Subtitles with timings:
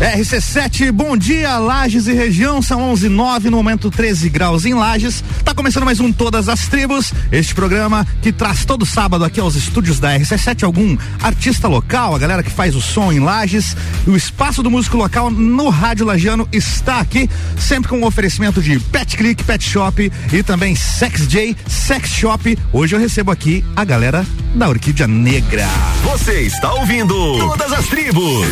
[0.00, 5.24] RC7, bom dia, Lages e região, são 11 9 no momento 13 graus em Lages.
[5.42, 9.56] Tá começando mais um Todas as Tribos, este programa que traz todo sábado aqui aos
[9.56, 13.74] estúdios da RC7 algum artista local, a galera que faz o som em Lages.
[14.06, 18.78] O espaço do músico local no Rádio Lagiano está aqui, sempre com o oferecimento de
[18.78, 22.58] Pet Click, Pet Shop e também Sex J, Sex Shop.
[22.70, 25.66] Hoje eu recebo aqui a galera da Orquídea Negra.
[26.02, 28.46] Você está ouvindo Todas as Tribos.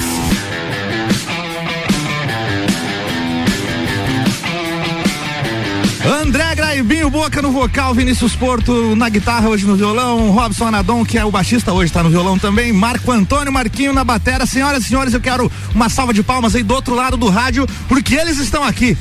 [6.07, 11.17] André Graibinho, Boca no vocal, Vinícius Porto na guitarra hoje no violão, Robson Anadon, que
[11.17, 14.45] é o baixista hoje, tá no violão também, Marco Antônio Marquinho na batera.
[14.45, 17.67] Senhoras e senhores, eu quero uma salva de palmas aí do outro lado do rádio,
[17.89, 18.97] porque eles estão aqui.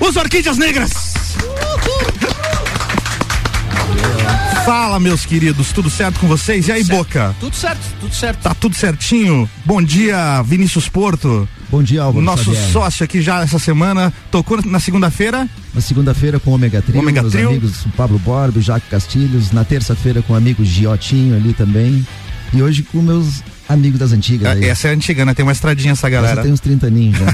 [0.00, 0.92] Os Orquídeas Negras.
[4.64, 6.66] Fala, meus queridos, tudo certo com vocês?
[6.68, 6.98] E aí, certo.
[6.98, 7.36] Boca?
[7.38, 8.40] Tudo certo, tudo certo.
[8.40, 9.48] Tá tudo certinho?
[9.64, 11.48] Bom dia, Vinícius Porto.
[11.70, 12.24] Bom dia, Álvaro.
[12.24, 12.72] Nosso Xavier.
[12.72, 14.12] sócio aqui já essa semana.
[14.30, 15.48] Tocou na segunda-feira.
[15.76, 17.50] Na segunda-feira com o Omega Trio, Omega meus Trio.
[17.50, 19.52] amigos o Pablo Borba, o Jaque Castilhos.
[19.52, 22.04] Na terça-feira com o amigo Giotinho ali também.
[22.54, 24.56] E hoje com meus amigos das antigas.
[24.56, 24.64] aí.
[24.64, 25.34] Essa é a antiga, né?
[25.34, 26.32] Tem uma estradinha essa galera.
[26.32, 27.26] Essa tem uns 30 aninhos já.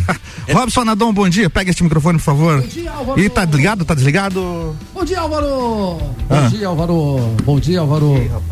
[0.53, 1.49] Robson Nadon, bom dia.
[1.49, 2.61] Pega este microfone, por favor.
[2.63, 3.21] Bom dia, Álvaro.
[3.21, 3.85] E tá ligado?
[3.85, 4.77] Tá desligado?
[4.93, 5.99] Bom dia, Álvaro!
[6.29, 6.41] Ah.
[6.41, 7.37] Bom dia, Álvaro!
[7.45, 8.43] Bom dia, Álvaro!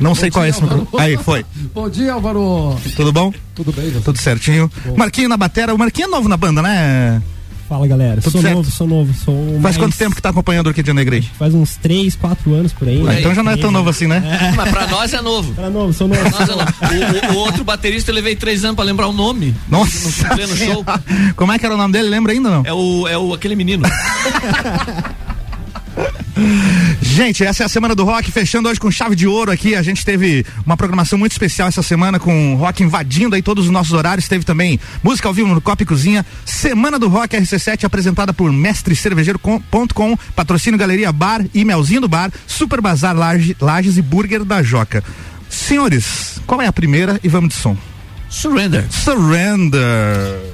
[0.00, 1.02] Não sei qual é esse dia, microfone.
[1.04, 1.44] Aí, foi.
[1.74, 2.78] Bom dia, Álvaro!
[2.96, 3.30] Tudo bom?
[3.54, 4.00] Tudo bem, você?
[4.00, 4.70] Tudo certinho.
[4.96, 5.74] Marquinho na batera.
[5.74, 7.20] O Marquinho é novo na banda, né?
[7.68, 8.54] Fala galera, Tudo sou certo?
[8.56, 11.22] novo, sou novo, sou Faz mais- quanto tempo que tá acompanhando o Orquídea Negra aí?
[11.38, 12.98] Faz uns 3, 4 anos por aí.
[13.02, 13.20] Ah, né?
[13.20, 14.52] então já não é tão novo assim, né?
[14.56, 15.52] Mas pra nós é novo.
[15.52, 16.22] Pra novo, sou novo.
[16.30, 16.64] Nós é novo.
[17.28, 19.54] O, o- o outro baterista eu levei três anos pra lembrar o nome.
[19.68, 20.26] Nossa.
[20.28, 20.84] No pleno show.
[21.36, 22.08] Como é que era o nome dele?
[22.08, 22.62] Lembra ainda não?
[22.64, 23.82] É o, é o aquele menino.
[27.00, 29.74] Gente, essa é a semana do rock, fechando hoje com chave de ouro aqui.
[29.74, 33.70] A gente teve uma programação muito especial essa semana com rock invadindo aí todos os
[33.70, 34.28] nossos horários.
[34.28, 36.24] Teve também música ao vivo no Copa e Cozinha.
[36.44, 42.80] Semana do Rock RC7 apresentada por mestrecervejeiro.com, patrocínio Galeria Bar e Melzinho do Bar, Super
[42.80, 45.02] Bazar Laje- Lages e Burger da Joca.
[45.50, 47.76] Senhores, qual é a primeira e vamos de som?
[48.28, 48.84] Surrender.
[48.90, 50.47] Surrender.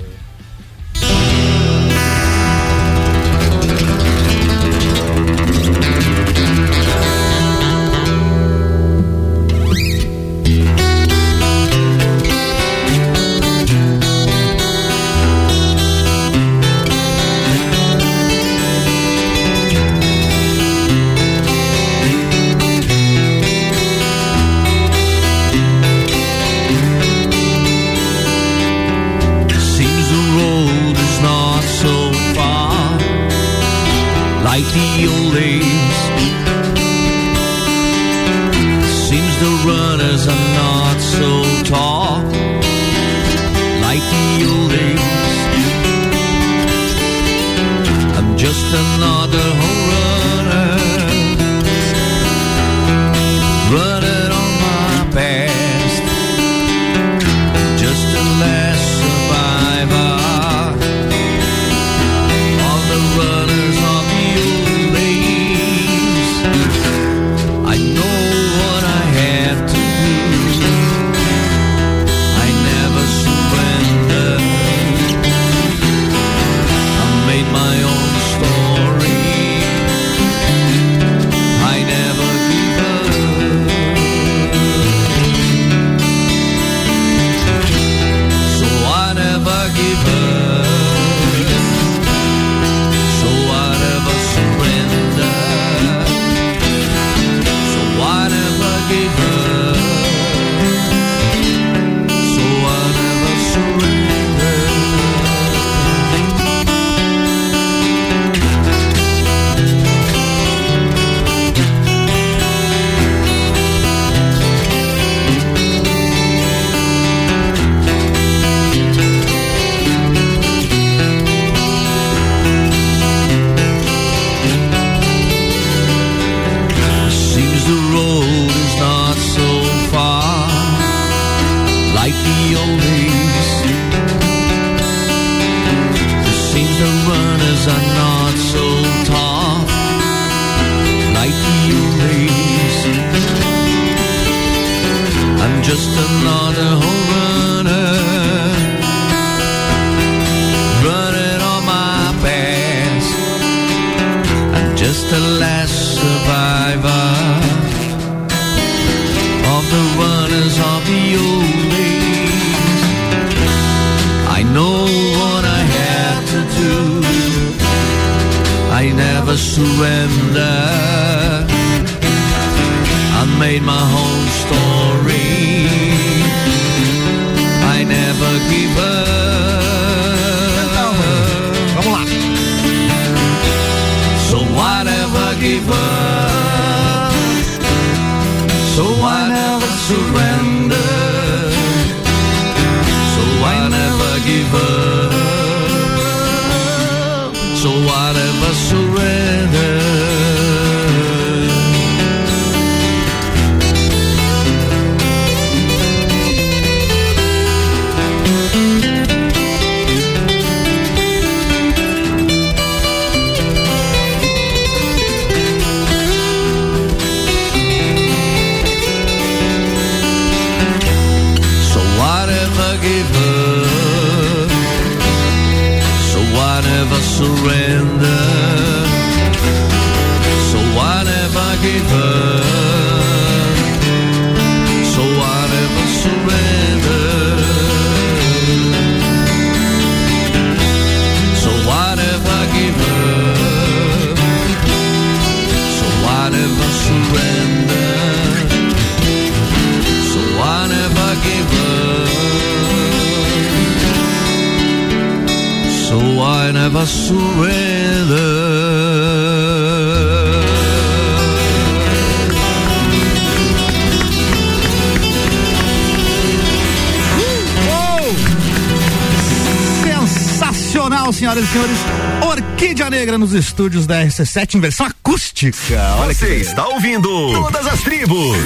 [273.55, 275.81] Estúdios da RC7 em versão acústica.
[276.01, 278.37] Olha que Você está ouvindo Todas as Tribos.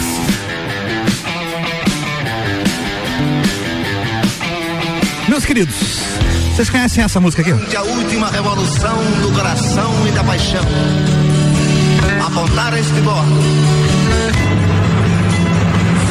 [5.26, 5.74] Meus queridos,
[6.54, 7.74] vocês conhecem essa música aqui?
[7.74, 10.64] a última revolução do coração e da paixão.
[12.26, 13.40] Apontar este bordo.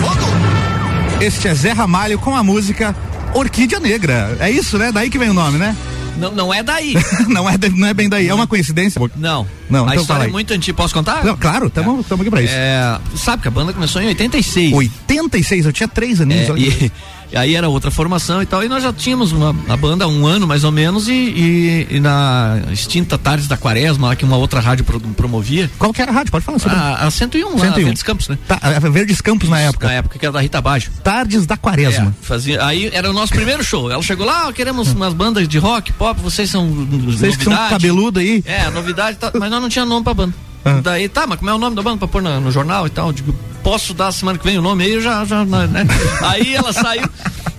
[0.01, 1.23] Fogo!
[1.23, 2.95] Este é Zé Ramalho com a música
[3.35, 4.35] Orquídea Negra.
[4.39, 4.91] É isso, né?
[4.91, 5.75] Daí que vem o nome, né?
[6.17, 6.93] Não, não é daí.
[7.27, 8.99] não, é, não é bem daí, é uma coincidência.
[9.15, 9.47] Não.
[9.69, 10.75] Não, a então história é muito antiga.
[10.77, 11.23] Posso contar?
[11.23, 12.53] Não, claro, estamos aqui pra isso.
[12.55, 14.73] É, sabe que a banda começou em 86.
[14.73, 16.49] 86, eu tinha três aninhos.
[16.49, 16.91] É, e,
[17.33, 20.07] e aí era outra formação e tal, e nós já tínhamos uma, a banda há
[20.07, 24.23] um ano mais ou menos, e, e- e na extinta Tardes da Quaresma, lá que
[24.23, 26.31] uma outra rádio pro- promovia, Qual que era a rádio?
[26.31, 27.83] Pode falar sobre a, a 101, lá, 101.
[27.85, 28.37] Verdes Campos, né?
[28.47, 29.87] Tá, a Verdes Campos na época.
[29.87, 30.89] Na época que era da Rita Baggio.
[31.03, 32.15] Tardes da Quaresma.
[32.21, 33.91] É, fazia, aí era o nosso primeiro show.
[33.91, 37.51] Ela chegou lá, ó, queremos umas bandas de rock, pop, vocês são Vocês que são
[37.53, 37.69] novidade.
[37.81, 38.41] cabeludo aí.
[38.45, 40.33] É, novidade, tal, mas nós não tinha nome pra banda.
[40.65, 40.81] Ah.
[40.83, 42.89] Daí, tá, mas como é o nome da banda pra pôr na- no jornal e
[42.89, 43.13] tal?
[43.13, 43.33] Digo,
[43.63, 45.85] posso dar semana que vem o nome aí, eu já, já, né?
[46.21, 47.07] Aí ela saiu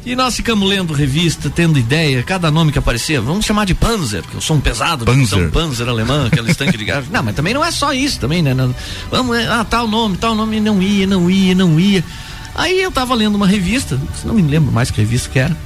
[0.05, 4.23] e nós ficamos lendo revista, tendo ideia, cada nome que aparecia, vamos chamar de Panzer,
[4.23, 5.47] que eu sou um pesado, Panzer.
[5.47, 7.05] um Panzer alemão, aquele estanque de gás.
[7.12, 8.53] Não, mas também não é só isso também, né?
[8.55, 8.75] Não-
[9.11, 12.03] Vamos, é, ah, tal nome, tal nome, não ia, não ia, não ia.
[12.55, 15.56] Aí eu tava lendo uma revista, não me lembro mais que revista que era.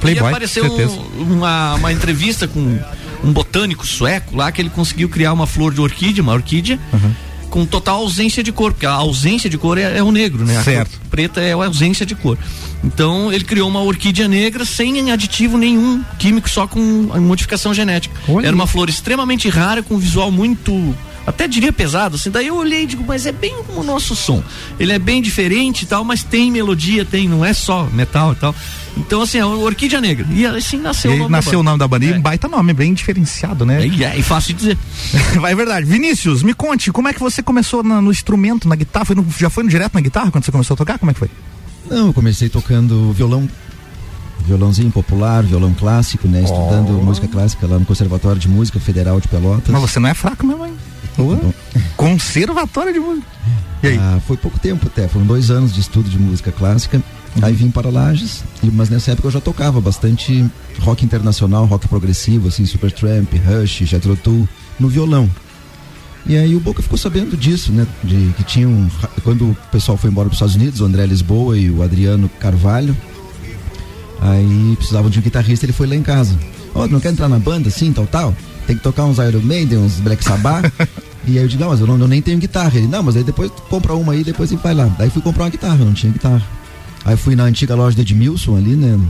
[0.00, 2.78] Playboy, e apareceu um- uma, uma entrevista com
[3.24, 7.12] um botânico sueco lá que ele conseguiu criar uma flor de orquídea, uma orquídea, Uhum.
[7.50, 10.56] com total ausência de cor, porque a ausência de cor é, é o negro, né?
[10.58, 10.90] A Certo.
[10.90, 12.36] cor preta é a ausência de cor.
[12.84, 18.14] Então ele criou uma orquídea negra sem aditivo nenhum químico, só com a modificação genética.
[18.28, 20.94] Olha Era uma flor extremamente rara, com um visual muito.
[21.26, 22.30] Até diria pesado, assim.
[22.30, 24.42] Daí eu olhei e digo, mas é bem como o nosso som.
[24.80, 28.36] Ele é bem diferente e tal, mas tem melodia, tem, não é só metal e
[28.36, 28.54] tal.
[28.96, 30.26] Então, assim, é uma orquídea negra.
[30.30, 31.60] E assim nasceu E o nome da nasceu banda.
[31.60, 32.04] o nome da banda.
[32.04, 32.16] E É.
[32.16, 33.86] um baita nome, bem diferenciado, né?
[33.86, 34.78] É, é, e fácil de dizer.
[35.40, 35.86] Vai, é verdade.
[35.86, 39.04] Vinícius, me conte, como é que você começou na- no instrumento, na guitarra?
[39.04, 40.98] Foi no- já foi no direto na guitarra quando você começou a tocar?
[40.98, 41.30] Como é que foi?
[41.88, 43.48] Não, eu comecei tocando violão,
[44.46, 46.42] violãozinho popular, violão clássico, né?
[46.42, 49.68] Estudando música clássica lá no Conservatório de Música Federal de Pelotas.
[49.68, 50.72] Mas você não é fraco mesmo, hein?
[51.16, 51.52] Bom,
[51.96, 53.26] Conservatório de música.
[53.82, 53.98] E aí?
[53.98, 57.02] ah, foi pouco tempo até, foram dois anos de estudo de música clássica.
[57.40, 58.42] Aí vim para Lages,
[58.72, 60.44] mas nessa época eu já tocava bastante
[60.80, 65.30] rock internacional, rock progressivo, assim, Supertramp, Rush, Jethro Tull, no violão.
[66.26, 67.86] E aí o Boca ficou sabendo disso, né?
[68.04, 68.88] De que tinha um.
[69.22, 72.28] Quando o pessoal foi embora para os Estados Unidos, o André Lisboa e o Adriano
[72.40, 72.94] Carvalho,
[74.20, 76.38] aí precisavam de um guitarrista, ele foi lá em casa.
[76.74, 78.36] Ó, não quer entrar na banda assim, tal, tal?
[78.66, 80.70] Tem que tocar uns Iron Maiden, uns Black Sabbath.
[81.26, 82.76] e aí eu digo, não, mas eu, não, eu nem tenho guitarra.
[82.76, 84.84] Ele, não, mas aí depois compra uma aí, depois vai lá.
[84.98, 86.57] Daí fui comprar uma guitarra, eu não tinha guitarra.
[87.08, 89.00] Aí fui na antiga loja de Edmilson ali, né?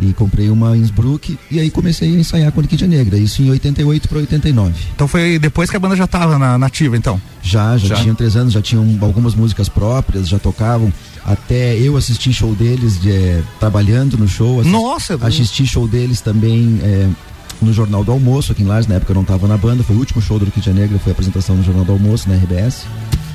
[0.00, 4.08] E comprei uma Innsbruck e aí comecei a ensaiar com Orquídea Negra, isso em 88
[4.08, 4.74] para 89.
[4.96, 7.20] Então foi depois que a banda já tava na nativa, então.
[7.40, 8.02] Já, já, Já.
[8.02, 10.92] tinham três anos, já tinham algumas músicas próprias, já tocavam.
[11.24, 14.64] Até eu assisti show deles de, eh, trabalhando no show.
[14.64, 17.08] Nossa, Assisti show deles também eh,
[17.62, 19.94] no Jornal do Almoço, aqui em Lages, na época eu não estava na banda, foi
[19.94, 22.86] o último show do Orquídea Negra, foi a apresentação no Jornal do Almoço, na RBS.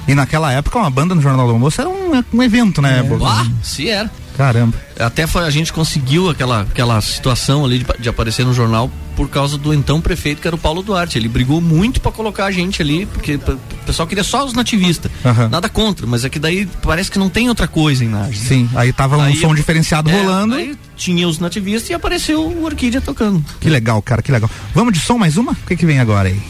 [0.07, 3.01] E naquela época uma banda no Jornal do Almoço era um, um evento, né?
[3.03, 3.25] Boca?
[3.25, 4.11] Ah, se era.
[4.37, 4.75] Caramba.
[4.99, 9.29] Até foi, a gente conseguiu aquela, aquela situação ali de, de aparecer no jornal por
[9.29, 11.19] causa do então prefeito, que era o Paulo Duarte.
[11.19, 15.11] Ele brigou muito pra colocar a gente ali, porque o pessoal queria só os nativistas.
[15.23, 15.49] Aham.
[15.49, 18.39] Nada contra, mas é que daí parece que não tem outra coisa em Lages.
[18.47, 20.55] Sim, aí tava um Aí- som diferenciado É, rolando.
[20.55, 23.43] Aí tinha os nativistas e apareceu o Orquídea tocando.
[23.61, 24.49] Que legal, cara, que legal.
[24.73, 25.51] Vamos de som mais uma?
[25.51, 26.41] O que que vem agora aí?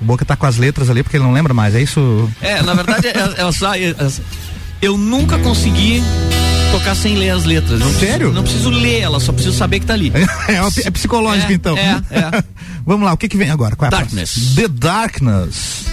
[0.00, 2.30] O Boca tá com as letras ali porque ele não lembra mais, é isso?
[2.40, 4.10] É, na verdade, é, é é-
[4.80, 6.02] eu nunca consegui
[6.72, 7.78] tocar sem ler as letras.
[7.80, 8.32] Não preciso- Sério?
[8.32, 10.10] não preciso ler elas, só preciso saber que tá ali.
[10.48, 11.76] É, é psicológico É, então.
[11.76, 12.44] é, é.
[12.86, 13.76] Vamos lá, o que que vem agora?
[13.76, 14.54] Qual Darkness.
[14.56, 15.84] The Darkness.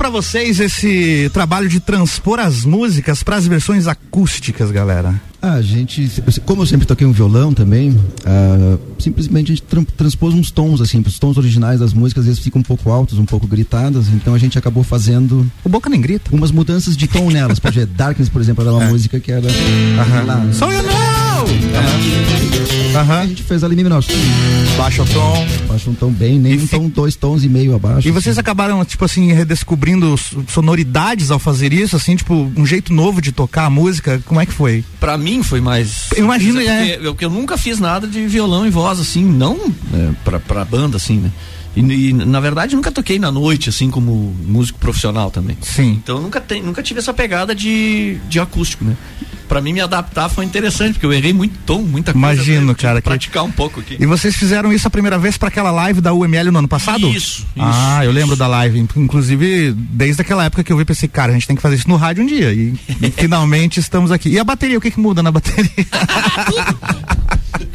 [0.00, 5.20] É pra vocês esse trabalho de transpor as músicas para as versões acústicas, galera?
[5.42, 6.10] A gente,
[6.46, 10.80] como eu sempre toquei um violão também, ah, simplesmente a gente tran- transpôs uns tons,
[10.80, 14.08] assim, os tons originais das músicas às vezes ficam um pouco altos, um pouco gritadas,
[14.08, 16.34] então a gente acabou fazendo O Boca nem grita.
[16.34, 17.58] umas mudanças de tom nelas.
[17.58, 19.48] Por exemplo, Darkness, por exemplo, era uma música que era.
[20.26, 22.49] lá, Só eu não!
[22.94, 23.26] A Aham.
[23.28, 24.02] gente fez ali em mi menor.
[24.76, 25.46] Baixa o tom.
[25.68, 28.06] Baixa um tom bem, nem E um fi- tom, dois tons e meio abaixo.
[28.06, 30.14] E vocês acabaram, tipo assim, redescobrindo
[30.48, 34.20] sonoridades ao fazer isso, assim, tipo, um jeito novo de tocar a música.
[34.26, 34.84] Como é que foi?
[34.98, 36.08] Pra mim foi mais.
[36.16, 36.96] Eu imagino, porque, é.
[37.00, 39.56] eu, porque eu nunca fiz nada de violão e voz, assim, não
[39.94, 41.30] é, pra, pra banda, assim, né?
[41.76, 45.56] E, e, na verdade nunca toquei na noite, assim, como músico profissional também.
[45.62, 45.92] Sim.
[46.02, 48.96] Então eu nunca, tem, nunca tive essa pegada de, de acústico, né?
[49.50, 52.26] Pra mim me adaptar foi interessante, porque eu errei muito tom, muita coisa.
[52.34, 53.96] Imagino, cara, que que- Praticar um pouco aqui.
[53.98, 57.00] E vocês fizeram isso a primeira vez para aquela live da UML no ano passado?
[57.08, 58.38] Isso, isso, Ah, eu lembro isso.
[58.38, 58.78] da live.
[58.96, 61.88] Inclusive, desde aquela época que eu vi, pensei, cara, a gente tem que fazer isso
[61.88, 62.52] no rádio um dia.
[62.52, 64.28] E, e finalmente estamos aqui.
[64.28, 65.68] E a bateria, o que, que muda na bateria?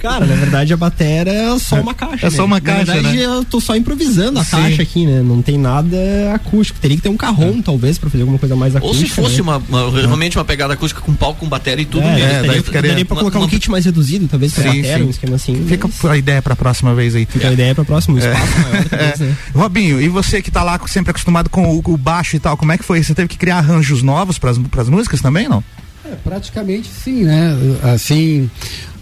[0.05, 2.27] Cara, na verdade a bateria é só uma caixa.
[2.27, 2.43] É só né?
[2.43, 3.25] uma caixa, Na verdade, né?
[3.25, 4.51] eu tô só improvisando a Sim.
[4.51, 5.21] caixa aqui, né?
[5.21, 5.97] Não tem nada
[6.33, 6.79] acústico.
[6.79, 9.07] Teria que ter um carrom, talvez, pra fazer alguma coisa mais Ou acústica.
[9.09, 9.41] se fosse né?
[9.41, 12.27] uma, uma- realmente uma pegada acústica com palco, com bateria e tudo É, mesmo.
[12.27, 14.69] é, daria, daí ficaria- daria pra colocar uma- um kit mais reduzido, talvez, pra Sim,
[14.69, 15.03] bateria, sim.
[15.03, 15.65] um esquema assim.
[15.67, 17.25] Fica mas a ideia pra próxima vez aí.
[17.25, 19.35] Fica a ideia pra próximo, um espaço maior, talvez, né?
[19.53, 22.71] Robinho, e você que tá lá sempre acostumado com o, o baixo e tal, como
[22.71, 23.01] é que foi?
[23.03, 25.63] Você teve que criar arranjos novos pras, pras músicas também, não?
[26.11, 27.55] É, praticamente sim, né?
[27.93, 28.49] Assim,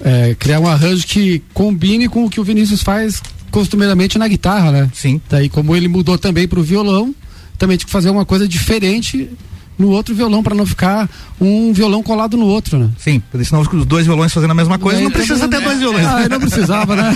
[0.02, 4.72] é, criar um arranjo que combine com o que o Vinícius faz costumeiramente na guitarra,
[4.72, 4.90] né?
[4.94, 5.22] Sim.
[5.30, 7.14] Daí, como ele mudou também pro violão,
[7.58, 9.30] também tinha que fazer uma coisa diferente
[9.78, 11.10] no outro violão para não ficar
[11.42, 12.90] um violão colado no outro, né?
[12.98, 15.80] Sim, porque senão os dois violões fazendo a mesma coisa, Daí não precisa ter dois
[15.80, 16.06] violões.
[16.06, 17.16] Ah, não precisava, né?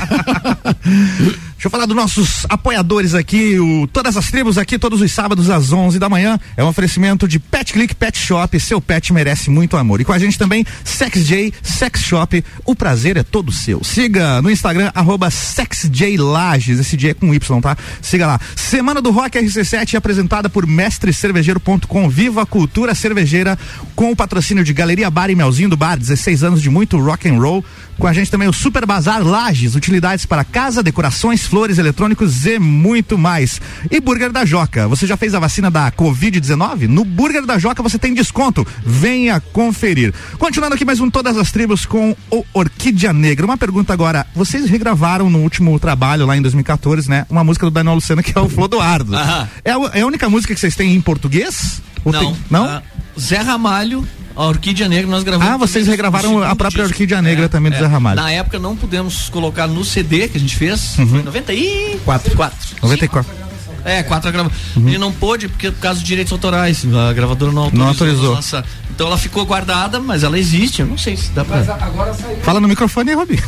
[1.57, 5.49] Deixa eu falar dos nossos apoiadores aqui, o Todas as Tribos aqui, todos os sábados
[5.49, 6.39] às 11 da manhã.
[6.55, 8.59] É um oferecimento de Pet Click Pet Shop.
[8.59, 9.99] Seu pet merece muito amor.
[9.99, 12.45] E com a gente também, SexJ Sex Shop.
[12.63, 13.83] O prazer é todo seu.
[13.83, 15.29] Siga no Instagram, arroba.
[15.29, 17.75] Esse J é com Y, tá?
[18.03, 18.39] Siga lá.
[18.55, 22.07] Semana do Rock RC7 apresentada por mestrecervejeiro.com.
[22.07, 23.57] Viva a cultura cervejeira
[23.95, 25.97] com o patrocínio de Galeria Bar e Melzinho do Bar.
[25.97, 27.65] 16 anos de muito rock and roll.
[27.97, 32.59] Com a gente também o Super Bazar Lages, utilidades para casa, decorações, flores, eletrônicos e
[32.59, 33.59] muito mais.
[33.89, 34.87] E Burger da Joca.
[34.87, 36.87] Você já fez a vacina da Covid-19?
[36.87, 38.65] No Burger da Joca você tem desconto.
[38.85, 40.13] Venha conferir.
[40.37, 43.45] Continuando aqui mais um Todas as Tribos com o Orquídea Negra.
[43.45, 44.27] Uma pergunta agora.
[44.35, 47.25] Vocês regravaram no último trabalho lá em 2014, né?
[47.29, 49.15] Uma música do Daniel Lucena que é o Flodoardo.
[49.15, 49.49] Aham.
[49.65, 51.81] É, a, é a única música que vocês têm em português?
[52.05, 52.19] Ou Não.
[52.19, 52.65] tem- não?
[52.65, 52.83] Ah,
[53.19, 55.51] Zé Ramalho, a Orquídea Negra, nós gravamos.
[55.53, 56.93] Ah, vocês também regravaram a própria disco.
[56.93, 58.15] Orquídea Negra também do Zé Ramalho.
[58.21, 61.07] Na época não pudemos colocar no CD que a gente fez, Uhum.
[61.07, 62.35] foi em 94.
[62.35, 62.57] 4.
[62.81, 63.47] 94.
[63.85, 64.51] É, quatro grava.
[64.75, 67.79] Ele não pôde, porque por causa dos direitos autorais, a gravadora não autorizou.
[67.79, 68.33] Não autorizou.
[68.33, 68.65] lançar.
[68.91, 71.59] Então ela ficou guardada, mas ela existe, eu não sei se dá pra.
[71.59, 72.37] agora saiu.
[72.41, 73.39] Fala no microfone aí, Robi.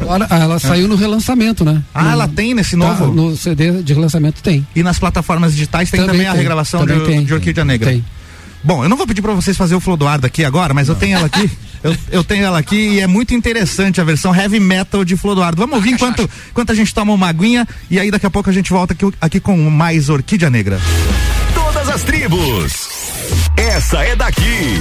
[0.00, 1.82] Agora, ah, ela saiu no relançamento, né?
[1.94, 3.06] Ah, No- ela tem nesse tá, novo?
[3.14, 4.66] no CD de relançamento tem.
[4.76, 7.24] E nas plataformas digitais tem também, a tem, regravação também de, tem.
[7.24, 7.90] de Orquídea Negra.
[7.90, 8.04] Tem.
[8.68, 11.16] Bom, eu não vou pedir pra vocês fazer o Flodoardo aqui agora, mas eu tenho
[11.16, 11.50] ela aqui.
[11.82, 15.56] Eu, eu tenho ela aqui e é muito interessante a versão heavy metal de Flodoardo.
[15.56, 18.52] Vamos ouvir enquanto, enquanto a gente toma uma aguinha e aí daqui a pouco a
[18.52, 20.78] gente volta aqui, aqui com mais Orquídea Negra.
[21.54, 22.88] Todas as tribos.
[23.56, 24.80] Essa é daqui.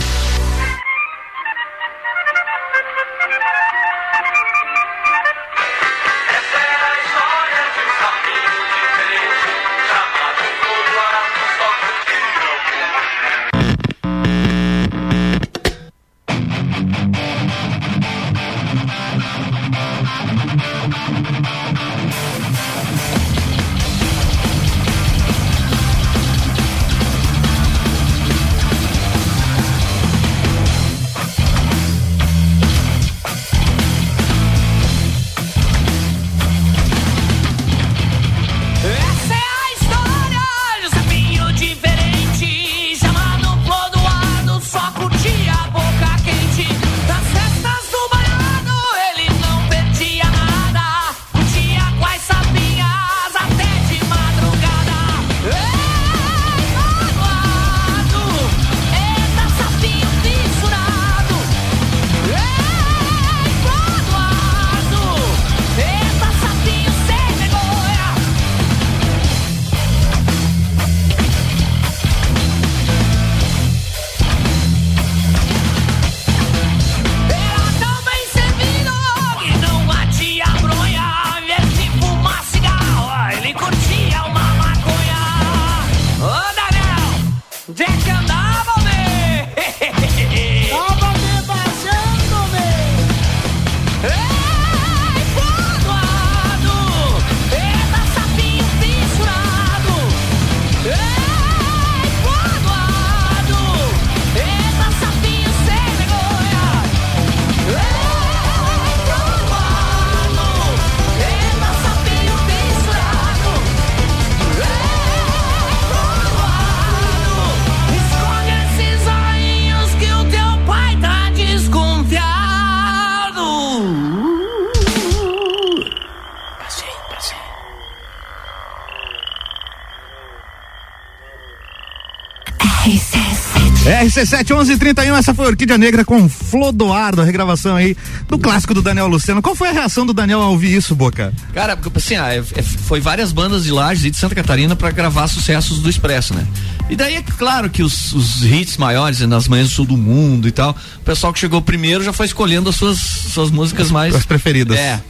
[132.88, 137.98] RC7 1131, essa foi Orquídea Negra com Flodoardo, a regravação aí
[138.30, 139.42] do clássico do Daniel Luciano.
[139.42, 141.34] Qual foi a reação do Daniel ao ouvir isso, Boca?
[141.54, 144.90] Cara, assim, ah, é- é- foi várias bandas de Lages e de Santa Catarina pra
[144.92, 146.46] gravar sucessos do Expresso, né?
[146.90, 149.98] E daí é claro que os, os hits maiores, né, nas manhãs do sul do
[149.98, 153.92] mundo e tal, o pessoal que chegou primeiro já foi escolhendo as suas, suas músicas
[153.92, 154.16] mais.
[154.16, 154.78] As preferidas.
[154.78, 155.02] É.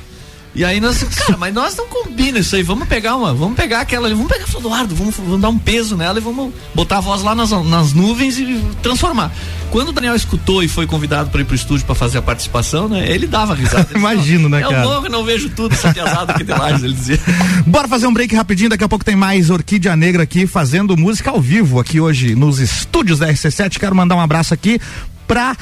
[0.57, 2.63] E aí nós, cara, mas nós não combina isso aí.
[2.63, 5.57] Vamos pegar uma, vamos pegar aquela ali, vamos pegar a Flodoardo, vamos, vamos dar um
[5.59, 9.31] peso nela e vamos botar a voz lá nas, nas nuvens e transformar.
[9.69, 12.89] Quando o Daniel escutou e foi convidado para ir pro estúdio para fazer a participação,
[12.89, 13.07] né?
[13.07, 13.87] Ele dava risada.
[13.93, 16.83] Ele Imagino, né, "Ó, cara?" Morro e não vejo tudo, essa piazada aqui de Lages,
[16.83, 17.19] ele dizia.
[17.67, 21.29] Bora fazer um break rapidinho, daqui a pouco tem mais Orquídea Negra aqui fazendo música
[21.29, 23.77] ao vivo aqui hoje nos estúdios da RC7.
[23.77, 24.79] Quero mandar um abraço aqui
[25.27, 25.55] pra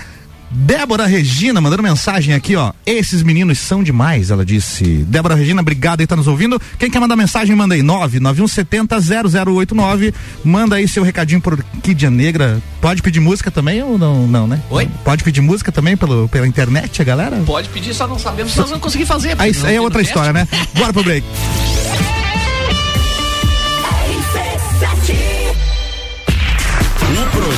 [0.55, 2.71] Débora Regina, mandando mensagem aqui, ó.
[2.85, 5.03] Esses meninos são demais, ela disse.
[5.03, 6.61] Débora Regina, obrigado aí, tá nos ouvindo.
[6.79, 10.13] Quem quer mandar mensagem, manda aí, 991700089.
[10.45, 12.61] Manda aí seu recadinho por Orquídea Negra.
[12.79, 14.61] Pode pedir música também ou não, não, né?
[14.69, 14.87] Oi?
[15.03, 17.35] Pode pedir música também pelo, pela internet, a galera?
[17.45, 19.35] Pode pedir, só não sabemos se nós vamos conseguir fazer.
[19.37, 20.47] Aí, não aí é outra história, né?
[20.73, 21.25] Bora pro break.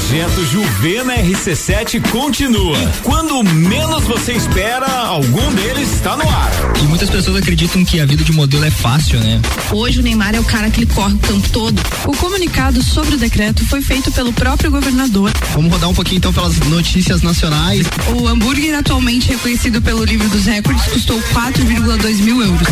[0.07, 2.77] projeto Juvena RC7 continua.
[3.03, 6.49] Quando menos você espera, algum deles está no ar.
[6.81, 9.41] E muitas pessoas acreditam que a vida de modelo é fácil, né?
[9.69, 11.81] Hoje o Neymar é o cara que ele corre o campo todo.
[12.05, 15.29] O comunicado sobre o decreto foi feito pelo próprio governador.
[15.53, 17.85] Vamos rodar um pouquinho então pelas notícias nacionais.
[18.15, 22.67] O hambúrguer atualmente reconhecido pelo livro dos recordes custou 4,2 mil euros.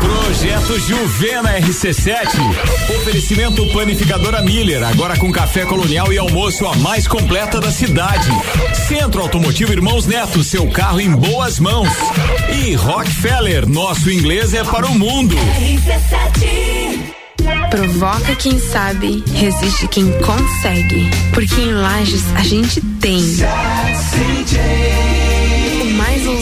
[0.00, 2.30] Projeto Juvena RC7.
[2.98, 8.28] Oferecimento Panificadora Miller, agora com café colonial e almoço a mais completa da cidade.
[8.88, 11.88] Centro Automotivo Irmãos Neto, seu carro em boas mãos.
[12.62, 15.36] E Rockefeller, nosso inglês é para o mundo.
[17.70, 21.08] Provoca quem sabe, resiste quem consegue.
[21.32, 23.22] Porque em Lages a gente tem.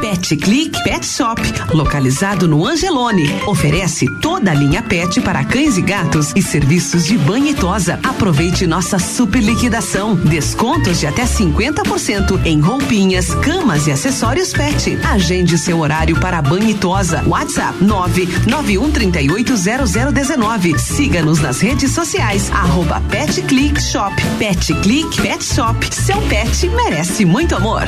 [0.00, 3.28] Pet Click Pet Shop, localizado no Angelone.
[3.46, 7.98] Oferece toda a linha pet para cães e gatos e serviços de banho e tosa.
[8.02, 10.14] Aproveite nossa super liquidação.
[10.14, 14.98] Descontos de até 50% em roupinhas, camas e acessórios pet.
[15.04, 17.22] Agende seu horário para banho e tosa.
[17.26, 20.78] WhatsApp 991380019.
[20.78, 22.50] Siga-nos nas redes sociais.
[22.52, 24.14] Arroba Pet Click Shop.
[24.38, 25.76] Pet Click Pet Shop.
[25.94, 27.82] Seu pet merece muito amor.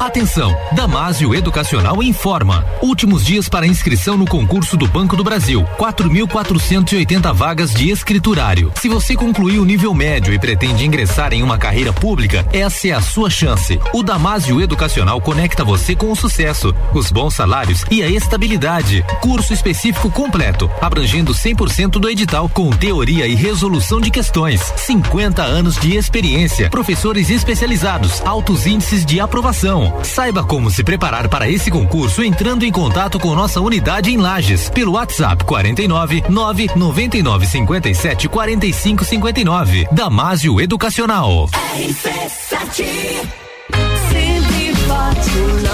[0.00, 2.64] Atenção, Damásio Educacional informa.
[2.82, 5.64] Últimos dias para inscrição no concurso do Banco do Brasil.
[5.78, 8.72] 4.480 vagas de escriturário.
[8.80, 12.92] Se você concluiu o nível médio e pretende ingressar em uma carreira pública, essa é
[12.92, 13.80] a sua chance.
[13.92, 19.04] O Damásio Educacional conecta você com o sucesso, os bons salários e a estabilidade.
[19.20, 24.60] Curso específico completo, abrangendo 100% do edital, com teoria e resolução de questões.
[24.76, 29.83] 50 anos de experiência, professores especializados, altos índices de aprovação.
[30.02, 34.70] Saiba como se preparar para esse concurso entrando em contato com nossa unidade em Lages
[34.70, 39.88] pelo WhatsApp 49 999 57 45 59.
[39.92, 41.48] Damásio Educacional.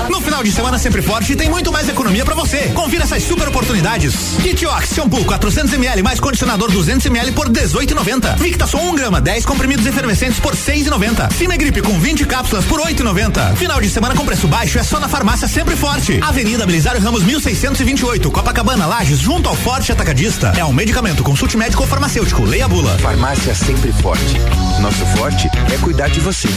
[0.09, 2.71] No final de semana sempre forte tem muito mais economia pra você.
[2.75, 4.15] Confira essas super oportunidades.
[4.43, 8.37] Kitiox shampoo 400 ml mais condicionador 200 ml por 18,90.
[8.37, 11.33] Victason 1 grama 10 comprimidos efervescentes por 6,90.
[11.33, 13.57] Cinegripe com 20 cápsulas por 8,90.
[13.57, 16.19] Final de semana com preço baixo é só na farmácia sempre forte.
[16.23, 20.53] Avenida Belisário Ramos 1628, Copacabana, Lages, junto ao Forte Atacadista.
[20.57, 21.23] É um medicamento.
[21.23, 22.45] Consulte médico ou farmacêutico.
[22.45, 22.99] Leia a bula.
[22.99, 24.37] Farmácia sempre forte.
[24.81, 26.49] Nosso forte é cuidar de você.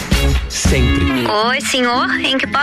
[0.50, 1.28] Sempre.
[1.28, 2.63] Oi, senhor, em que posso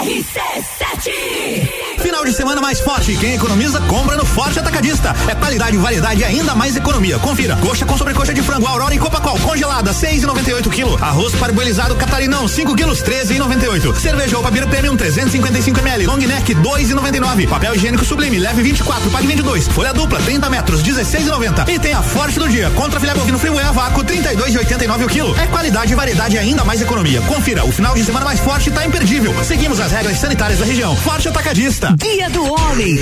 [0.00, 3.14] RC7 Final de semana mais forte.
[3.16, 5.14] Quem economiza, compra no Forte Atacadista.
[5.28, 7.18] É qualidade, variedade e ainda mais economia.
[7.18, 7.56] Confira.
[7.56, 11.02] Coxa com sobrecoxa de frango Aurora e Copacol congelada, 6,98 kg.
[11.02, 13.94] Arroz parboilizado Catarinão, 5 quilos, 13,98.
[13.96, 16.06] Cerveja Opa Beer Premium, 355 ml.
[16.06, 17.48] Long Neck, 2,99.
[17.48, 19.68] Papel higiênico Sublime, leve 24, pague 22.
[19.68, 21.68] Folha dupla, 30 metros, 16,90.
[21.68, 22.70] E tem a Forte do Dia.
[22.70, 25.38] Contra filé bovino freeway a vácuo, 32,89 o quilo.
[25.38, 27.20] É qualidade, variedade e ainda mais economia.
[27.22, 27.64] Confira.
[27.64, 29.34] O final de semana mais forte tá imperdível.
[29.44, 30.96] Seguimos as regras sanitárias da região.
[30.96, 31.89] Forte Atacadista.
[31.96, 32.94] Dia do Homem.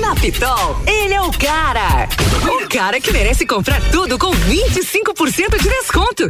[0.00, 2.08] Na Pitol, ele é o cara.
[2.42, 6.28] O cara que merece comprar tudo com 25% de desconto.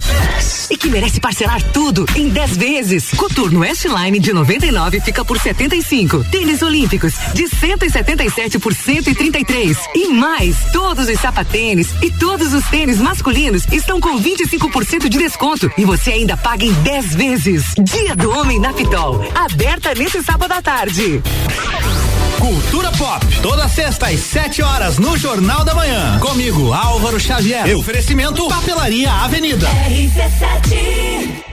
[0.70, 3.10] E que merece parcelar tudo em 10 vezes.
[3.16, 6.24] Coturno S-Line de 99 fica por 75.
[6.24, 9.78] Tênis Olímpicos de 177 por 133.
[9.94, 15.70] E mais, todos os sapatênis e todos os tênis masculinos estão com 25% de desconto.
[15.78, 17.64] E você ainda paga em 10 vezes.
[17.78, 19.24] Dia do Homem na Pitol.
[19.34, 21.22] Aberta nesse sábado à tarde.
[22.38, 26.18] Cultura Pop, toda sexta às 7 horas no Jornal da Manhã.
[26.18, 27.66] Comigo, Álvaro Xavier.
[27.66, 29.68] E oferecimento Papelaria Avenida.
[29.68, 31.44] RC7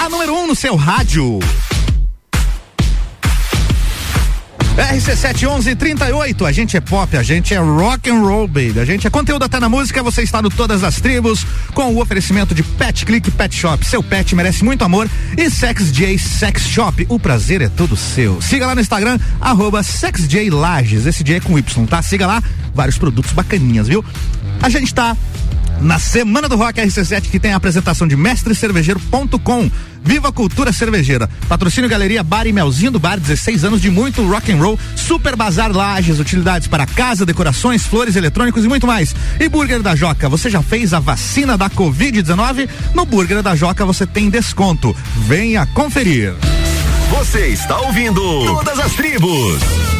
[0.00, 1.38] A número 1 um no seu rádio.
[4.76, 8.78] RC71138, a gente é pop, a gente é rock and roll, baby.
[8.78, 12.00] A gente é conteúdo até na música, você está no Todas as Tribos com o
[12.00, 13.84] oferecimento de Pet Click Pet Shop.
[13.84, 17.04] Seu pet merece muito amor e Sex J Sex Shop.
[17.08, 18.40] O prazer é todo seu.
[18.40, 21.06] Siga lá no Instagram, arroba SexJLages.
[21.06, 22.00] Esse J é com Y, tá?
[22.02, 22.42] Siga lá,
[22.74, 24.04] vários produtos bacaninhas, viu?
[24.62, 25.16] A gente tá
[25.80, 29.70] na Semana do Rock RC7 que tem a apresentação de mestrecervejeiro.com.
[30.02, 31.28] Viva a cultura cervejeira.
[31.48, 34.78] Patrocínio Galeria Bar e Melzinho do Bar, 16 anos de muito rock and roll.
[34.96, 39.14] Super Bazar Lages, utilidades para casa, decorações, flores, eletrônicos e muito mais.
[39.38, 42.68] E Burger da Joca, você já fez a vacina da Covid-19?
[42.94, 44.96] No Burger da Joca você tem desconto.
[45.26, 46.34] Venha conferir.
[47.10, 49.99] Você está ouvindo Todas as Tribos.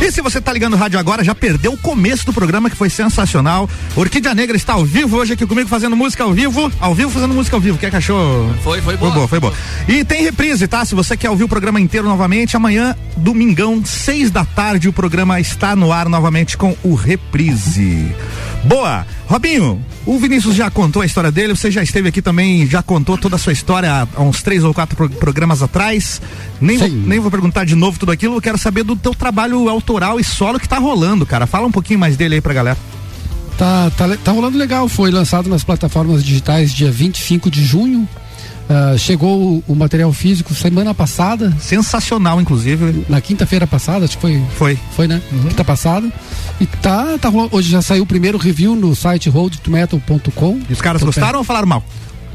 [0.00, 2.76] E se você tá ligando o rádio agora, já perdeu o começo do programa que
[2.76, 3.68] foi sensacional.
[3.94, 6.72] Orquídea Negra está ao vivo hoje aqui comigo fazendo música ao vivo.
[6.80, 7.76] Ao vivo fazendo música ao vivo.
[7.76, 8.48] Quer que achou?
[8.64, 9.10] Foi, foi Foi boa.
[9.12, 9.52] boa, foi boa.
[9.86, 10.84] E tem reprise, tá?
[10.86, 15.38] Se você quer ouvir o programa inteiro novamente, amanhã, domingão, seis da tarde, o programa
[15.38, 18.14] está no ar novamente com o Reprise.
[18.64, 19.06] Boa!
[19.26, 23.16] Robinho, o Vinícius já contou a história dele, você já esteve aqui também, já contou
[23.16, 26.20] toda a sua história há, uns três ou quatro pro- programas atrás.
[26.60, 29.68] Nem vou, nem vou perguntar de novo tudo aquilo, eu quero saber do teu trabalho
[29.68, 31.46] autoral e solo que tá rolando, cara.
[31.46, 32.76] Fala um pouquinho mais dele aí pra galera.
[33.56, 38.08] Tá, tá, tá rolando legal, foi lançado nas plataformas digitais dia 25 de junho.
[38.70, 41.52] Ah, chegou o, o material físico semana passada.
[41.58, 43.04] Sensacional, inclusive.
[43.08, 44.40] Na quinta-feira passada, acho que foi.
[44.56, 44.78] Foi.
[44.94, 45.20] Foi, né?
[45.48, 46.08] Quinta passada.
[46.60, 47.28] E tá, tá.
[47.50, 50.60] Hoje já saiu o primeiro review no site roadtometal.com.
[50.70, 51.82] E os caras gostaram ou falaram mal?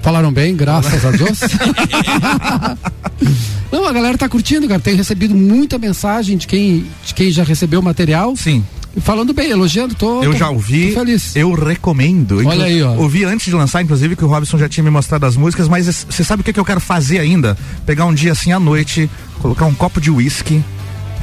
[0.02, 1.40] Falaram bem, graças a Deus.
[3.72, 4.82] Não, a galera tá curtindo, cara.
[4.82, 8.36] Tenho recebido muita mensagem de quem, de quem já recebeu o material.
[8.36, 8.62] Sim.
[9.02, 10.24] Falando bem, elogiando, tô.
[10.24, 10.94] Eu tô- já ouvi.
[10.94, 11.36] feliz.
[11.36, 12.42] Eu recomendo.
[12.48, 12.94] Olha aí, ó.
[12.96, 16.06] Ouvi antes de lançar, inclusive, que o Robson já tinha me mostrado as músicas, mas
[16.10, 17.58] você sabe o que, que eu quero fazer ainda?
[17.86, 19.10] Pegar um dia assim à noite,
[19.42, 20.64] colocar um copo de uísque,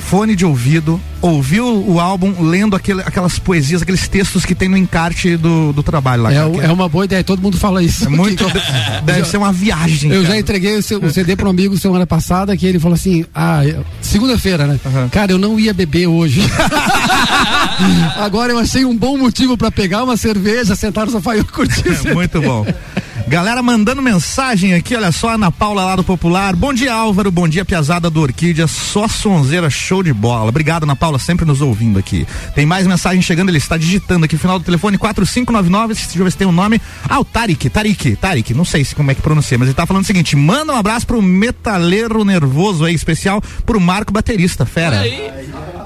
[0.08, 4.76] fone de ouvido, ouvir o, álbum lendo aquele- aquelas poesias, aqueles textos que tem no
[4.76, 6.32] encarte do, do trabalho lá.
[6.32, 8.04] É, que é uma boa ideia, todo mundo fala isso.
[8.04, 8.44] É muito-
[9.04, 10.10] deve Já- ser uma viagem.
[10.10, 10.40] Eu já cara.
[10.40, 13.60] entreguei o, seu- o CD para um amigo semana passada que ele falou assim: ah,
[14.00, 14.78] segunda-feira, né?
[15.10, 16.42] Cara, eu não ia beber hoje.
[18.16, 21.94] Agora eu achei um bom motivo para pegar uma cerveja, sentar no sofá e curtir.
[21.96, 22.14] CD.
[22.14, 22.66] Muito bom.
[23.28, 26.54] Galera mandando mensagem aqui, olha só, Ana Paula lá do Popular.
[26.54, 27.30] Bom dia, Álvaro.
[27.30, 28.66] Bom dia, Piazada do Orquídea.
[28.66, 30.48] Só sonzeira, show de bola.
[30.48, 32.26] Obrigado, Ana Paula, sempre nos ouvindo aqui.
[32.54, 35.94] Tem mais mensagem chegando, ele está digitando aqui, final do telefone 4599.
[35.94, 36.80] Deixa eu ver se tem um nome.
[37.08, 38.52] Ah, o Tarik, Tarik, Tarik.
[38.54, 40.76] Não sei se como é que pronuncia, mas ele tá falando o seguinte: manda um
[40.76, 45.02] abraço pro metaleiro nervoso aí, especial pro Marco Baterista, fera.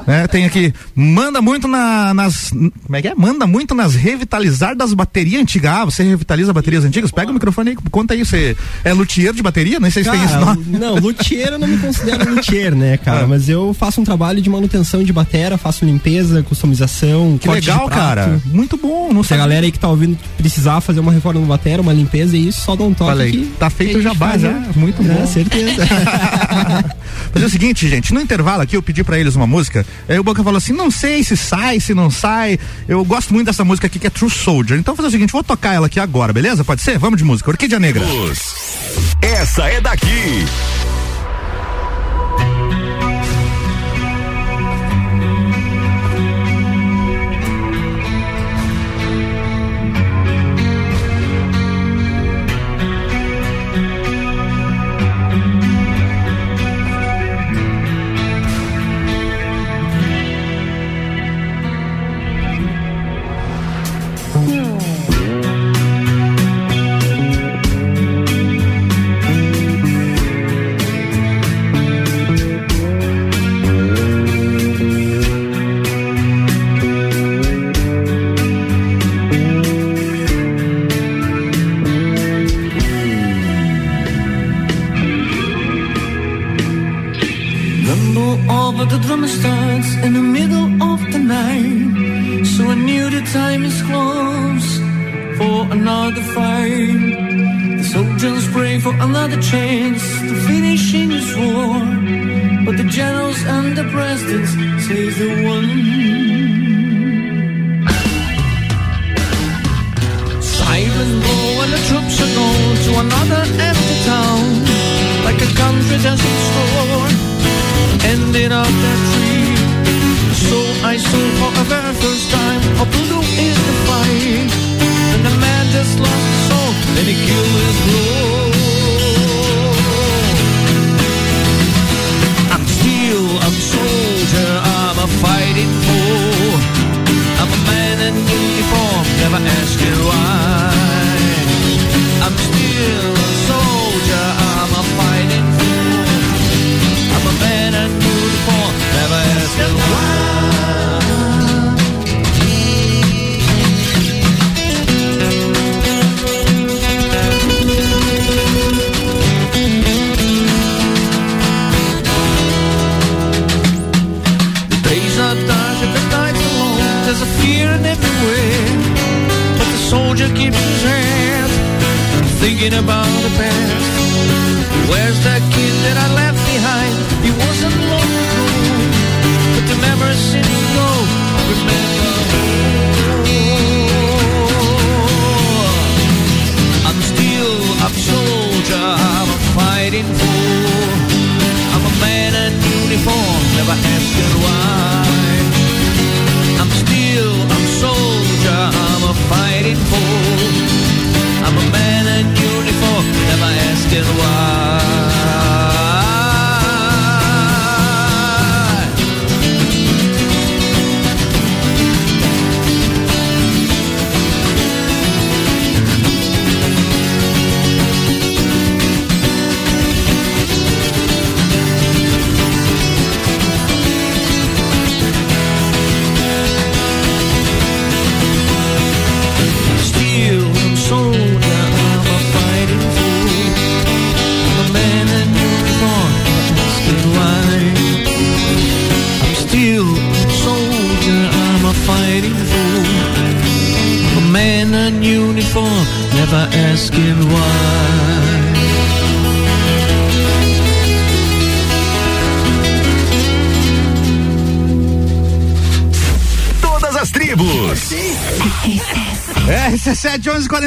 [0.06, 2.50] É, tem aqui, manda muito na, nas.
[2.50, 3.14] Como é que é?
[3.14, 5.72] Manda muito nas revitalizar das baterias antigas.
[5.72, 7.10] Ah, você revitaliza baterias antigas?
[7.10, 8.24] Pega o microfone aí, conta aí.
[8.24, 9.78] Você é luthier de bateria?
[9.80, 10.64] Nem sei se tem esse Cara, nome.
[10.78, 13.24] não, luthier eu não me considero luthier, né, cara?
[13.24, 13.26] Ah.
[13.26, 18.40] Mas eu faço um trabalho de manutenção de batera, faço limpeza, customização, Que legal, cara.
[18.46, 19.12] Muito bom.
[19.12, 21.92] Não Se a galera aí que tá ouvindo precisar fazer uma reforma no batera, uma
[21.92, 24.12] limpeza e isso, só dá um toque Falei, que tá feito que a o gente
[24.12, 24.50] jabá faz, já.
[24.50, 24.68] né?
[24.76, 25.26] Muito É, bom.
[25.26, 25.86] certeza.
[27.32, 30.22] Fazer o seguinte, gente, no intervalo aqui eu pedi pra eles uma música, aí o
[30.24, 32.58] Boca falou assim, não sei se sai, se não sai,
[32.88, 35.32] eu gosto muito dessa música aqui que é True Soldier, então vou fazer o seguinte,
[35.32, 36.64] vou tocar ela aqui agora, beleza?
[36.64, 36.98] Pode ser?
[36.98, 38.04] Vamos de música, Orquídea Negra.
[39.22, 40.46] Essa é daqui.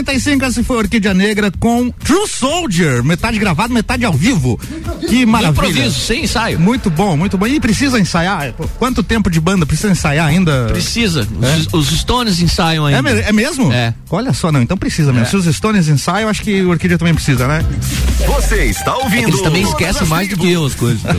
[0.03, 4.59] RC7 1145, essa foi Orquídea Negra com True Soldier, metade gravado, metade ao vivo.
[5.07, 5.51] Que maravilha.
[5.51, 6.59] improviso, sem ensaio.
[6.59, 7.47] Muito bom, muito bom.
[7.47, 8.53] E precisa ensaiar?
[8.77, 10.65] Quanto tempo de banda precisa ensaiar ainda?
[10.67, 11.27] Precisa.
[11.41, 11.75] É?
[11.75, 13.13] Os, os Stones ensaiam É, ainda.
[13.13, 13.71] me- é mesmo?
[13.71, 13.93] É.
[14.09, 15.27] Olha só, não, então precisa mesmo.
[15.27, 15.29] É.
[15.29, 17.63] Se os Stones ensaiam, acho que o Orquídea também precisa, né?
[18.25, 19.29] Você está ouvindo?
[19.29, 21.01] Eles também esquecem mais do que eu as coisas.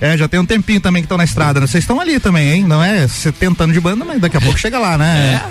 [0.00, 1.66] É, já tem um tempinho também que estão na estrada, né?
[1.66, 2.64] Vocês estão ali também, hein?
[2.64, 5.42] Não é 70 anos de banda, mas daqui a pouco chega lá, né?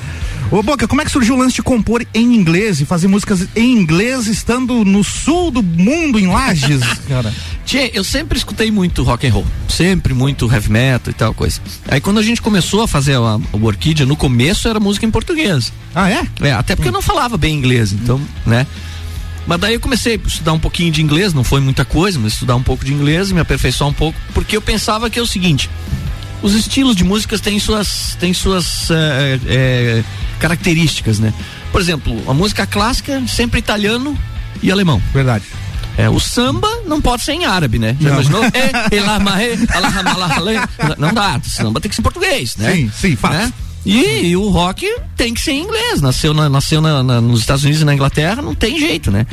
[0.52, 3.48] Ô, Boca, como é que surgiu o lance de compor em inglês e fazer músicas
[3.56, 7.34] em inglês estando no sul do mundo, em Lages, cara?
[7.66, 11.60] Tchê, eu sempre escutei muito rock and roll, sempre muito heavy metal e tal coisa.
[11.88, 15.12] Aí quando a gente começou a fazer a, o Orquídea, no começo era música em
[15.12, 15.74] português.
[15.96, 16.28] Ah, é?
[16.40, 18.68] É, até porque eu não falava bem inglês, então, né?
[19.48, 22.34] Mas daí eu comecei a estudar um pouquinho de inglês, não foi muita coisa, mas
[22.34, 25.22] estudar um pouco de inglês e me aperfeiçoar um pouco, porque eu pensava que é
[25.22, 25.70] o seguinte:
[26.46, 30.04] os estilos de músicas têm suas, têm suas eh, eh,
[30.40, 31.34] características, né?
[31.72, 34.16] Por exemplo, a música clássica sempre italiano
[34.62, 35.02] e alemão.
[35.12, 35.44] Verdade.
[35.98, 37.98] É, o samba não pode ser em árabe, né?
[38.00, 38.16] Já Não.
[38.16, 38.44] imaginou?
[38.54, 38.92] É,
[41.00, 42.76] não dá, o samba tem que ser em português, né?
[42.76, 43.34] Sim, sim, fato.
[43.34, 43.54] Né?
[43.86, 46.02] E, e o rock tem que ser em inglês.
[46.02, 49.26] Nasceu, na- nasceu na- na- nos Estados Unidos e na Inglaterra, não tem jeito, né?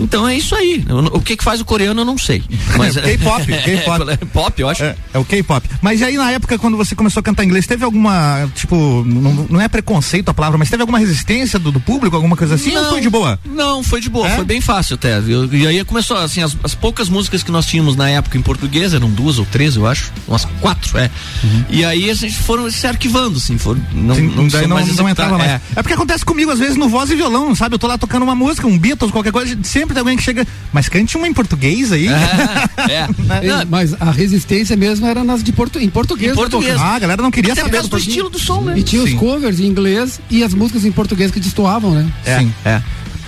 [0.00, 0.84] Então é isso aí.
[0.88, 2.40] Eu não- o que que faz o coreano eu não sei.
[2.76, 4.10] Mas K-pop, K-pop.
[4.10, 4.84] É, pop, eu acho.
[4.84, 5.68] É, é o K-pop.
[5.82, 9.60] Mas aí na época, quando você começou a cantar inglês, teve alguma, tipo, não, não
[9.60, 12.76] é preconceito a palavra, mas teve alguma resistência do, do público, alguma coisa assim?
[12.76, 13.38] ou foi de boa?
[13.44, 14.36] Não, foi de boa, É?
[14.36, 15.20] foi bem fácil até.
[15.20, 15.52] viu?
[15.52, 18.94] E aí começou, assim, as, as poucas músicas que nós tínhamos na época em português,
[18.94, 21.10] eram duas ou três, eu acho, umas quatro, é.
[21.68, 24.96] E aí a gente foram se arquivando, assim, foram, não, Sim, não, daí não, mais
[24.96, 25.50] não entrava mais.
[25.50, 25.60] é.
[25.76, 25.82] É.
[25.82, 27.74] porque acontece comigo às vezes no voz e violão, sabe?
[27.74, 30.46] Eu tô lá tocando uma música, um Beatles, qualquer coisa, sempre tem alguém que chega,
[30.72, 32.08] mas cante uma em português aí.
[32.08, 33.08] É,
[33.46, 36.32] É, Mas a resistência mesmo era nas de portu em português.
[36.32, 36.76] Em né, português.
[36.78, 38.16] Ah, a galera não queria Até por saber causa do português.
[38.16, 38.78] estilo do som, né?
[38.78, 39.14] E tinha Sim.
[39.14, 42.06] os covers em inglês e as músicas em português que destoavam, né?
[42.24, 42.52] Sim.
[42.64, 42.82] É.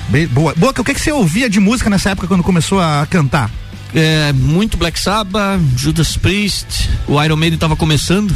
[0.09, 0.55] Bem, boa.
[0.57, 3.51] Boca, o que, que você ouvia de música nessa época quando começou a cantar?
[3.95, 8.35] É, muito Black Sabbath, Judas Priest, o Iron Maiden tava começando.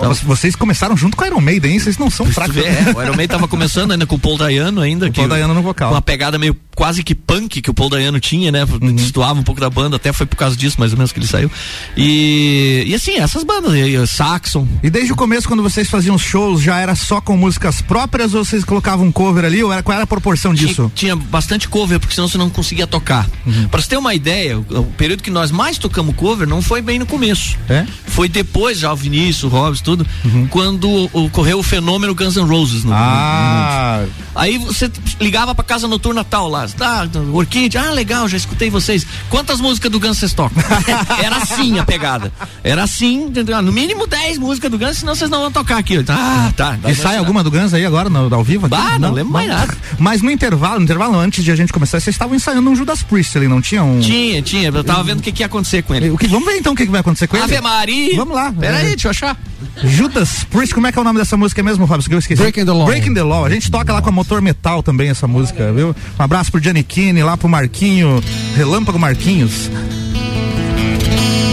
[0.00, 1.78] Então, Vo- Vocês começaram junto com a Iron Maiden, hein?
[1.78, 2.56] Vocês não são fracos.
[2.56, 5.06] é, o Iron Maiden tava começando ainda com o Paul Dayano ainda.
[5.08, 5.88] O Paul Dayano no vocal.
[5.90, 8.64] Com uma pegada meio quase que punk que o Paul Dayano tinha, né?
[8.64, 8.94] Uhum.
[8.94, 11.26] Destoava um pouco da banda, até foi por causa disso mais ou menos que ele
[11.26, 11.50] saiu.
[11.96, 14.66] E, e assim, essas bandas, e, Saxon.
[14.82, 18.32] E desde o começo, quando vocês faziam os shows, já era só com músicas próprias
[18.34, 19.62] ou vocês colocavam cover ali?
[19.62, 20.90] Ou era, qual era a proporção disso?
[20.94, 23.28] Tinha, tinha bastante cover, porque senão você não conseguia tocar.
[23.46, 23.68] Uhum.
[23.68, 26.80] Pra você ter uma ideia, o, o período que nós mais tocamos cover não foi
[26.80, 27.58] bem no começo.
[27.68, 27.86] É?
[28.06, 30.46] Foi depois, já o Vinícius, o Robson, tudo, Uhum.
[30.48, 36.22] quando ocorreu o fenômeno Guns N' Roses no, Ah, Aí você ligava pra casa noturna
[36.22, 39.04] tal lá, ah, Orquídea, ah, legal, já escutei vocês.
[39.28, 40.62] Quantas músicas do Guns vocês tocam?
[41.22, 42.32] Era assim a pegada.
[42.62, 43.32] Era assim?
[43.54, 46.02] Ah, no mínimo 10 músicas do Guns, senão vocês não vão tocar aqui.
[46.08, 46.78] Ah, tá.
[46.88, 48.66] e sai alguma do Guns aí agora, no, ao vivo?
[48.66, 48.76] Aqui?
[48.76, 49.76] Ah, não lembro mais nada.
[49.98, 53.02] Mas no intervalo, no intervalo, antes de a gente começar, vocês estavam ensaiando um Judas
[53.02, 54.00] Priest ali, não tinha um...
[54.00, 54.68] Tinha, tinha.
[54.68, 56.10] Eu tava vendo o que, que ia acontecer com ele.
[56.10, 57.44] O que, vamos ver então o que, que vai acontecer com ele?
[57.44, 58.16] Ave Maria!
[58.16, 58.52] Vamos lá.
[58.52, 59.36] Pera aí, deixa eu achar.
[59.82, 62.08] Judas Priest, como é que é o nome dessa música mesmo, Fábio?
[62.08, 62.42] Que eu esqueci.
[62.42, 62.86] Breaking the Law.
[62.86, 63.44] Breaking the Law.
[63.44, 65.94] A gente toca lá com a Motor Metal também essa música, viu?
[66.18, 68.22] Um abraço pro Gianni Kine, lá pro Marquinho,
[68.56, 69.70] Relâmpago Marquinhos.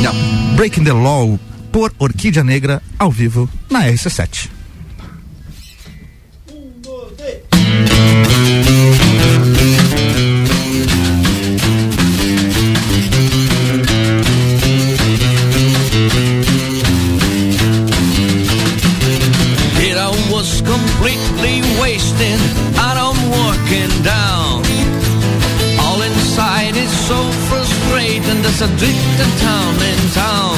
[0.01, 0.55] Não.
[0.55, 1.39] Breaking the Law
[1.71, 4.56] por Orquídea Negra ao vivo na RC7.
[28.57, 28.57] Frustrating.
[28.57, 30.57] There's a drifting town in town.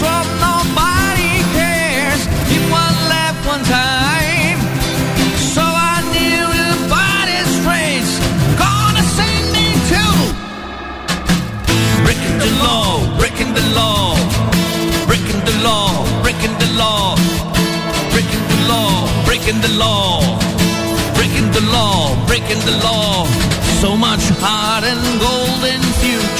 [0.00, 2.22] From nobody cares.
[2.70, 2.94] One
[3.46, 4.58] one time.
[5.54, 6.46] So I knew
[8.58, 10.16] gonna send me too.
[12.04, 14.16] Breaking the law, breaking the law,
[15.06, 17.16] breaking the law, breaking the law,
[18.12, 20.20] breaking the law, breaking the law,
[21.14, 23.26] breaking the law, breaking the law.
[23.80, 25.83] So much heart and golden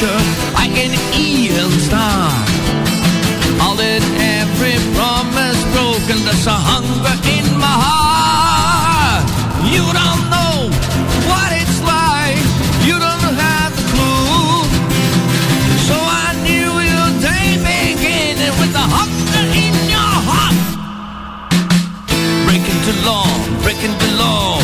[0.04, 0.20] future
[0.56, 2.48] I can even start.
[3.62, 4.02] All that
[4.38, 9.26] every promise broken, there's a hunger in my heart.
[9.72, 10.54] You don't know
[11.28, 12.38] what it's like.
[12.88, 14.68] You don't have the clue.
[15.88, 20.56] So I knew your day beginning with the hunger in your heart.
[22.46, 23.28] Breaking the law,
[23.64, 24.60] breaking the law,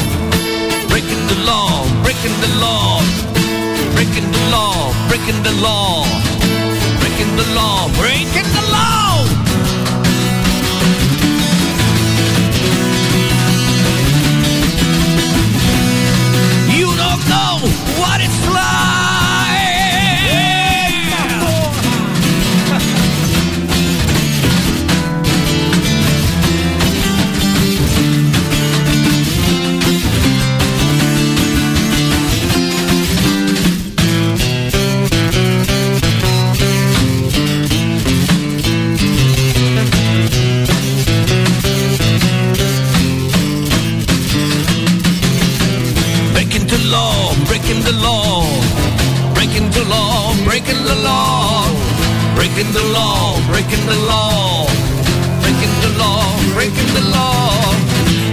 [0.89, 3.01] breaking the law, breaking the law,
[3.95, 4.90] breaking the law,
[5.23, 6.05] breaking the law,
[6.99, 9.10] breaking the law, breaking the law.
[49.91, 51.67] law, breaking the law,
[52.35, 54.67] breaking the law, breaking the law,
[55.43, 56.23] breaking the law,
[56.55, 57.51] breaking the law,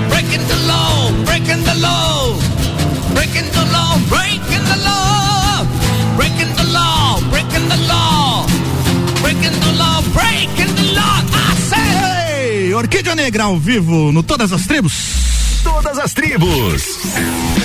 [0.09, 2.21] breaking the law, breaking the law,
[3.15, 5.57] breaking the law, breaking the law,
[6.15, 8.45] breaking the law, breaking the law,
[9.21, 11.15] breaking the law, breaking the law.
[11.33, 14.93] I say, Orquídea Negra ao vivo no Todas as Tribos.
[15.63, 17.56] Todas as Tribos.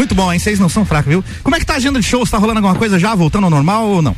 [0.00, 0.38] Muito bom, hein?
[0.38, 1.22] Vocês não são fracos, viu?
[1.42, 2.30] Como é que tá a agenda de shows?
[2.30, 3.14] Tá rolando alguma coisa já?
[3.14, 4.16] Voltando ao normal ou não?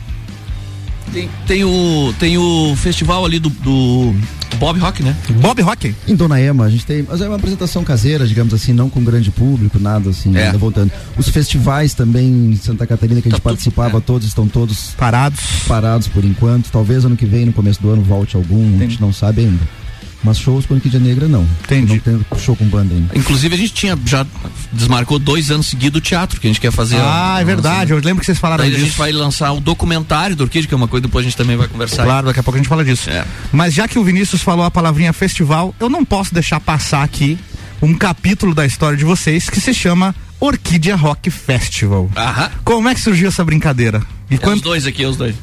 [1.12, 4.14] Tem, tem o, tem o festival ali do, do
[4.60, 5.16] Bob Rock, né?
[5.40, 5.92] Bob Rock?
[6.06, 7.04] Em Dona Ema, a gente tem.
[7.06, 10.46] Mas é uma apresentação caseira, digamos assim, não com grande público, nada assim, É.
[10.46, 10.92] ainda voltando.
[11.18, 15.40] Os festivais também em Santa Catarina que a gente participava, todos estão todos parados.
[15.66, 16.70] Parados por enquanto.
[16.70, 19.81] Talvez ano que vem, no começo do ano, volte algum, a gente não sabe ainda.
[20.24, 21.42] Mas shows com Orquídea Negra não.
[21.64, 21.94] Entendi.
[22.06, 23.18] Não tem show com banda ainda.
[23.18, 24.24] Inclusive a gente tinha já
[24.72, 26.96] desmarcou dois anos seguidos o teatro que a gente quer fazer.
[27.00, 28.98] Ah, é verdade, eu lembro que vocês falaram Daí a gente disso.
[28.98, 31.66] vai lançar o documentário do Orquídea, que é uma coisa depois a gente também vai
[31.66, 32.04] conversar.
[32.04, 33.10] Claro, daqui a pouco a gente fala disso.
[33.10, 33.24] É.
[33.52, 37.36] Mas já que o Vinícius falou a palavrinha festival, eu não posso deixar passar aqui
[37.80, 42.08] um capítulo da história de vocês que se chama Orquídea Rock Festival.
[42.16, 42.50] Aham.
[42.64, 44.00] Como é que surgiu essa brincadeira?
[44.30, 45.34] E É quanto- os dois aqui, é os dois.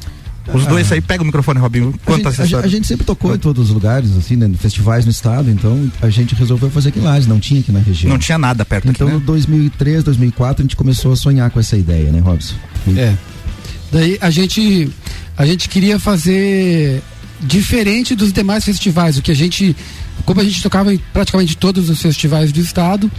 [0.52, 1.94] Os dois aí, pega o microfone, Robinho.
[2.02, 4.50] A Conta a, gente- a gente sempre tocou em todos os lugares, assim, né?
[4.58, 7.78] Festivais no estado, então a gente resolveu fazer aqui em Lages, não tinha aqui na
[7.80, 8.10] região.
[8.10, 9.26] Não tinha nada perto Então, aqui, no né?
[9.26, 12.54] 2003, 2004, a gente começou a sonhar com essa ideia, né, Robson?
[12.96, 13.14] É.
[13.92, 14.90] Daí a gente
[15.36, 17.02] a gente queria fazer
[17.40, 19.76] diferente dos demais festivais, o que a gente
[20.24, 23.10] como a gente tocava em praticamente todos os festivais do estado,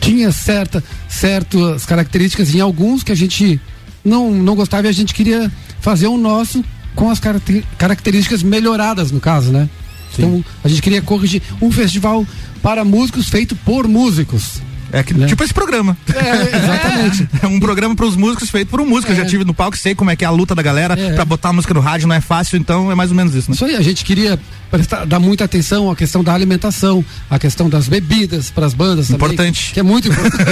[0.00, 3.60] tinha certa certas características em alguns que a gente
[4.04, 9.10] não não gostava e a gente queria fazer o nosso com as caracter- características melhoradas
[9.10, 9.68] no caso, né?
[10.12, 12.26] Então a gente queria corrigir um festival
[12.62, 14.60] para músicos feito por músicos.
[14.92, 15.96] É que, tipo esse programa.
[16.14, 17.28] É, exatamente.
[17.42, 19.12] É um programa para os músicos feito por um músico.
[19.12, 21.24] Eu já tive no palco, sei como é que é a luta da galera pra
[21.24, 23.54] botar a música no rádio, não é fácil, então é mais ou menos isso, né?
[23.54, 24.38] Isso aí, a gente queria
[24.70, 29.08] prestar, dar muita atenção à questão da alimentação, à questão das bebidas para as bandas
[29.08, 29.26] também.
[29.28, 29.72] Importante.
[29.72, 30.46] Que é muito importante.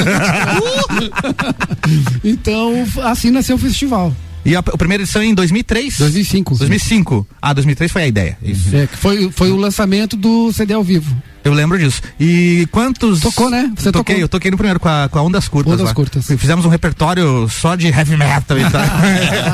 [2.24, 4.14] então, assim nasceu o festival.
[4.47, 5.99] E a, a primeira edição é em 2003?
[5.99, 6.57] 2005.
[6.59, 7.26] 2005.
[7.42, 8.38] Ah, 2003 foi a ideia.
[8.40, 8.74] Isso.
[8.76, 11.14] É, foi, foi o lançamento do CD ao vivo.
[11.42, 12.01] Eu lembro disso.
[12.18, 13.20] E quantos.
[13.20, 13.72] Tocou, né?
[13.76, 14.20] Você toquei, tocou.
[14.22, 15.72] eu toquei no primeiro com a, com a Ondas Curtas.
[15.72, 15.94] Ondas lá.
[15.94, 16.26] Curtas.
[16.26, 18.82] Fizemos um repertório só de heavy metal e tal.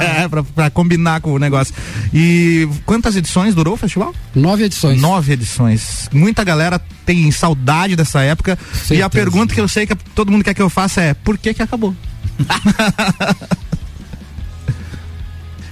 [0.02, 1.74] É, pra, pra combinar com o negócio.
[2.12, 4.14] E quantas edições durou o festival?
[4.34, 5.00] Nove edições.
[5.00, 6.08] Nove edições.
[6.12, 8.58] Muita galera tem saudade dessa época.
[8.90, 11.38] E a pergunta que eu sei que todo mundo quer que eu faça é: por
[11.38, 11.94] que que acabou?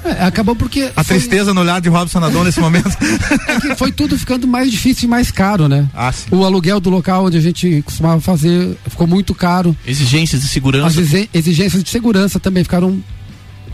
[0.05, 0.91] É, acabou porque.
[0.97, 2.89] A foi- tristeza no olhar de Robson Adon nesse momento.
[3.49, 5.87] é que foi tudo ficando mais difícil e mais caro, né?
[5.95, 6.27] Ah, sim.
[6.31, 9.77] O aluguel do local onde a gente costumava fazer ficou muito caro.
[9.87, 10.87] Exigências de segurança.
[10.89, 12.99] As exi- exigências de segurança também ficaram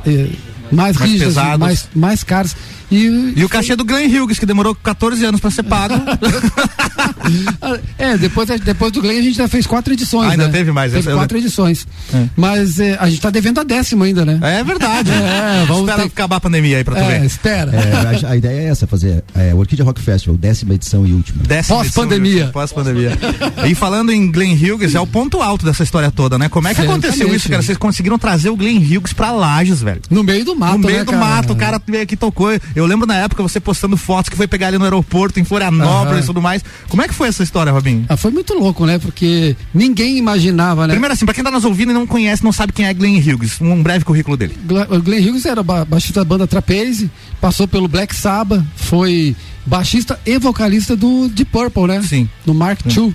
[0.06, 0.28] eh,
[0.72, 1.58] mais, Mais rígidas, pesadas.
[1.58, 2.56] mais, mais caras.
[2.91, 5.95] E, E o cachê do Glenn Hughes, que demorou 14 anos pra ser pago.
[7.99, 10.28] É, depois, depois do Glenn a gente já fez quatro edições.
[10.28, 10.53] Ah, ainda né?
[10.53, 11.49] teve mais, Teve essa eu quatro lembro.
[11.49, 11.87] edições.
[12.14, 12.24] É.
[12.37, 14.39] Mas eh, a gente tá devendo a décima ainda, né?
[14.43, 15.11] É verdade.
[15.16, 17.26] É, vamos Espera ter- acabar a pandemia aí pra tu É, ver.
[17.26, 17.72] espera.
[17.74, 21.12] É, a, a ideia é essa, fazer é, o Orquídea Rock Festival, décima edição e
[21.12, 21.43] última.
[21.43, 22.47] Décima Pós-pandemia.
[22.53, 23.12] Pós-pandemia.
[23.68, 26.49] e falando em Glenn Hughes, é o ponto alto dessa história toda, né?
[26.49, 27.37] Como é que aconteceu Certamente.
[27.41, 27.62] isso, cara?
[27.62, 30.01] Vocês conseguiram trazer o Glenn Hughes pra Lages, velho.
[30.11, 31.24] No meio do mato, No meio né, do cara?
[31.24, 32.49] mato, o cara veio aqui e tocou.
[32.76, 36.12] Eu lembro na época você postando fotos que foi pegar ele no aeroporto, em Florianópolis
[36.12, 36.20] Aham.
[36.20, 36.62] e tudo mais.
[36.88, 38.04] Como é que foi essa história, Robinho?
[38.08, 38.98] Ah, foi muito louco, né?
[38.98, 40.92] Porque ninguém imaginava, né?
[40.92, 43.18] Primeiro assim, pra quem tá nos ouvindo e não conhece, não sabe quem é Glenn
[43.18, 44.54] Hughes, um breve currículo dele.
[44.90, 47.10] O Glenn Hughes era ba- baixista da banda Trapeze,
[47.40, 52.02] passou pelo Black Sabbath, foi baixista e vocalista do Deep Purple, né?
[52.02, 52.28] Sim.
[52.44, 53.14] No Mark II.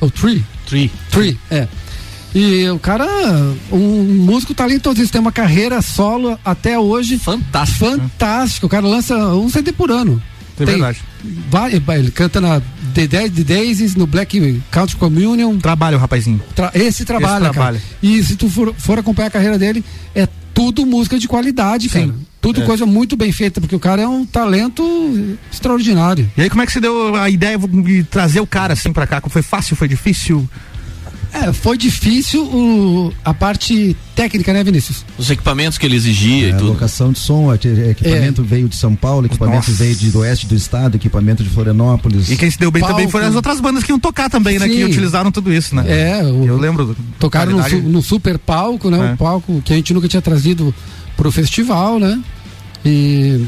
[0.00, 0.42] Ou Three.
[0.66, 0.90] Tree.
[1.10, 1.68] Three, é.
[2.40, 3.04] E o cara,
[3.72, 7.18] um músico talentosíssimo, tem uma carreira solo até hoje.
[7.18, 7.84] Fantástico.
[7.84, 8.66] Fantástico.
[8.66, 10.22] O cara lança um CD por ano.
[10.60, 10.98] É verdade.
[11.50, 12.60] vai- ele canta na
[12.94, 15.56] The Dead Daisies, no Black Country Communion.
[15.58, 16.40] Trabalha o rapazinho.
[16.54, 17.82] Tra- esse trabalha, Esse trabalha.
[18.02, 19.84] E se tu for, for acompanhar a carreira dele,
[20.14, 22.12] é tudo música de qualidade, cara.
[22.40, 22.64] Tudo É.
[22.64, 24.82] coisa muito bem feita, porque o cara é um talento
[25.52, 26.28] extraordinário.
[26.36, 29.06] E aí, como é que você deu a ideia de trazer o cara assim pra
[29.06, 29.20] cá?
[29.28, 29.74] Foi fácil?
[29.76, 30.48] Foi difícil?
[31.32, 35.04] É, foi difícil o- a parte técnica, né, Vinícius?
[35.18, 36.68] Os equipamentos que ele exigia É, e a tudo.
[36.72, 39.72] locação de som, e- equipamento veio de São Paulo, equipamento Nossa.
[39.72, 42.30] veio de, do oeste do estado, equipamento de Florianópolis.
[42.30, 43.12] E quem se deu bem também Palco.
[43.12, 44.66] foram as outras bandas que iam tocar também, né?
[44.68, 44.84] Que Sim.
[44.84, 45.84] utilizaram tudo isso, né?
[45.86, 46.96] É, o- Eu lembro.
[47.18, 48.98] tocaram no, no super palco, né?
[49.10, 49.12] É.
[49.12, 50.74] Um palco que a gente nunca tinha trazido
[51.16, 52.18] pro festival, né?
[52.84, 53.44] E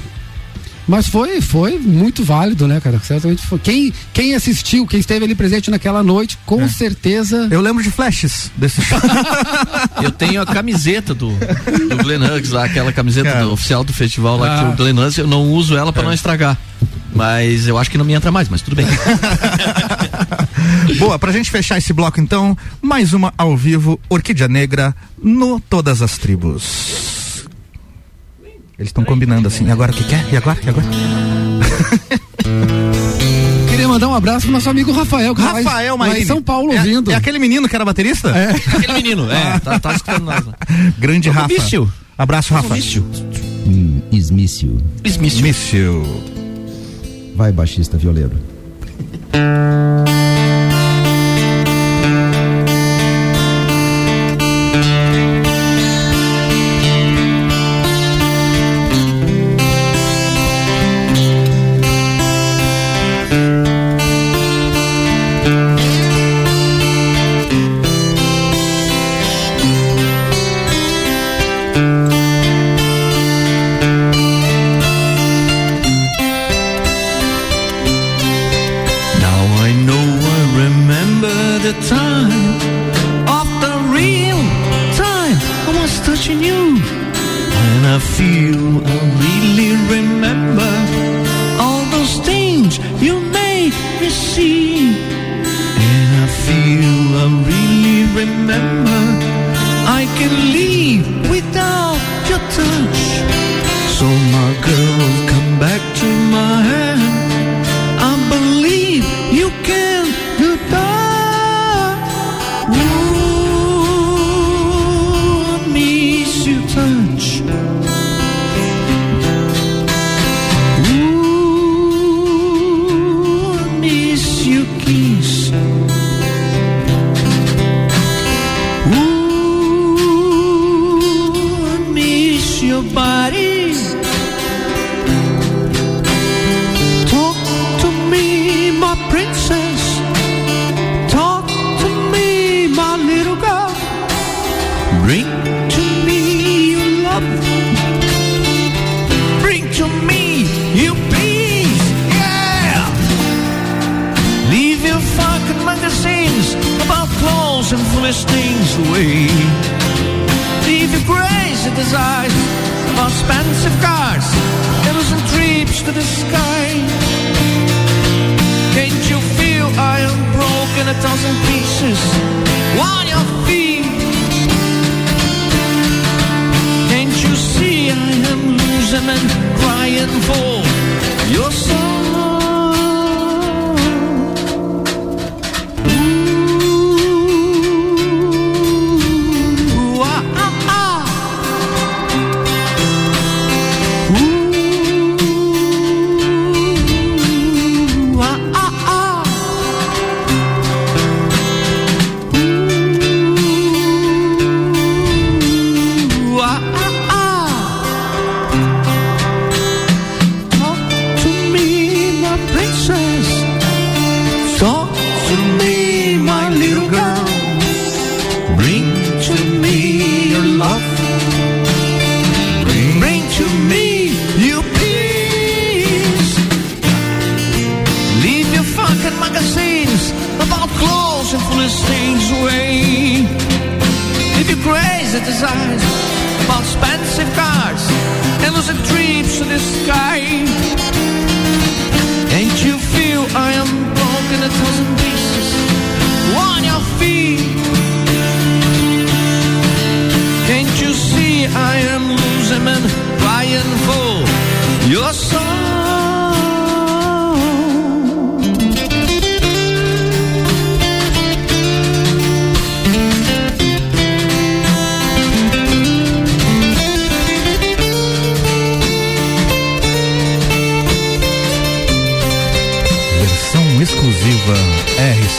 [0.91, 2.99] Mas foi, foi muito válido, né, cara?
[2.99, 3.61] Certamente foi.
[3.61, 7.47] Quem, quem assistiu, quem esteve ali presente naquela noite, com certeza.
[7.49, 8.99] Eu lembro de flashes desse show.
[10.03, 14.37] Eu tenho a camiseta do, do Glenn Hughes lá, aquela camiseta do- oficial do festival
[14.37, 14.69] lá, que Ah.
[14.71, 16.59] o Glenn Hughes, eu não uso ela pra não estragar.
[17.15, 18.87] Mas eu acho que não me entra mais, mas tudo bem.
[20.99, 26.03] Boa, pra gente fechar esse bloco então, mais uma ao vivo, Orquídea Negra no Todas
[26.03, 27.20] as Tribos.
[28.81, 30.25] Eles estão combinando assim, e agora o que quer?
[30.33, 30.59] E agora?
[30.65, 30.87] E agora?
[33.69, 36.25] Queria mandar um abraço pro nosso amigo Rafael, que tá Rafael lá em.
[36.25, 37.13] São Paulo é, ouvindo.
[37.13, 38.31] É aquele menino que era baterista?
[38.31, 38.53] É.
[38.75, 40.47] Aquele menino, é, tá, tá escutando nós.
[40.47, 40.55] lá.
[40.99, 41.49] Grande Rafa.
[41.49, 41.93] Mício.
[42.17, 42.73] Abraço, Rafa.
[42.73, 43.05] Mício.
[43.67, 44.83] Hum, Ismício.
[45.05, 45.43] Ismício.
[45.43, 46.25] Mício.
[47.37, 48.33] Vai, baixista violeiro.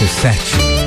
[0.02, 0.81] RC7.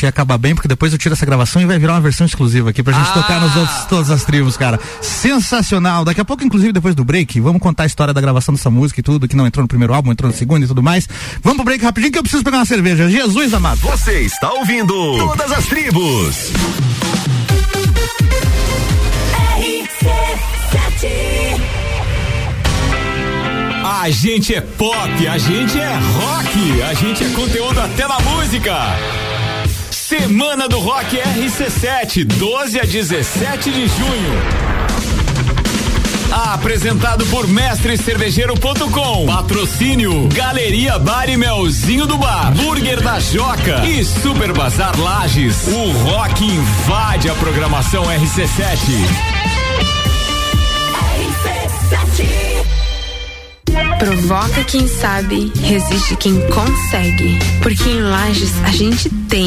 [0.00, 2.70] Deixei acabar bem, porque depois eu tiro essa gravação e vai virar uma versão exclusiva
[2.70, 3.12] aqui pra gente Ah.
[3.12, 4.80] tocar nos outros, todas as tribos, cara.
[5.02, 6.06] Sensacional.
[6.06, 9.00] Daqui a pouco, inclusive, depois do break, vamos contar a história da gravação dessa música
[9.00, 11.06] e tudo, que não entrou no primeiro álbum, entrou no segundo e tudo mais.
[11.42, 13.10] Vamos pro break rapidinho que eu preciso pegar uma cerveja.
[13.10, 13.78] Jesus amado.
[13.82, 16.50] Você está ouvindo Todas as Tribos.
[23.84, 28.74] A gente é pop, a gente é rock, a gente é conteúdo até na música.
[30.10, 34.42] Semana do Rock RC7, 12 a 17 de junho.
[36.32, 39.26] Apresentado por mestrecervejeiro.com.
[39.26, 45.68] Patrocínio Galeria Bar e Melzinho do Bar, Burger da Joca e Super Bazar Lages.
[45.68, 49.30] O rock invade a programação RC7.
[54.00, 57.38] Provoca quem sabe, resiste quem consegue.
[57.62, 59.46] Porque em Lages a gente tem.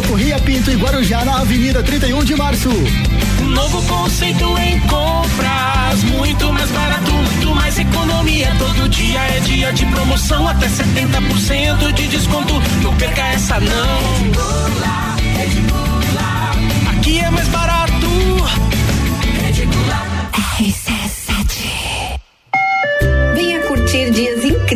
[0.00, 2.68] Rua Pinto e Guarujá, na Avenida 31 de Março.
[3.40, 8.52] Novo conceito em compras, muito mais barato, muito mais economia.
[8.58, 12.54] Todo dia é dia de promoção, até 70% de desconto.
[12.82, 14.00] Não perca essa não.
[16.90, 17.65] Aqui é mais barato.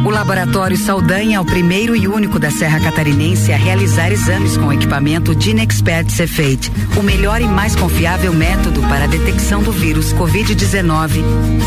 [0.05, 4.71] O Laboratório Saldanha é o primeiro e único da Serra Catarinense a realizar exames com
[4.71, 11.21] equipamento Dinexpert Cefate, o melhor e mais confiável método para a detecção do vírus Covid-19.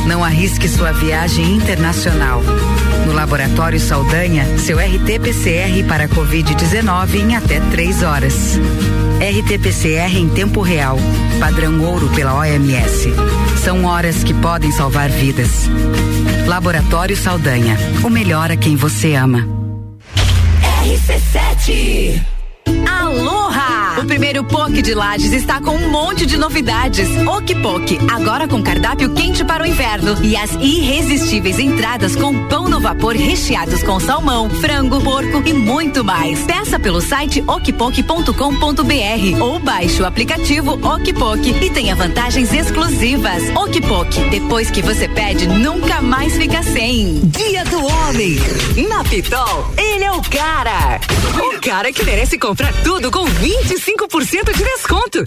[0.06, 2.40] Não arrisque sua viagem internacional.
[3.04, 8.58] No Laboratório Saldanha, seu RT-PCR para Covid-19 em até três horas.
[9.20, 10.96] RT-PCR em tempo real,
[11.40, 13.12] padrão ouro pela OMS.
[13.62, 15.68] São horas que podem salvar vidas.
[16.46, 19.46] Laboratório Saldanha, o melhor a quem você ama.
[20.84, 22.37] RC7
[22.88, 24.00] Aloha!
[24.00, 27.08] O primeiro POC de Lages está com um monte de novidades.
[27.26, 32.78] Okpok, agora com cardápio quente para o inverno e as irresistíveis entradas com pão no
[32.80, 36.40] vapor recheados com salmão, frango, porco e muito mais.
[36.42, 43.42] Peça pelo site okpok.com.br ou baixe o aplicativo Okpok e tenha vantagens exclusivas.
[43.56, 47.20] Okpok, depois que você pede, nunca mais fica sem.
[47.24, 48.36] Dia do Homem.
[48.88, 51.00] Na Pitol, ele é o cara.
[51.36, 55.24] O cara que merece comprar tudo com 25% de desconto.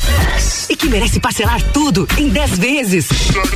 [0.69, 3.07] E que merece parcelar tudo em 10 vezes.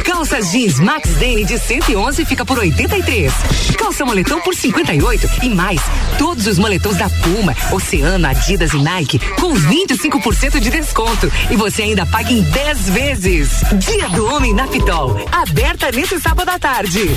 [0.06, 3.34] Calças jeans Max Dene de 111 fica por 83.
[3.78, 5.82] Calça moletom por 58 e mais.
[6.18, 11.30] Todos os moletons da Puma, Oceano, Adidas e Nike com 25% de desconto.
[11.52, 13.50] E você ainda paga em 10 vezes.
[13.78, 15.20] Dia do Homem na Pitol.
[15.34, 17.10] Aberta nesse sábado à tarde.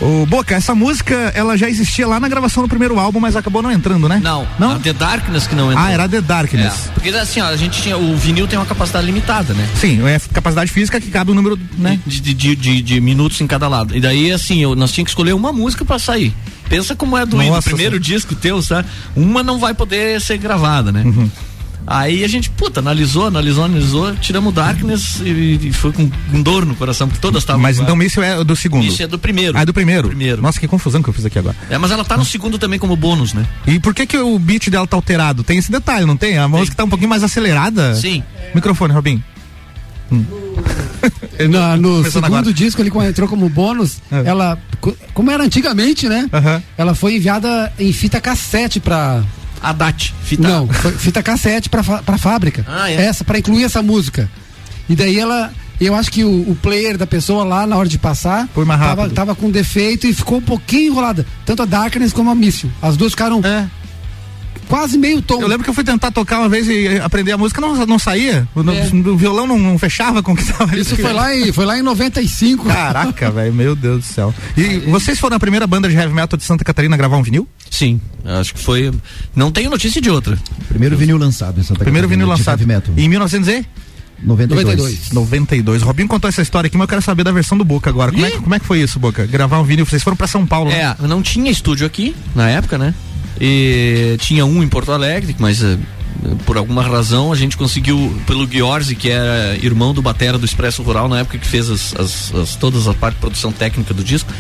[0.00, 3.60] Ô, Boca, essa música, ela já existia lá na gravação do primeiro álbum, mas acabou
[3.60, 4.20] não entrando, né?
[4.22, 4.72] Não, Não?
[4.72, 5.84] a The Darkness que não entrou.
[5.84, 6.86] Ah, era The Darkness.
[6.86, 9.68] É, porque assim, ó, a gente tinha, o vinil tem uma capacidade limitada, né?
[9.74, 11.98] Sim, é capacidade física que cabe o número, né?
[12.06, 13.96] De, de, de, de- de minutos em cada lado.
[13.96, 16.32] E daí, assim, eu, nós tínhamos que escolher uma música pra sair.
[16.68, 17.52] Pensa como é doído.
[17.56, 18.86] O primeiro disco teu, sabe?
[19.16, 21.02] Uma não vai poder ser gravada, né?
[21.04, 21.28] Uhum.
[21.90, 26.42] Aí a gente, puta, analisou, analisou, analisou, tiramos o Darkness e, e foi com, com
[26.42, 27.62] dor no coração, porque todas estavam.
[27.62, 28.84] Mas então Míssil é do segundo.
[28.84, 29.56] Isso é do primeiro.
[29.56, 30.08] Ah, é do primeiro?
[30.08, 30.42] Primeiro.
[30.42, 31.56] Nossa, que confusão que eu fiz aqui agora.
[31.70, 33.46] É, mas ela tá no segundo também como bônus, né?
[33.66, 35.42] E por que que o beat dela tá alterado?
[35.42, 36.36] Tem esse detalhe, não tem?
[36.36, 37.94] A música tá um pouquinho mais acelerada.
[37.94, 38.22] Sim.
[38.54, 39.22] Microfone, Robin.
[41.50, 42.52] Na- no segundo agora.
[42.52, 46.28] disco, ele quando entrou como bônus, ela, co- como era antigamente, né?
[46.76, 49.22] Ela foi enviada em fita cassete pra.
[49.62, 50.46] A DAT, fita.
[50.48, 52.64] Não, foi fita cassete pra, pra fábrica.
[52.68, 52.94] Ah, é?
[52.94, 54.28] Essa, pra incluir essa música.
[54.88, 55.52] E daí ela.
[55.80, 58.80] Eu acho que o, o player da pessoa lá, na hora de passar, Foi mais
[58.80, 59.14] tava, rápido.
[59.14, 61.24] tava com defeito e ficou um pouquinho enrolada.
[61.46, 62.72] Tanto a Darkness como a Missile.
[62.82, 63.40] As duas ficaram
[64.68, 65.40] quase meio tom.
[65.40, 67.98] Eu lembro que eu fui tentar tocar uma vez e aprender a música, não, não
[67.98, 68.46] saía.
[68.54, 68.90] O, É.
[69.10, 70.82] o violão não, não fechava com o que tava ali.
[70.82, 72.66] Isso foi lá, em, foi lá em 95.
[72.66, 74.34] Caraca, velho, meu Deus do céu.
[74.56, 77.22] E vocês foram a primeira banda de heavy metal de Santa Catarina a gravar um
[77.22, 77.48] vinil?
[77.70, 78.92] Sim, acho que foi.
[79.34, 80.38] Não tenho notícia de outra.
[80.68, 82.60] Primeiro vinil lançado em Santa Primeiro Catarina, vinil de lançado.
[82.60, 82.94] heavy metal.
[82.96, 83.78] Em 1992.
[84.20, 85.12] 92.
[85.12, 85.82] 92.
[85.82, 88.10] Robinho contou essa história aqui, mas eu quero saber da versão do Boca agora.
[88.10, 89.24] Como é, que- como é que foi isso, Boca?
[89.26, 90.96] Gravar um vinil, vocês foram pra São Paulo, né?
[91.00, 92.92] É, não tinha estúdio aqui na época, né?
[93.40, 95.76] E tinha um em Porto Alegre, mas eh,
[96.44, 100.82] por alguma razão a gente conseguiu pelo Giorgi, que era irmão do batera do Expresso
[100.82, 104.02] Rural na época que fez as, as- as- todas a parte de produção técnica do
[104.02, 104.30] disco,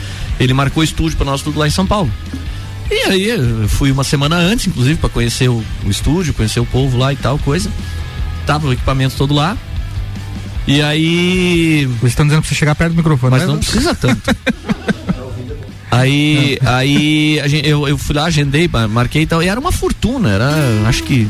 [0.40, 2.10] ele marcou estúdio para nós tudo lá em São Paulo.
[2.90, 6.66] E aí eu fui uma semana antes, inclusive, para conhecer o, o estúdio, conhecer o
[6.66, 7.70] povo lá e tal coisa.
[8.46, 9.56] Tava o equipamento todo lá.
[10.66, 11.86] E aí.
[12.00, 13.30] Vocês estão dizendo pra você chegar perto do microfone.
[13.30, 13.46] Mas né?
[13.46, 14.34] não precisa tanto.
[15.90, 19.72] Aí, aí gente, eu, eu fui lá, agendei, ma- marquei e tal, e era uma
[19.72, 20.50] fortuna, era,
[20.86, 21.26] acho que,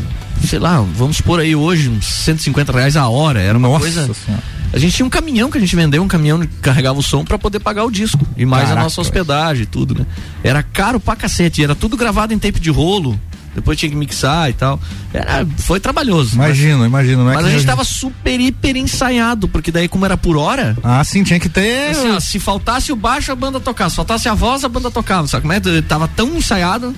[0.46, 4.14] sei lá, vamos supor aí hoje uns 150 reais a hora, era uma Nossa coisa.
[4.14, 4.42] Senhora.
[4.70, 7.24] A gente tinha um caminhão que a gente vendeu, um caminhão que carregava o som
[7.24, 10.04] pra poder pagar o disco, e mais Caraca, a nossa hospedagem e tudo, né?
[10.44, 13.18] Era caro pra cacete, era tudo gravado em tape de rolo,
[13.54, 14.80] depois tinha que mixar e tal.
[15.12, 16.34] Era, foi trabalhoso.
[16.34, 17.24] Imagino, imagino.
[17.24, 20.76] Não é Mas a gente tava super, hiper ensaiado, porque daí, como era por hora.
[20.82, 21.90] Ah, sim, tinha que ter.
[21.90, 23.90] Assim, ó, se faltasse o baixo, a banda tocava.
[23.90, 25.26] Se faltasse a voz, a banda tocava.
[25.26, 25.60] Sabe como é?
[25.82, 26.94] Tava tão ensaiado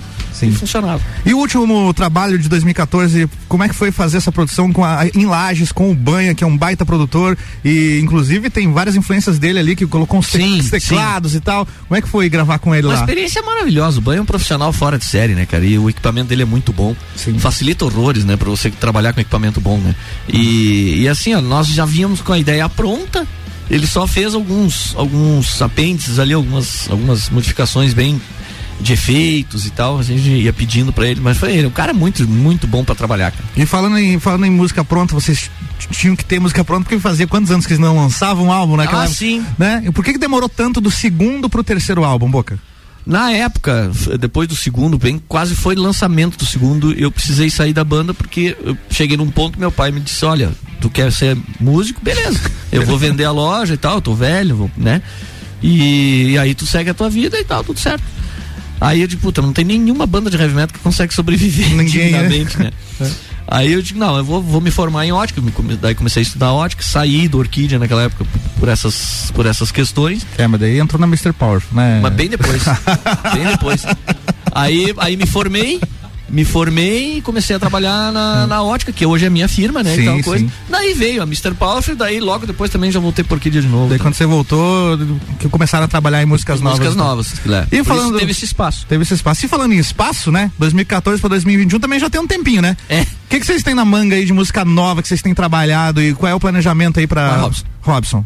[0.47, 0.51] Sim.
[0.51, 1.01] que funcionava.
[1.25, 5.05] E o último trabalho de 2014, como é que foi fazer essa produção com a,
[5.15, 9.39] em Lages, com o Banha, que é um baita produtor, e inclusive tem várias influências
[9.39, 11.65] dele ali, que colocou uns te- uns teclados e tal.
[11.87, 12.99] Como é que foi gravar com ele Uma lá?
[12.99, 13.99] experiência maravilhosa.
[13.99, 15.63] O Banho é um profissional fora de série, né, cara?
[15.65, 16.95] E o equipamento dele é muito bom.
[17.39, 19.95] Facilita horrores, né, pra você trabalhar com equipamento bom, né?
[20.27, 23.27] E, e assim, ó, nós já vínhamos com a ideia pronta.
[23.69, 28.21] Ele só fez alguns, alguns apêndices ali, algumas, algumas modificações bem
[28.79, 29.99] de efeitos e tal.
[29.99, 31.67] A gente ia pedindo pra ele, mas foi ele.
[31.67, 33.43] O cara é muito, muito bom pra trabalhar, cara.
[33.55, 35.49] E falando em, falando em música pronta, vocês
[35.91, 38.75] tinham que ter música pronta, porque fazia quantos anos que eles não lançavam um álbum
[38.75, 39.45] naquela Ah, época, sim.
[39.57, 39.83] Né?
[39.85, 42.57] E por que, que demorou tanto do segundo pro terceiro álbum, Boca?
[43.03, 47.83] Na época, depois do segundo, bem, quase foi lançamento do segundo, eu precisei sair da
[47.83, 51.99] banda porque eu cheguei num ponto, meu pai me disse, olha, tu quer ser músico?
[52.03, 52.39] Beleza.
[52.71, 55.01] Eu vou vender a loja e tal, eu tô velho, vou, né?
[55.63, 58.03] E, e aí tu segue a tua vida e tal, tudo certo.
[58.81, 62.11] Aí eu digo, puta, não tem nenhuma banda de heavy metal que consegue sobreviver Ninguém,
[62.11, 62.27] né?
[62.27, 62.71] dignamente, né?
[63.47, 65.39] Aí eu digo, não, eu vou, vou me formar em ótica.
[65.79, 68.25] Daí comecei a estudar ótica, saí do Orquídea naquela época
[68.59, 70.25] por essas, por essas questões.
[70.35, 71.31] É, mas daí entrou na Mr.
[71.31, 71.99] Power, né?
[72.01, 72.63] Mas bem depois.
[73.33, 73.85] bem depois.
[74.51, 75.79] Aí, aí me formei,
[76.31, 79.95] me formei e comecei a trabalhar na, na ótica, que hoje é minha firma, né?
[79.95, 80.45] Sim, e tal coisa.
[80.45, 80.51] sim.
[80.69, 81.53] Daí veio a Mr.
[81.53, 83.89] Powerful, daí logo depois também já voltei por Orquídea de novo.
[83.89, 84.03] Daí tá?
[84.03, 84.97] quando você voltou,
[85.39, 86.79] que começaram a trabalhar em músicas novas.
[86.79, 87.75] Músicas novas, é.
[87.75, 88.85] E Por falando isso teve esse espaço.
[88.87, 89.45] Teve esse espaço.
[89.45, 90.51] E falando em espaço, né?
[90.57, 92.77] 2014 para 2021 também já tem um tempinho, né?
[92.87, 93.01] É.
[93.01, 96.01] O que que vocês têm na manga aí de música nova que vocês têm trabalhado
[96.01, 97.65] e qual é o planejamento aí para Robson.
[97.81, 98.25] Robson?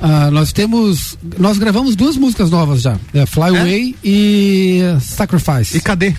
[0.00, 1.18] Ah, nós temos.
[1.38, 2.96] Nós gravamos duas músicas novas já.
[3.14, 5.76] É Fly Away e Sacrifice.
[5.76, 6.14] E cadê?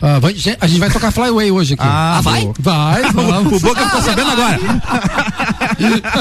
[0.00, 1.82] Ah, vai- a gente vai tocar Fly Away hoje aqui.
[1.84, 2.50] Ah, Ah, vai?
[2.58, 3.62] Vai, vamos.
[3.62, 4.58] O Boca ficou sabendo agora.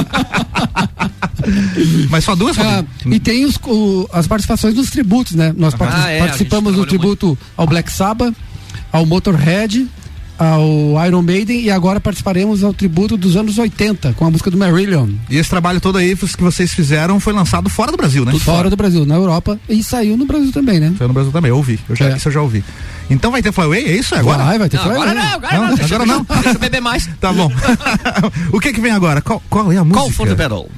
[2.10, 2.58] Mas só duas?
[2.58, 5.54] Ah, e tem os, o- as participações dos tributos, né?
[5.58, 8.34] Nós Ah, é, participamos gente do tributo ao Black Sabbath,
[8.92, 9.88] ao Motorhead,
[10.38, 14.58] ao Iron Maiden e agora participaremos ao tributo dos anos 80 com a música do
[14.58, 15.10] Marillion.
[15.30, 18.34] E esse trabalho todo aí que vocês fizeram foi lançado fora do Brasil, né?
[18.40, 20.94] Fora do Brasil, na Europa e saiu no Brasil também, né?
[20.98, 21.80] Saiu no Brasil também, eu ouvi.
[21.88, 22.18] Eu já, É.
[22.18, 22.64] Isso eu já ouvi.
[23.10, 23.86] Então vai ter Flyway?
[23.86, 24.16] É isso?
[24.16, 24.44] É agora?
[24.44, 25.76] Vai, vai ter Não, agora não, agora não.
[25.76, 26.24] Deixa, agora não.
[26.24, 27.10] deixa- deixa eu beber mais.
[27.22, 27.52] Tá bom.
[28.52, 29.22] o que que vem agora?
[29.22, 30.00] Qual, qual é a música?
[30.02, 30.70] Call for the battle.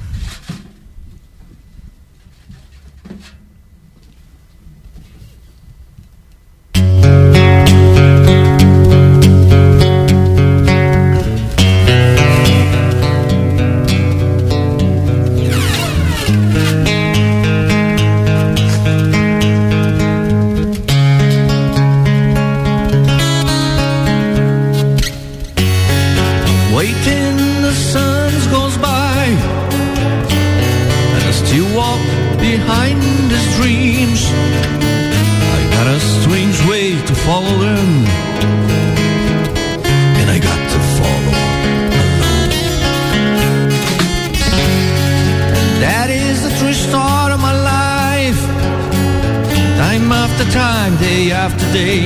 [50.58, 52.00] Time day after day.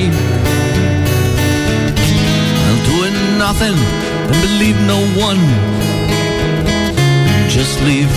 [2.67, 3.75] I'm doing nothing
[4.29, 5.41] and believe no one.
[7.57, 8.13] Just live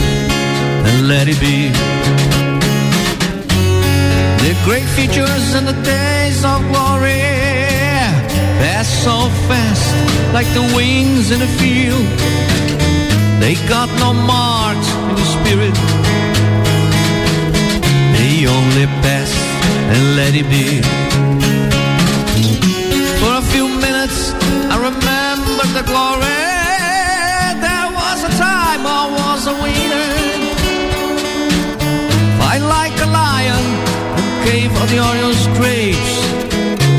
[0.89, 1.59] and let it be.
[4.45, 7.24] The great features and the days of glory
[8.61, 9.16] pass so
[9.49, 9.89] fast
[10.37, 12.07] like the wings in a field.
[13.43, 14.96] They got no marks
[20.39, 20.82] and let be.
[23.20, 24.32] For a few minutes,
[24.72, 26.43] I remember the glory.
[27.66, 30.11] There was a time I was a winner.
[32.39, 33.64] Fight like a lion
[34.18, 36.14] and cave of the Orioles graves.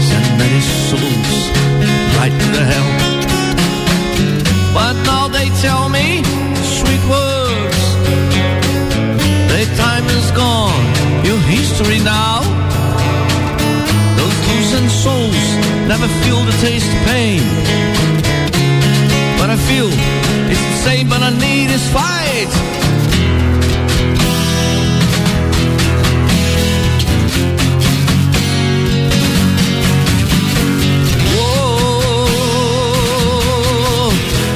[0.07, 1.37] Send many souls
[2.17, 2.91] right to the hell.
[4.73, 6.23] But now they tell me
[6.77, 7.81] sweet words.
[9.51, 10.85] The time is gone,
[11.25, 12.26] your history now.
[15.87, 17.41] Never feel the taste of pain.
[19.39, 19.87] But I feel
[20.51, 22.51] it's the same, but I need is fight.
[31.35, 32.51] Whoa,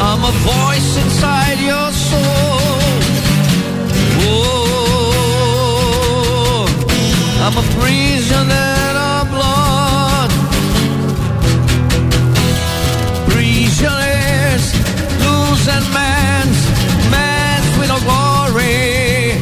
[0.02, 2.60] I'm a voice inside your soul.
[4.20, 5.62] Whoa,
[7.46, 8.71] I'm a prisoner
[15.68, 16.60] Man's,
[17.12, 19.38] man's with no glory.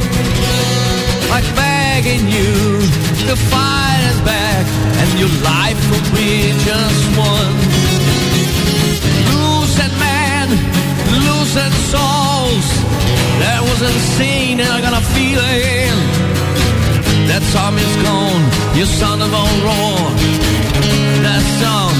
[1.31, 2.79] Like begging you
[3.27, 4.65] to fight us back,
[4.99, 7.55] and your life will be just one.
[9.31, 10.47] Losing man,
[11.23, 12.67] losing souls.
[13.39, 15.95] That was insane, and I got a feeling
[17.31, 18.43] that time is gone.
[18.75, 20.03] You son of a roar.
[21.23, 21.95] That song,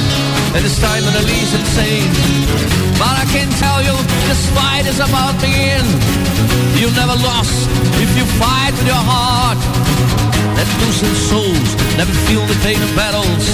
[0.55, 2.11] and this time at least insane.
[2.97, 3.95] But I can tell you,
[4.27, 5.89] this fight is about to end.
[6.79, 7.69] You'll never lost
[8.01, 9.59] if you fight with your heart.
[10.57, 13.45] That losing souls never feel the pain of battles.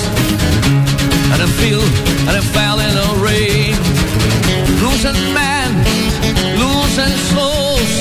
[1.34, 1.84] And I feel
[2.28, 3.76] and I fell in a rain.
[4.80, 5.70] Losing man,
[6.56, 7.92] losing souls.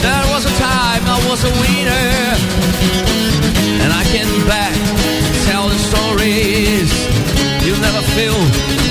[0.00, 2.08] There was a time I was a winner.
[3.82, 4.74] And I can back
[5.46, 6.97] tell the stories.
[7.80, 8.38] Never feel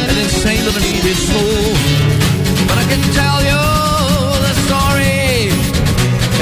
[0.10, 1.64] an insane little needed soul.
[2.68, 3.64] But I can tell you
[4.48, 5.52] the story.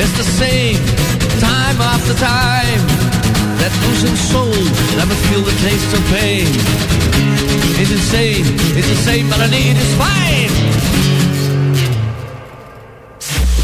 [0.01, 0.77] It's the same
[1.39, 2.81] time after time.
[3.59, 4.53] That losing soul
[4.99, 6.47] never feel the taste of pain.
[7.81, 8.45] It's insane,
[8.77, 10.51] it's insane, but I need is fine.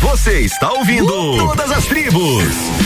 [0.01, 2.80] Você está ouvindo Todas as Tribos.